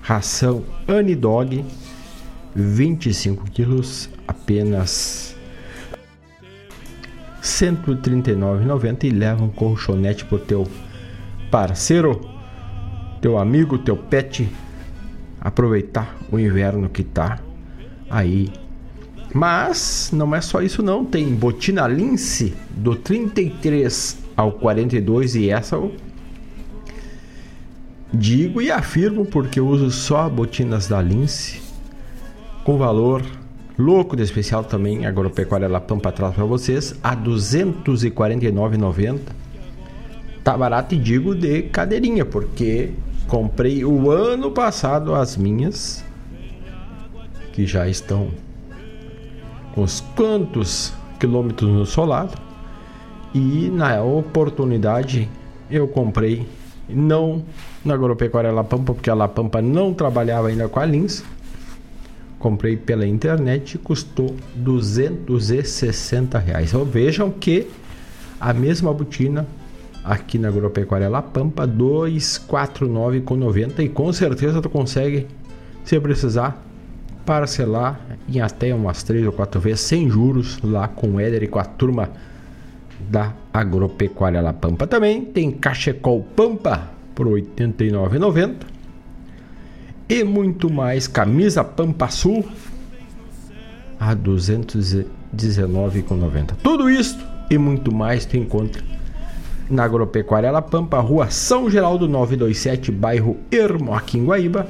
ração 0.00 0.64
Anidog 0.88 1.64
25 2.54 3.50
quilos, 3.50 4.10
apenas 4.26 5.31
139,90 7.42 9.04
e 9.04 9.10
leva 9.10 9.42
um 9.42 9.48
colchonete 9.48 10.24
pro 10.24 10.38
teu 10.38 10.66
parceiro, 11.50 12.20
teu 13.20 13.36
amigo, 13.36 13.78
teu 13.78 13.96
pet 13.96 14.48
aproveitar 15.40 16.16
o 16.30 16.38
inverno 16.38 16.88
que 16.88 17.02
tá 17.02 17.40
aí. 18.08 18.52
Mas 19.34 20.10
não 20.12 20.34
é 20.34 20.40
só 20.40 20.62
isso 20.62 20.82
não, 20.82 21.04
tem 21.04 21.34
botina 21.34 21.88
Lince 21.88 22.54
do 22.70 22.94
33 22.94 24.18
ao 24.36 24.52
42 24.52 25.34
e 25.34 25.50
essa 25.50 25.76
eu 25.76 25.94
digo 28.12 28.60
e 28.60 28.70
afirmo 28.70 29.24
porque 29.24 29.60
uso 29.60 29.90
só 29.90 30.28
botinas 30.28 30.86
da 30.86 31.00
Lince 31.00 31.62
com 32.62 32.76
valor 32.76 33.22
louco 33.82 34.14
de 34.14 34.22
especial 34.22 34.62
também 34.62 35.06
agropecuária 35.06 35.68
La 35.68 35.80
Pampa 35.80 36.12
traz 36.12 36.34
para 36.34 36.44
vocês 36.44 36.94
a 37.02 37.16
249,90 37.16 39.18
tá 40.44 40.56
barato 40.56 40.94
e 40.94 40.98
digo 40.98 41.34
de 41.34 41.62
cadeirinha 41.62 42.24
porque 42.24 42.90
comprei 43.26 43.84
o 43.84 44.08
ano 44.10 44.52
passado 44.52 45.14
as 45.14 45.36
minhas 45.36 46.04
que 47.52 47.66
já 47.66 47.88
estão 47.88 48.28
com 49.74 49.82
uns 49.82 50.00
quantos 50.14 50.94
quilômetros 51.18 51.68
no 51.68 51.84
solado 51.84 52.38
e 53.34 53.68
na 53.68 54.00
oportunidade 54.00 55.28
eu 55.68 55.88
comprei 55.88 56.46
não 56.88 57.42
na 57.84 57.94
agropecuária 57.94 58.52
La 58.52 58.62
Pampa 58.62 58.94
porque 58.94 59.10
a 59.10 59.14
La 59.14 59.26
Pampa 59.26 59.60
não 59.60 59.92
trabalhava 59.92 60.46
ainda 60.48 60.68
com 60.68 60.78
a 60.78 60.86
Lins 60.86 61.24
comprei 62.42 62.76
pela 62.76 63.06
internet 63.06 63.76
e 63.76 63.78
custou 63.78 64.34
260 64.56 66.36
reais. 66.40 66.70
Então 66.70 66.84
vejam 66.84 67.30
que 67.30 67.68
a 68.40 68.52
mesma 68.52 68.92
botina 68.92 69.46
aqui 70.02 70.38
na 70.38 70.48
Agropecuária 70.48 71.08
La 71.08 71.22
Pampa 71.22 71.68
249,90 71.68 73.78
e 73.78 73.88
com 73.88 74.12
certeza 74.12 74.60
tu 74.60 74.68
consegue 74.68 75.28
se 75.84 76.00
precisar 76.00 76.60
parcelar 77.24 78.00
em 78.28 78.40
até 78.40 78.74
umas 78.74 79.04
3 79.04 79.26
ou 79.26 79.32
4 79.32 79.60
vezes 79.60 79.82
sem 79.82 80.10
juros 80.10 80.58
lá 80.64 80.88
com 80.88 81.12
o 81.12 81.20
Éder 81.20 81.44
e 81.44 81.46
com 81.46 81.60
a 81.60 81.64
turma 81.64 82.10
da 83.08 83.32
Agropecuária 83.52 84.40
La 84.40 84.52
Pampa. 84.52 84.88
Também 84.88 85.24
tem 85.24 85.52
Cachecol 85.52 86.26
Pampa 86.34 86.90
por 87.14 87.28
R$ 87.28 87.34
89,90. 87.56 88.71
E 90.08 90.24
muito 90.24 90.70
mais 90.70 91.06
camisa 91.06 91.62
Pampa 91.64 92.08
Sul 92.08 92.44
a 93.98 94.10
R$ 94.10 94.16
219,90. 94.16 96.54
Tudo 96.62 96.90
isso 96.90 97.18
e 97.50 97.58
muito 97.58 97.92
mais 97.94 98.26
tu 98.26 98.36
encontra 98.36 98.82
na 99.70 99.84
Agropecuária 99.84 100.50
La 100.50 100.60
Pampa, 100.60 100.98
Rua 101.00 101.30
São 101.30 101.70
Geraldo 101.70 102.06
927, 102.08 102.92
bairro 102.92 103.38
Ermo, 103.50 103.94
aqui 103.94 104.18
em 104.18 104.26
Guaíba. 104.26 104.66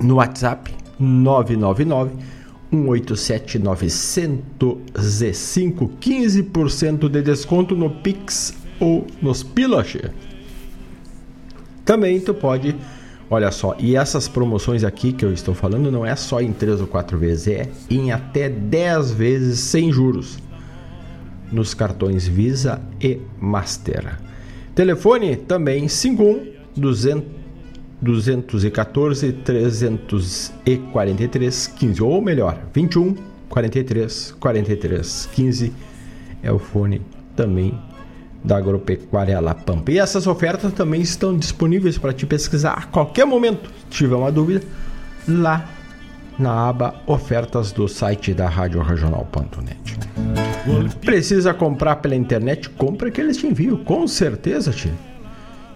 No 0.00 0.16
WhatsApp 0.16 0.74
999 0.98 2.10
187 2.72 3.58
905 3.58 5.90
15% 6.00 7.08
de 7.08 7.22
desconto 7.22 7.76
no 7.76 7.90
Pix 7.90 8.54
ou 8.80 9.06
nos 9.20 9.42
Piloche. 9.42 10.10
Também 11.84 12.18
tu 12.20 12.32
pode, 12.32 12.74
olha 13.32 13.50
só, 13.50 13.74
e 13.78 13.96
essas 13.96 14.28
promoções 14.28 14.84
aqui 14.84 15.10
que 15.10 15.24
eu 15.24 15.32
estou 15.32 15.54
falando 15.54 15.90
não 15.90 16.04
é 16.04 16.14
só 16.14 16.42
em 16.42 16.52
3 16.52 16.82
ou 16.82 16.86
4 16.86 17.16
vezes, 17.16 17.48
é 17.48 17.66
em 17.88 18.12
até 18.12 18.50
10 18.50 19.12
vezes 19.12 19.58
sem 19.58 19.90
juros. 19.90 20.36
Nos 21.50 21.72
cartões 21.72 22.28
Visa 22.28 22.82
e 23.00 23.18
Master. 23.40 24.18
Telefone 24.74 25.36
também 25.36 25.88
51 25.88 26.52
200 26.76 27.24
214 28.02 29.32
343 29.32 31.66
15 31.68 32.02
ou 32.02 32.20
melhor, 32.20 32.58
21 32.74 33.14
43 33.48 34.34
43 34.38 35.28
15 35.32 35.72
é 36.42 36.52
o 36.52 36.58
fone 36.58 37.00
também 37.36 37.78
da 38.44 38.56
Agropecuária 38.56 39.40
La 39.40 39.54
Pampa. 39.54 39.92
E 39.92 39.98
essas 39.98 40.26
ofertas 40.26 40.72
também 40.72 41.00
estão 41.00 41.36
disponíveis 41.36 41.98
para 41.98 42.12
te 42.12 42.26
pesquisar 42.26 42.72
a 42.72 42.82
qualquer 42.82 43.24
momento. 43.24 43.70
Se 43.90 43.98
tiver 43.98 44.16
uma 44.16 44.32
dúvida, 44.32 44.62
lá 45.28 45.68
na 46.38 46.68
aba 46.68 46.94
ofertas 47.06 47.72
do 47.72 47.86
site 47.86 48.34
da 48.34 48.48
Rádio 48.48 48.82
Regional.net. 48.82 49.98
Precisa 51.00 51.52
comprar 51.54 51.96
pela 51.96 52.16
internet? 52.16 52.68
Compra 52.70 53.10
que 53.10 53.20
eles 53.20 53.36
te 53.36 53.46
enviam, 53.46 53.76
com 53.76 54.06
certeza, 54.06 54.70
tio. 54.72 54.92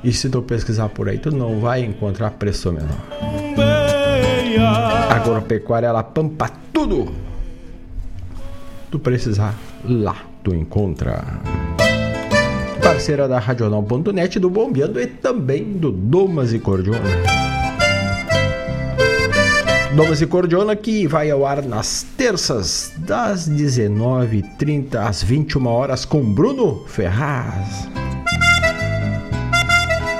E 0.02 0.12
se 0.12 0.28
tu 0.28 0.42
pesquisar 0.42 0.88
por 0.88 1.08
aí, 1.08 1.18
tu 1.18 1.34
não 1.34 1.60
vai 1.60 1.84
encontrar 1.84 2.30
preço 2.32 2.72
menor. 2.72 2.96
Agropecuária 5.10 5.92
La 5.92 6.02
Pampa, 6.02 6.50
tudo! 6.72 7.12
Tu 8.90 8.98
precisar, 8.98 9.54
lá 9.84 10.16
tu 10.44 10.54
encontra 10.54 11.24
parceira 12.86 13.26
da 13.26 13.40
Radional.net, 13.40 14.38
do 14.38 14.48
Bombeando 14.48 15.00
e 15.00 15.08
também 15.08 15.72
do 15.72 15.90
Domas 15.90 16.52
e 16.52 16.60
Cordiona. 16.60 17.00
Domas 19.96 20.22
e 20.22 20.26
Cordiona 20.26 20.76
que 20.76 21.04
vai 21.04 21.28
ao 21.28 21.44
ar 21.44 21.64
nas 21.64 22.04
terças 22.16 22.92
das 22.98 23.50
19h30 23.50 24.94
às 24.94 25.20
21 25.20 25.66
horas 25.66 26.04
com 26.04 26.22
Bruno 26.32 26.84
Ferraz. 26.86 27.88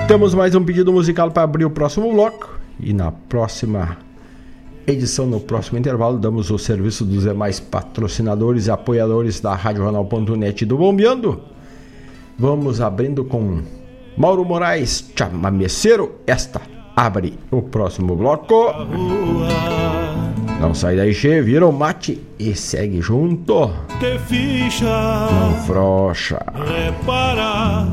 Temos 0.09 0.33
mais 0.33 0.53
um 0.53 0.61
pedido 0.61 0.91
musical 0.91 1.31
para 1.31 1.43
abrir 1.43 1.63
o 1.63 1.69
próximo 1.69 2.11
bloco 2.11 2.59
e 2.81 2.91
na 2.91 3.13
próxima 3.13 3.97
edição, 4.85 5.25
no 5.25 5.39
próximo 5.39 5.79
intervalo, 5.79 6.19
damos 6.19 6.51
o 6.51 6.57
serviço 6.57 7.05
dos 7.05 7.23
demais 7.23 7.61
patrocinadores 7.61 8.67
e 8.67 8.71
apoiadores 8.71 9.39
da 9.39 9.55
Radional.net 9.55 10.65
do 10.65 10.77
Bombeando. 10.77 11.55
Vamos 12.39 12.79
abrindo 12.81 13.25
com 13.25 13.61
Mauro 14.15 14.45
Moraes, 14.45 15.11
chamameceiro. 15.15 16.21
Esta 16.27 16.61
abre 16.95 17.37
o 17.51 17.63
próximo 17.63 18.15
bloco. 18.15 18.71
Não 20.59 20.73
sai 20.73 20.95
daí, 20.95 21.13
che, 21.13 21.41
vira 21.41 21.67
o 21.67 21.71
mate 21.71 22.21
e 22.39 22.55
segue 22.55 23.01
junto. 23.01 23.71
Que 23.99 24.19
ficha. 24.19 25.27
Não 25.31 25.53
frocha. 25.65 26.39
Repara. 26.53 27.85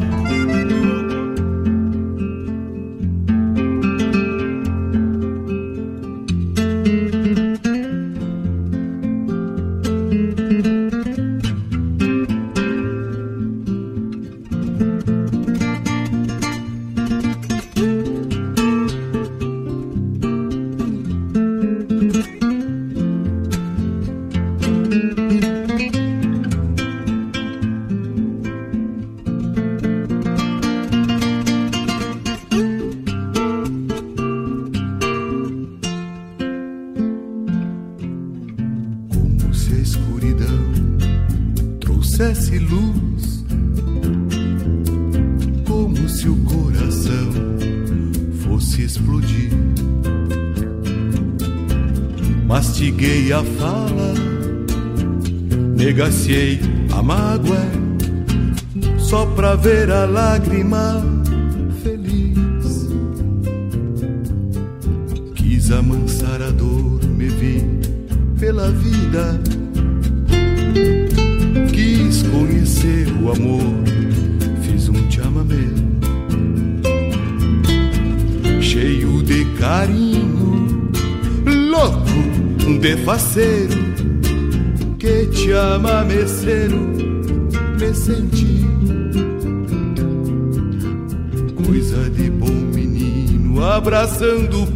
Abraçando 94.15 94.63
o 94.63 94.67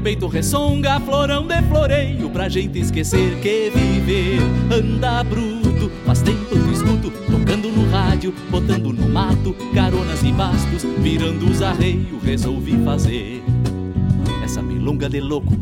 peito 0.00 0.26
ressonga, 0.26 0.98
florão 1.00 1.46
de 1.46 1.60
floreio 1.62 2.30
pra 2.30 2.48
gente 2.48 2.78
esquecer 2.78 3.38
que 3.40 3.70
viver 3.70 4.38
anda 4.72 5.22
bruto. 5.22 5.90
Faz 6.06 6.22
tempo 6.22 6.46
que 6.48 6.72
escuto, 6.72 7.10
tocando 7.30 7.68
no 7.68 7.90
rádio, 7.90 8.34
botando 8.50 8.92
no 8.92 9.08
mato, 9.08 9.54
caronas 9.74 10.22
e 10.22 10.32
bastos, 10.32 10.84
virando 10.98 11.50
os 11.50 11.60
arreios, 11.60 12.22
resolvi 12.22 12.82
fazer 12.84 13.42
essa 14.42 14.62
milonga 14.62 15.08
de 15.08 15.20
louco. 15.20 15.52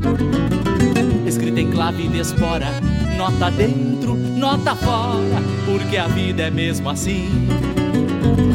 Escrita 1.26 1.60
em 1.60 1.70
clave 1.70 2.08
de 2.08 2.18
espora, 2.18 2.68
nota 3.16 3.50
dentro, 3.50 4.14
nota 4.14 4.74
fora, 4.76 5.42
porque 5.66 5.96
a 5.96 6.06
vida 6.06 6.44
é 6.44 6.50
mesmo 6.50 6.88
assim. 6.88 7.28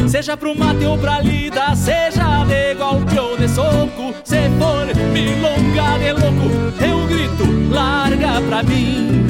Seja 0.07 0.37
pro 0.37 0.57
mate 0.57 0.85
ou 0.85 0.97
pra 0.97 1.21
lida, 1.21 1.75
seja 1.75 2.43
de 2.45 2.75
golpe 2.75 3.17
ou 3.17 3.37
de 3.37 3.47
soco, 3.47 4.13
se 4.23 4.49
for 4.59 4.85
milonga 5.11 5.97
de 5.97 6.11
louco, 6.11 6.83
eu 6.83 7.07
grito, 7.07 7.73
larga 7.73 8.41
pra 8.47 8.63
mim. 8.63 9.25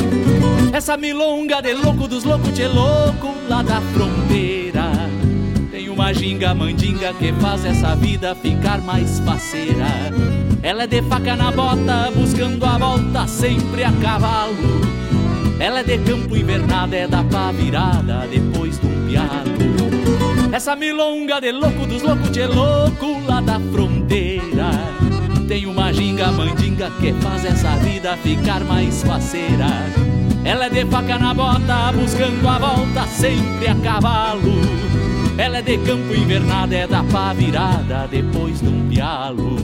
Essa 0.74 0.98
milonga 0.98 1.62
de 1.62 1.74
louco 1.74 2.08
dos 2.08 2.24
loucos 2.24 2.54
de 2.54 2.68
louco 2.68 3.34
lá 3.48 3.62
da 3.62 3.80
fronteira. 3.94 4.92
Tem 5.72 5.88
uma 5.90 6.14
ginga 6.14 6.54
mandinga 6.54 7.14
que 7.14 7.32
faz 7.34 7.64
essa 7.64 7.96
vida 7.96 8.36
ficar 8.36 8.82
mais 8.82 9.20
faceira. 9.20 9.88
Ela 10.62 10.84
é 10.84 10.88
de 10.88 11.02
faca 11.04 11.36
na 11.36 11.52
bota, 11.52 12.12
buscando 12.16 12.66
a 12.66 12.78
volta 12.78 13.28
sempre 13.28 13.84
a 13.84 13.92
cavalo. 13.92 14.56
Ela 15.60 15.80
é 15.82 15.84
de 15.84 15.98
campo 16.00 16.36
invernada, 16.36 16.96
é 16.96 17.08
da 17.08 17.24
pá 17.24 17.52
virada 17.52 18.28
depois 18.28 18.80
de 18.80 18.88
um 18.88 19.08
pialo. 19.08 20.23
Essa 20.54 20.76
milonga 20.76 21.42
de 21.42 21.52
louco 21.52 21.88
dos 21.88 22.04
loucos 22.04 22.30
de 22.30 22.46
louco 22.46 23.20
lá 23.26 23.42
da 23.42 23.60
fronteira. 23.60 24.70
Tem 25.48 25.66
uma 25.66 25.92
ginga 25.92 26.32
mandinga 26.32 26.92
que 27.02 27.12
faz 27.14 27.44
essa 27.44 27.76
vida 27.78 28.16
ficar 28.18 28.64
mais 28.64 29.02
faceira. 29.02 29.66
Ela 30.46 30.68
é 30.68 30.70
de 30.70 30.86
faca 30.86 31.18
na 31.18 31.34
bota, 31.34 31.92
buscando 31.94 32.48
a 32.48 32.60
volta 32.60 33.08
sempre 33.08 33.68
a 33.68 33.76
cavalo. 33.78 34.54
Ela 35.40 35.58
é 35.58 35.62
de 35.64 35.76
campo 35.80 36.14
invernada, 36.14 36.76
é 36.76 36.86
da 36.86 37.04
pá 37.06 37.34
virada 37.34 38.08
depois 38.12 38.62
de 38.62 38.68
um 38.68 38.88
pialo. 38.88 39.58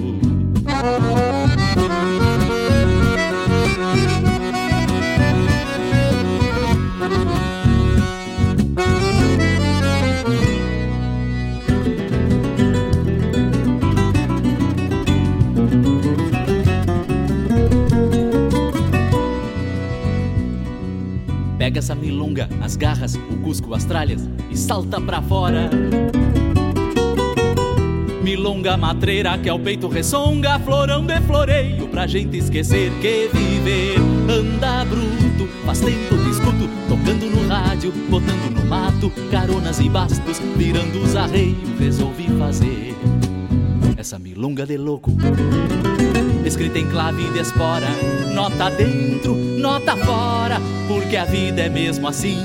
Pega 21.69 21.77
essa 21.77 21.93
milonga, 21.93 22.49
as 22.63 22.75
garras, 22.75 23.13
o 23.13 23.37
cusco, 23.43 23.75
as 23.75 23.85
tralhas 23.85 24.27
e 24.49 24.57
salta 24.57 24.99
pra 24.99 25.21
fora. 25.21 25.69
Milonga 28.23 28.75
matreira 28.75 29.37
que 29.37 29.47
ao 29.47 29.59
peito 29.59 29.87
ressonga, 29.87 30.57
florão 30.57 31.05
de 31.05 31.21
floreio 31.21 31.87
pra 31.89 32.07
gente 32.07 32.39
esquecer 32.39 32.91
que 32.99 33.29
viver 33.31 33.97
anda 34.27 34.83
bruto. 34.83 35.47
Faz 35.63 35.79
tempo 35.81 36.17
que 36.17 36.29
escuto, 36.31 36.67
tocando 36.87 37.29
no 37.29 37.47
rádio, 37.47 37.93
botando 38.09 38.49
no 38.49 38.65
mato, 38.65 39.11
caronas 39.29 39.79
e 39.79 39.87
bastos, 39.89 40.39
virando 40.57 41.03
os 41.03 41.15
arreios, 41.15 41.59
resolvi 41.77 42.29
fazer 42.39 42.95
essa 43.95 44.17
milonga 44.17 44.65
de 44.65 44.75
louco. 44.75 45.11
Escrita 46.49 46.79
em 46.79 46.89
clave 46.89 47.29
de 47.29 47.41
espora, 47.41 47.87
nota 48.33 48.71
dentro, 48.71 49.35
nota 49.35 49.95
fora, 49.95 50.59
porque 50.87 51.15
a 51.15 51.23
vida 51.23 51.61
é 51.61 51.69
mesmo 51.69 52.07
assim. 52.07 52.39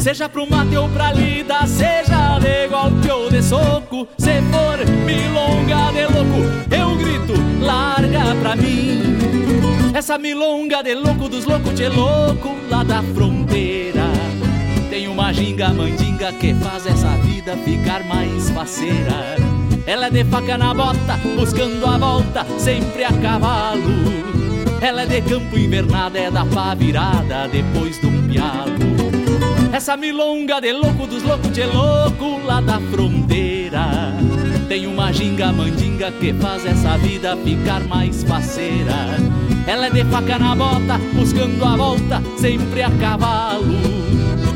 Seja 0.00 0.28
pro 0.28 0.50
mate 0.50 0.76
ou 0.76 0.88
pra 0.88 1.12
lida, 1.12 1.64
seja 1.64 2.40
de 2.40 2.66
golpe 2.66 3.08
ou 3.08 3.30
de 3.30 3.40
soco, 3.40 4.08
se 4.18 4.42
for 4.50 4.84
milonga 5.06 5.92
de 5.92 6.12
louco, 6.12 6.74
eu 6.74 6.96
grito, 6.96 7.34
larga 7.64 8.34
pra 8.42 8.56
mim. 8.56 9.00
Essa 9.94 10.18
milonga 10.18 10.82
de 10.82 10.96
louco 10.96 11.28
dos 11.28 11.44
loucos 11.44 11.72
de 11.72 11.88
louco 11.88 12.56
lá 12.68 12.82
da 12.82 13.00
fronteira. 13.14 14.02
Tem 14.90 15.06
uma 15.06 15.32
ginga 15.32 15.68
mandinga 15.68 16.32
que 16.32 16.52
faz 16.54 16.84
essa 16.84 17.10
vida 17.18 17.56
ficar 17.58 18.02
mais 18.04 18.50
faceira. 18.50 19.55
Ela 19.86 20.08
é 20.08 20.10
de 20.10 20.24
faca 20.24 20.58
na 20.58 20.74
bota, 20.74 21.16
buscando 21.36 21.86
a 21.86 21.96
volta, 21.96 22.44
sempre 22.58 23.04
a 23.04 23.12
cavalo. 23.12 23.80
Ela 24.80 25.02
é 25.02 25.06
de 25.06 25.22
campo 25.22 25.56
invernada, 25.56 26.18
é 26.18 26.28
da 26.28 26.44
pá 26.44 26.74
virada, 26.74 27.46
depois 27.46 28.00
de 28.00 28.06
um 28.08 28.28
pialo. 28.28 29.06
Essa 29.72 29.96
milonga 29.96 30.60
de 30.60 30.72
louco 30.72 31.06
dos 31.06 31.22
loucos 31.22 31.52
de 31.52 31.64
louco 31.66 32.44
lá 32.44 32.60
da 32.60 32.80
fronteira. 32.90 34.12
Tem 34.68 34.88
uma 34.88 35.12
ginga 35.12 35.52
mandinga 35.52 36.10
que 36.10 36.32
faz 36.34 36.66
essa 36.66 36.98
vida 36.98 37.36
ficar 37.36 37.84
mais 37.84 38.24
faceira. 38.24 39.16
Ela 39.68 39.86
é 39.86 39.90
de 39.90 40.04
faca 40.06 40.36
na 40.36 40.56
bota, 40.56 40.98
buscando 41.14 41.64
a 41.64 41.76
volta, 41.76 42.22
sempre 42.38 42.82
a 42.82 42.90
cavalo. 42.90 43.76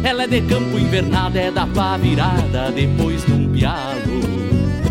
Ela 0.03 0.25
é 0.25 0.27
de 0.27 0.41
campo 0.41 0.77
invernada, 0.77 1.39
é 1.39 1.53
da 1.53 1.69
pá 1.69 1.97
virada, 1.97 2.73
depois 2.73 3.25
de 3.25 3.33
um 3.33 3.49
pialo. 3.49 4.30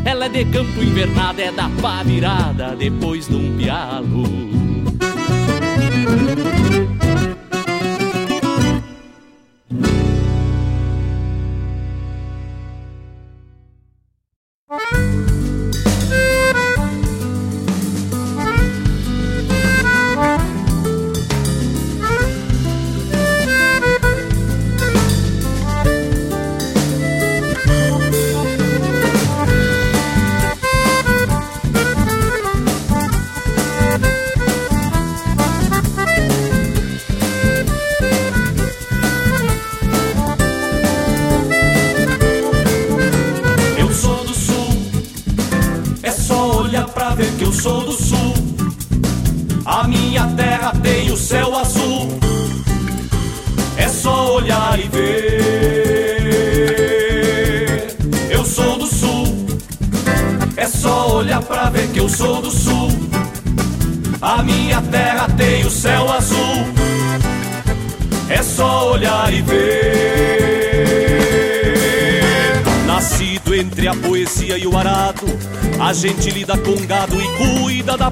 Ela 0.05 0.25
é 0.25 0.29
de 0.29 0.45
campo 0.45 0.81
invernada, 0.81 1.41
é 1.41 1.51
da 1.51 1.69
pá 1.81 2.03
virada, 2.03 2.75
depois 2.75 3.27
de 3.27 3.35
um 3.35 3.57
pialo. 3.57 4.23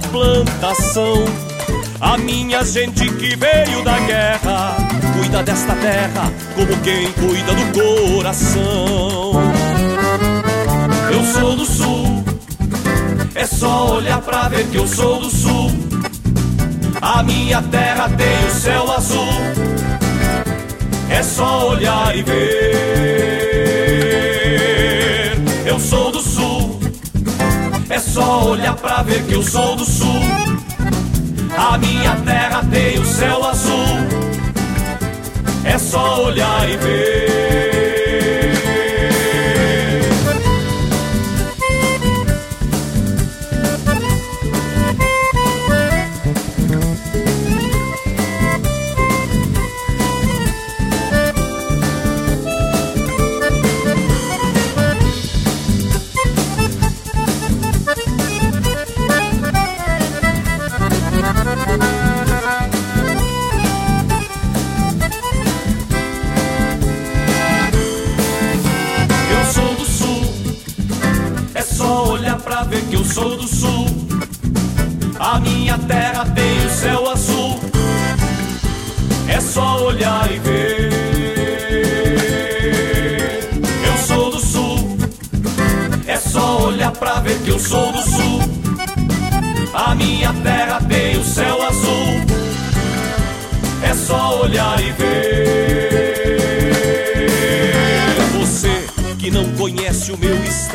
Plantação. 0.08 1.26
A 2.00 2.18
minha 2.18 2.64
gente 2.64 3.10
que 3.14 3.36
veio 3.36 3.84
da 3.84 4.00
guerra 4.00 4.78
cuida 5.18 5.42
desta 5.44 5.74
terra 5.76 6.32
como 6.56 6.78
quem 6.82 7.12
cuida 7.14 7.54
do 7.54 8.18
coração. 8.18 9.32
Eu 11.12 11.24
sou 11.34 11.56
do 11.56 11.66
sul, 11.66 12.24
é 13.34 13.46
só 13.46 13.96
olhar 13.96 14.22
pra 14.22 14.48
ver 14.50 14.68
que 14.68 14.78
eu 14.78 14.88
sou 14.88 15.20
do 15.20 15.30
sul. 15.30 15.72
A 17.02 17.24
minha 17.24 17.62
terra 17.64 18.10
tem 18.10 18.48
o 18.48 18.52
céu 18.52 18.92
azul, 18.92 19.28
é 21.10 21.24
só 21.24 21.70
olhar 21.70 22.16
e 22.16 22.22
ver. 22.22 23.17
Só 28.18 28.50
olhar 28.50 28.76
pra 28.76 29.04
ver 29.04 29.24
que 29.28 29.34
eu 29.34 29.44
sou 29.44 29.76
do 29.76 29.86
sul. 29.86 30.24
A 31.56 31.78
minha 31.78 32.16
terra 32.26 32.64
tem 32.72 32.98
o 32.98 33.06
céu 33.06 33.46
azul. 33.46 33.96
É 35.64 35.78
só 35.78 36.24
olhar 36.24 36.68
e 36.68 36.78
ver. 36.78 37.27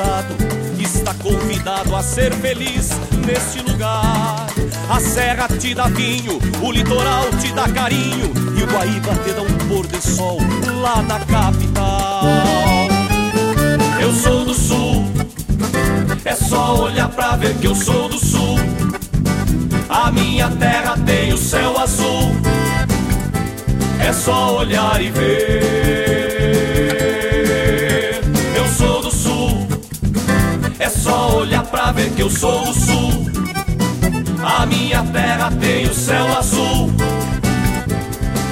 O 0.02 0.34
meu 0.34 0.52
estado 0.72 0.72
está 0.78 1.14
convidado 1.14 1.94
a 1.94 2.02
ser 2.02 2.32
feliz 2.34 2.90
neste 3.26 3.60
lugar. 3.60 4.46
A 4.88 5.00
serra 5.00 5.48
te 5.48 5.74
dá 5.74 5.86
vinho, 5.88 6.38
o 6.60 6.72
litoral 6.72 7.26
te 7.40 7.52
dá 7.52 7.68
carinho 7.68 8.32
e 8.58 8.62
o 8.62 8.66
Guaíba 8.66 9.14
te 9.24 9.32
dá 9.32 9.42
um 9.42 9.68
pôr 9.68 9.86
de 9.86 10.00
sol 10.02 10.38
lá 10.80 11.02
na 11.02 11.20
capital. 11.20 12.22
Eu 14.00 14.12
sou 14.12 14.44
do 14.44 14.54
sul, 14.54 15.04
é 16.24 16.34
só 16.34 16.82
olhar 16.82 17.08
pra 17.08 17.36
ver 17.36 17.54
que 17.58 17.66
eu 17.66 17.74
sou 17.74 18.08
do 18.08 18.18
sul. 18.18 18.58
A 19.88 20.10
minha 20.10 20.48
terra 20.50 20.96
tem 21.06 21.32
o 21.32 21.38
céu 21.38 21.78
azul, 21.78 22.32
é 24.00 24.12
só 24.12 24.58
olhar 24.58 25.00
e 25.00 25.10
ver. 25.10 26.21
Ver 31.92 32.10
que 32.10 32.22
eu 32.22 32.30
sou 32.30 32.64
do 32.64 32.72
sul. 32.72 33.26
A 34.42 34.66
minha 34.66 35.02
terra 35.04 35.50
tem 35.60 35.86
o 35.86 35.94
céu 35.94 36.26
azul. 36.36 36.90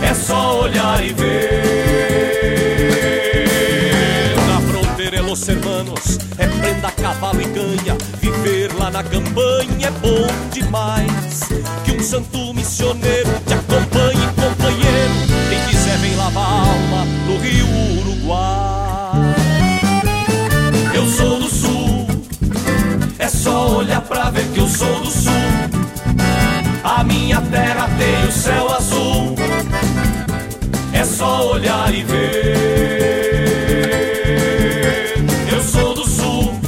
É 0.03 0.15
só 0.15 0.63
olhar 0.63 1.05
e 1.05 1.13
ver. 1.13 1.61
Na 4.47 4.61
fronteira 4.61 5.17
é 5.17 5.21
Los 5.21 5.49
Hermanos, 5.49 6.19
é 6.39 6.47
prenda 6.47 6.91
cavalo 6.91 7.41
e 7.41 7.47
ganha. 7.47 7.97
Viver 8.21 8.73
lá 8.79 8.91
na 8.91 9.03
campanha 9.03 9.89
é 9.89 9.91
bom 9.91 10.27
demais. 10.53 11.49
Que 11.85 11.93
um 11.93 12.01
santo 12.03 12.55
missioneiro 12.55 13.31
ver 24.31 24.47
que 24.53 24.59
eu 24.61 24.69
sou 24.69 25.01
do 25.01 25.11
sul. 25.11 25.33
A 26.85 27.03
minha 27.05 27.41
terra 27.41 27.89
tem 27.99 28.29
o 28.29 28.33
céu 28.33 28.73
azul. 28.73 29.35
É 30.93 31.05
só 31.05 31.53
olhar 31.53 31.93
e 31.95 32.03
ver. 32.03 33.31
Eu 35.53 35.63
sou 35.63 35.95
do 35.95 36.05
sul. 36.09 36.61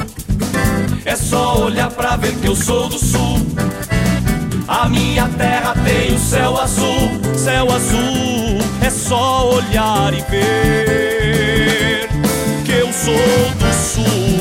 É 1.04 1.14
só 1.16 1.64
olhar 1.64 1.90
pra 1.90 2.16
ver 2.16 2.34
que 2.36 2.46
eu 2.48 2.56
sou 2.56 2.88
do 2.88 2.98
sul. 2.98 3.46
A 4.66 4.88
minha 4.88 5.28
terra 5.28 5.74
tem 5.84 6.14
o 6.14 6.18
céu 6.18 6.58
azul, 6.58 7.10
céu 7.36 7.70
azul. 7.70 8.58
É 8.80 8.90
só 8.90 9.50
olhar 9.50 10.14
e 10.14 10.22
ver 10.30 12.08
que 12.64 12.72
eu 12.72 12.92
sou 12.92 13.14
do 13.58 13.72
sul. 13.74 14.31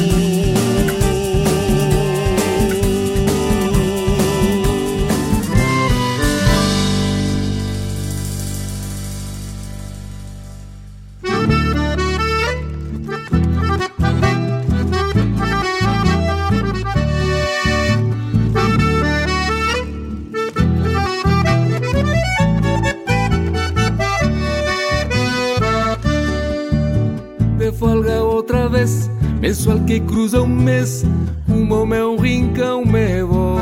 Que 29.92 30.00
cruza 30.00 30.42
um 30.42 30.48
mês, 30.48 31.04
rumo 31.50 31.76
ao 31.76 31.86
meu 31.86 32.16
rincão 32.16 32.86
me 32.86 33.22
vou. 33.24 33.60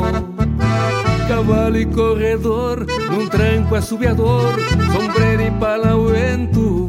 Cavalo 1.26 1.76
e 1.76 1.84
corredor, 1.86 2.86
num 3.10 3.26
tranco 3.26 3.74
assobiador, 3.74 4.54
sombreiro 4.92 5.42
e 5.42 5.50
pala 5.58 5.96
o 5.96 6.06
vento. 6.06 6.88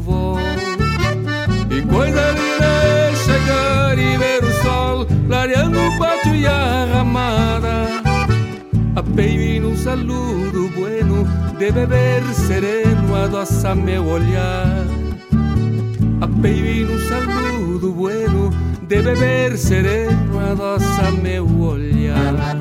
E 1.68 1.82
coisa 1.82 2.30
linda 2.30 3.16
chegar 3.16 3.98
e 3.98 4.16
ver 4.16 4.44
o 4.44 4.52
sol, 4.62 5.06
clareando 5.26 5.76
o 5.76 5.98
pátio 5.98 6.36
e 6.36 6.46
a 6.46 6.84
ramada. 6.84 7.88
Apeio 8.94 9.60
num 9.62 9.76
saludo 9.76 10.70
bueno, 10.76 11.26
de 11.58 11.72
beber 11.72 12.22
sereno, 12.32 13.16
adoça 13.16 13.74
meu 13.74 14.06
olhar 14.06 14.86
Baby, 16.42 16.84
num 16.84 16.98
saludo 16.98 17.92
bueno 17.92 18.41
de 18.92 19.00
beber 19.00 19.56
sereno 19.56 20.38
adoça 20.38 21.10
meu 21.22 21.46
olhar. 21.62 22.58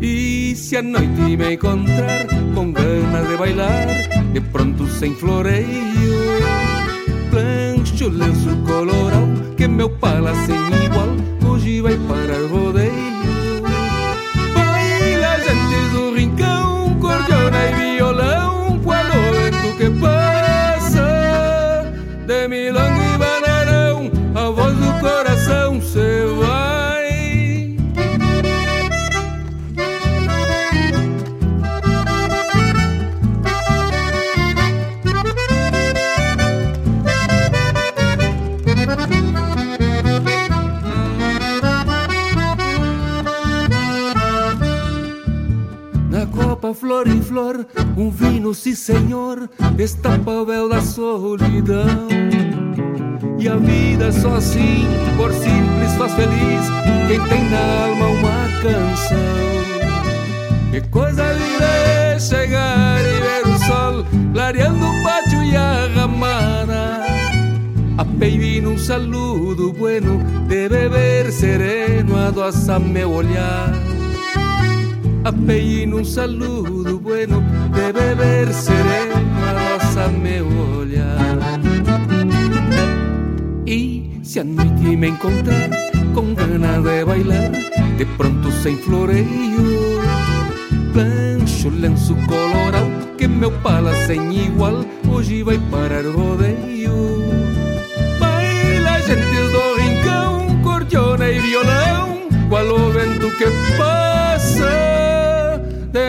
E 0.00 0.54
se 0.56 0.78
a 0.78 0.82
noite 0.82 1.36
me 1.36 1.52
encontrar 1.52 2.26
com 2.54 2.72
ganas 2.72 3.28
de 3.28 3.36
bailar, 3.36 3.86
de 4.32 4.40
pronto 4.40 4.86
sem 4.86 5.14
floreio, 5.14 5.66
plancho 7.30 8.08
lenço 8.08 8.56
colorado 8.64 9.31
flor 47.42 47.66
um 47.96 48.08
vino, 48.08 48.54
sim 48.54 48.74
senhor, 48.74 49.50
destapa 49.74 50.30
o 50.30 50.46
véu 50.46 50.68
da 50.68 50.80
solidão. 50.80 52.08
E 53.38 53.48
a 53.48 53.56
vida 53.56 54.12
só 54.12 54.36
assim, 54.36 54.86
por 55.16 55.32
simples, 55.32 55.92
faz 55.98 56.14
feliz 56.14 56.66
quem 57.08 57.20
tem 57.28 57.50
na 57.50 57.84
alma 57.84 58.06
uma 58.06 58.48
canção. 58.62 59.18
Que 60.70 60.80
coisa 60.88 61.32
linda 61.32 61.64
é 61.64 62.18
chegar 62.20 63.00
e 63.00 63.20
ver 63.20 63.52
o 63.52 63.58
sol 63.58 64.04
clareando 64.32 64.86
o 64.86 65.02
pátio 65.02 65.42
e 65.42 65.56
a 65.56 65.88
ramada. 65.94 67.02
Baby 68.22 68.60
num 68.60 68.78
saludo 68.78 69.72
bueno 69.72 70.22
de 70.46 70.68
beber 70.68 71.32
sereno 71.32 72.16
adoça 72.16 72.78
meu 72.78 73.10
olhar. 73.10 73.72
A 75.24 75.30
num 75.30 76.04
saludo 76.04 76.98
bueno 76.98 77.44
de 77.72 77.92
beber 77.92 78.52
sereno 78.52 79.14
adoça 79.46 80.08
meu 80.08 80.46
olhar. 80.78 81.60
E 83.64 84.18
se 84.24 84.40
a 84.40 84.44
noite 84.44 84.96
me 84.96 85.10
encontrar 85.10 85.70
com 86.12 86.34
ganas 86.34 86.82
de 86.82 87.04
bailar, 87.04 87.52
de 87.96 88.04
pronto 88.16 88.50
sem 88.50 88.76
floreio, 88.76 90.00
plancho 90.92 91.70
lenço 91.70 92.16
colorado 92.26 93.14
que 93.16 93.28
meu 93.28 93.52
pala 93.60 93.94
sem 94.06 94.46
igual 94.46 94.84
hoje 95.08 95.44
vai 95.44 95.58
parar 95.70 96.04
rodeio. 96.04 97.22
Baila 98.18 99.00
gentes 99.02 99.52
do 99.52 99.76
rincão, 99.80 100.62
cordiona 100.64 101.30
e 101.30 101.38
violão, 101.38 102.28
qual 102.48 102.66
o 102.66 102.90
vento 102.90 103.30
que 103.38 103.46
passa 103.78 104.41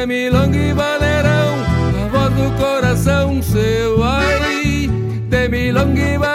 de 0.04 0.08
milonga 0.08 0.58
e 0.58 0.74
valerão, 0.74 1.64
a 2.04 2.08
voz 2.10 2.34
do 2.34 2.52
coração 2.58 3.42
se 3.42 3.88
vai 3.98 4.90
de 5.30 5.48
milonga 5.48 6.00
e 6.02 6.18
valerão, 6.18 6.33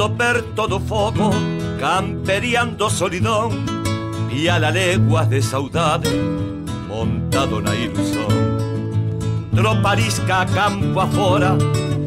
Cismando 0.00 0.16
perto 0.16 0.66
do 0.66 0.80
fogo, 0.80 1.30
camperiando 1.78 2.88
solidón 2.88 3.50
E 4.32 4.48
a 4.48 4.58
la 4.58 4.70
leguas 4.70 5.28
de 5.28 5.42
saudade, 5.42 6.08
montado 6.88 7.60
na 7.60 7.74
ilusão 7.74 8.26
Troparisca 9.54 10.46
campo 10.46 11.00
afora, 11.00 11.54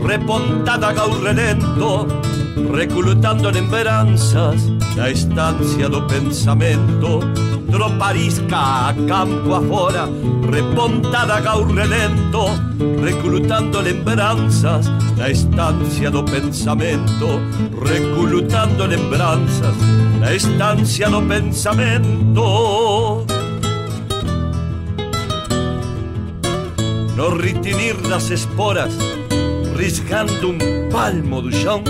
repontada 0.02 0.92
gaurrelento 0.92 2.08
Reclutando 2.76 3.52
lembranzas 3.52 4.72
da 4.96 5.12
estancia 5.12 5.88
do 5.88 6.02
pensamento 6.08 7.20
Troparisca 7.74 8.90
a 8.90 8.94
campo 9.08 9.56
afora, 9.56 10.08
repontada 10.48 11.40
gaurrelento 11.40 12.46
Reclutando 13.02 13.82
lembranzas 13.82 14.88
da 15.18 15.32
estancia 15.32 16.12
do 16.12 16.24
pensamento 16.24 17.42
Reclutando 17.84 18.86
lembranzas 18.86 19.76
da 20.20 20.36
estancia 20.36 21.10
do 21.10 21.24
pensamento. 21.24 23.26
No 27.18 27.36
ritinir 27.36 27.98
das 28.08 28.30
esporas 28.30 28.94
Riscando 29.76 30.50
un 30.50 30.60
palmo 30.92 31.42
do 31.42 31.52
chão 31.52 31.84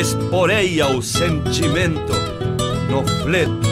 Esporeia 0.00 0.86
o 0.86 1.02
sentimento 1.02 2.12
No 2.88 3.02
fleto 3.24 3.65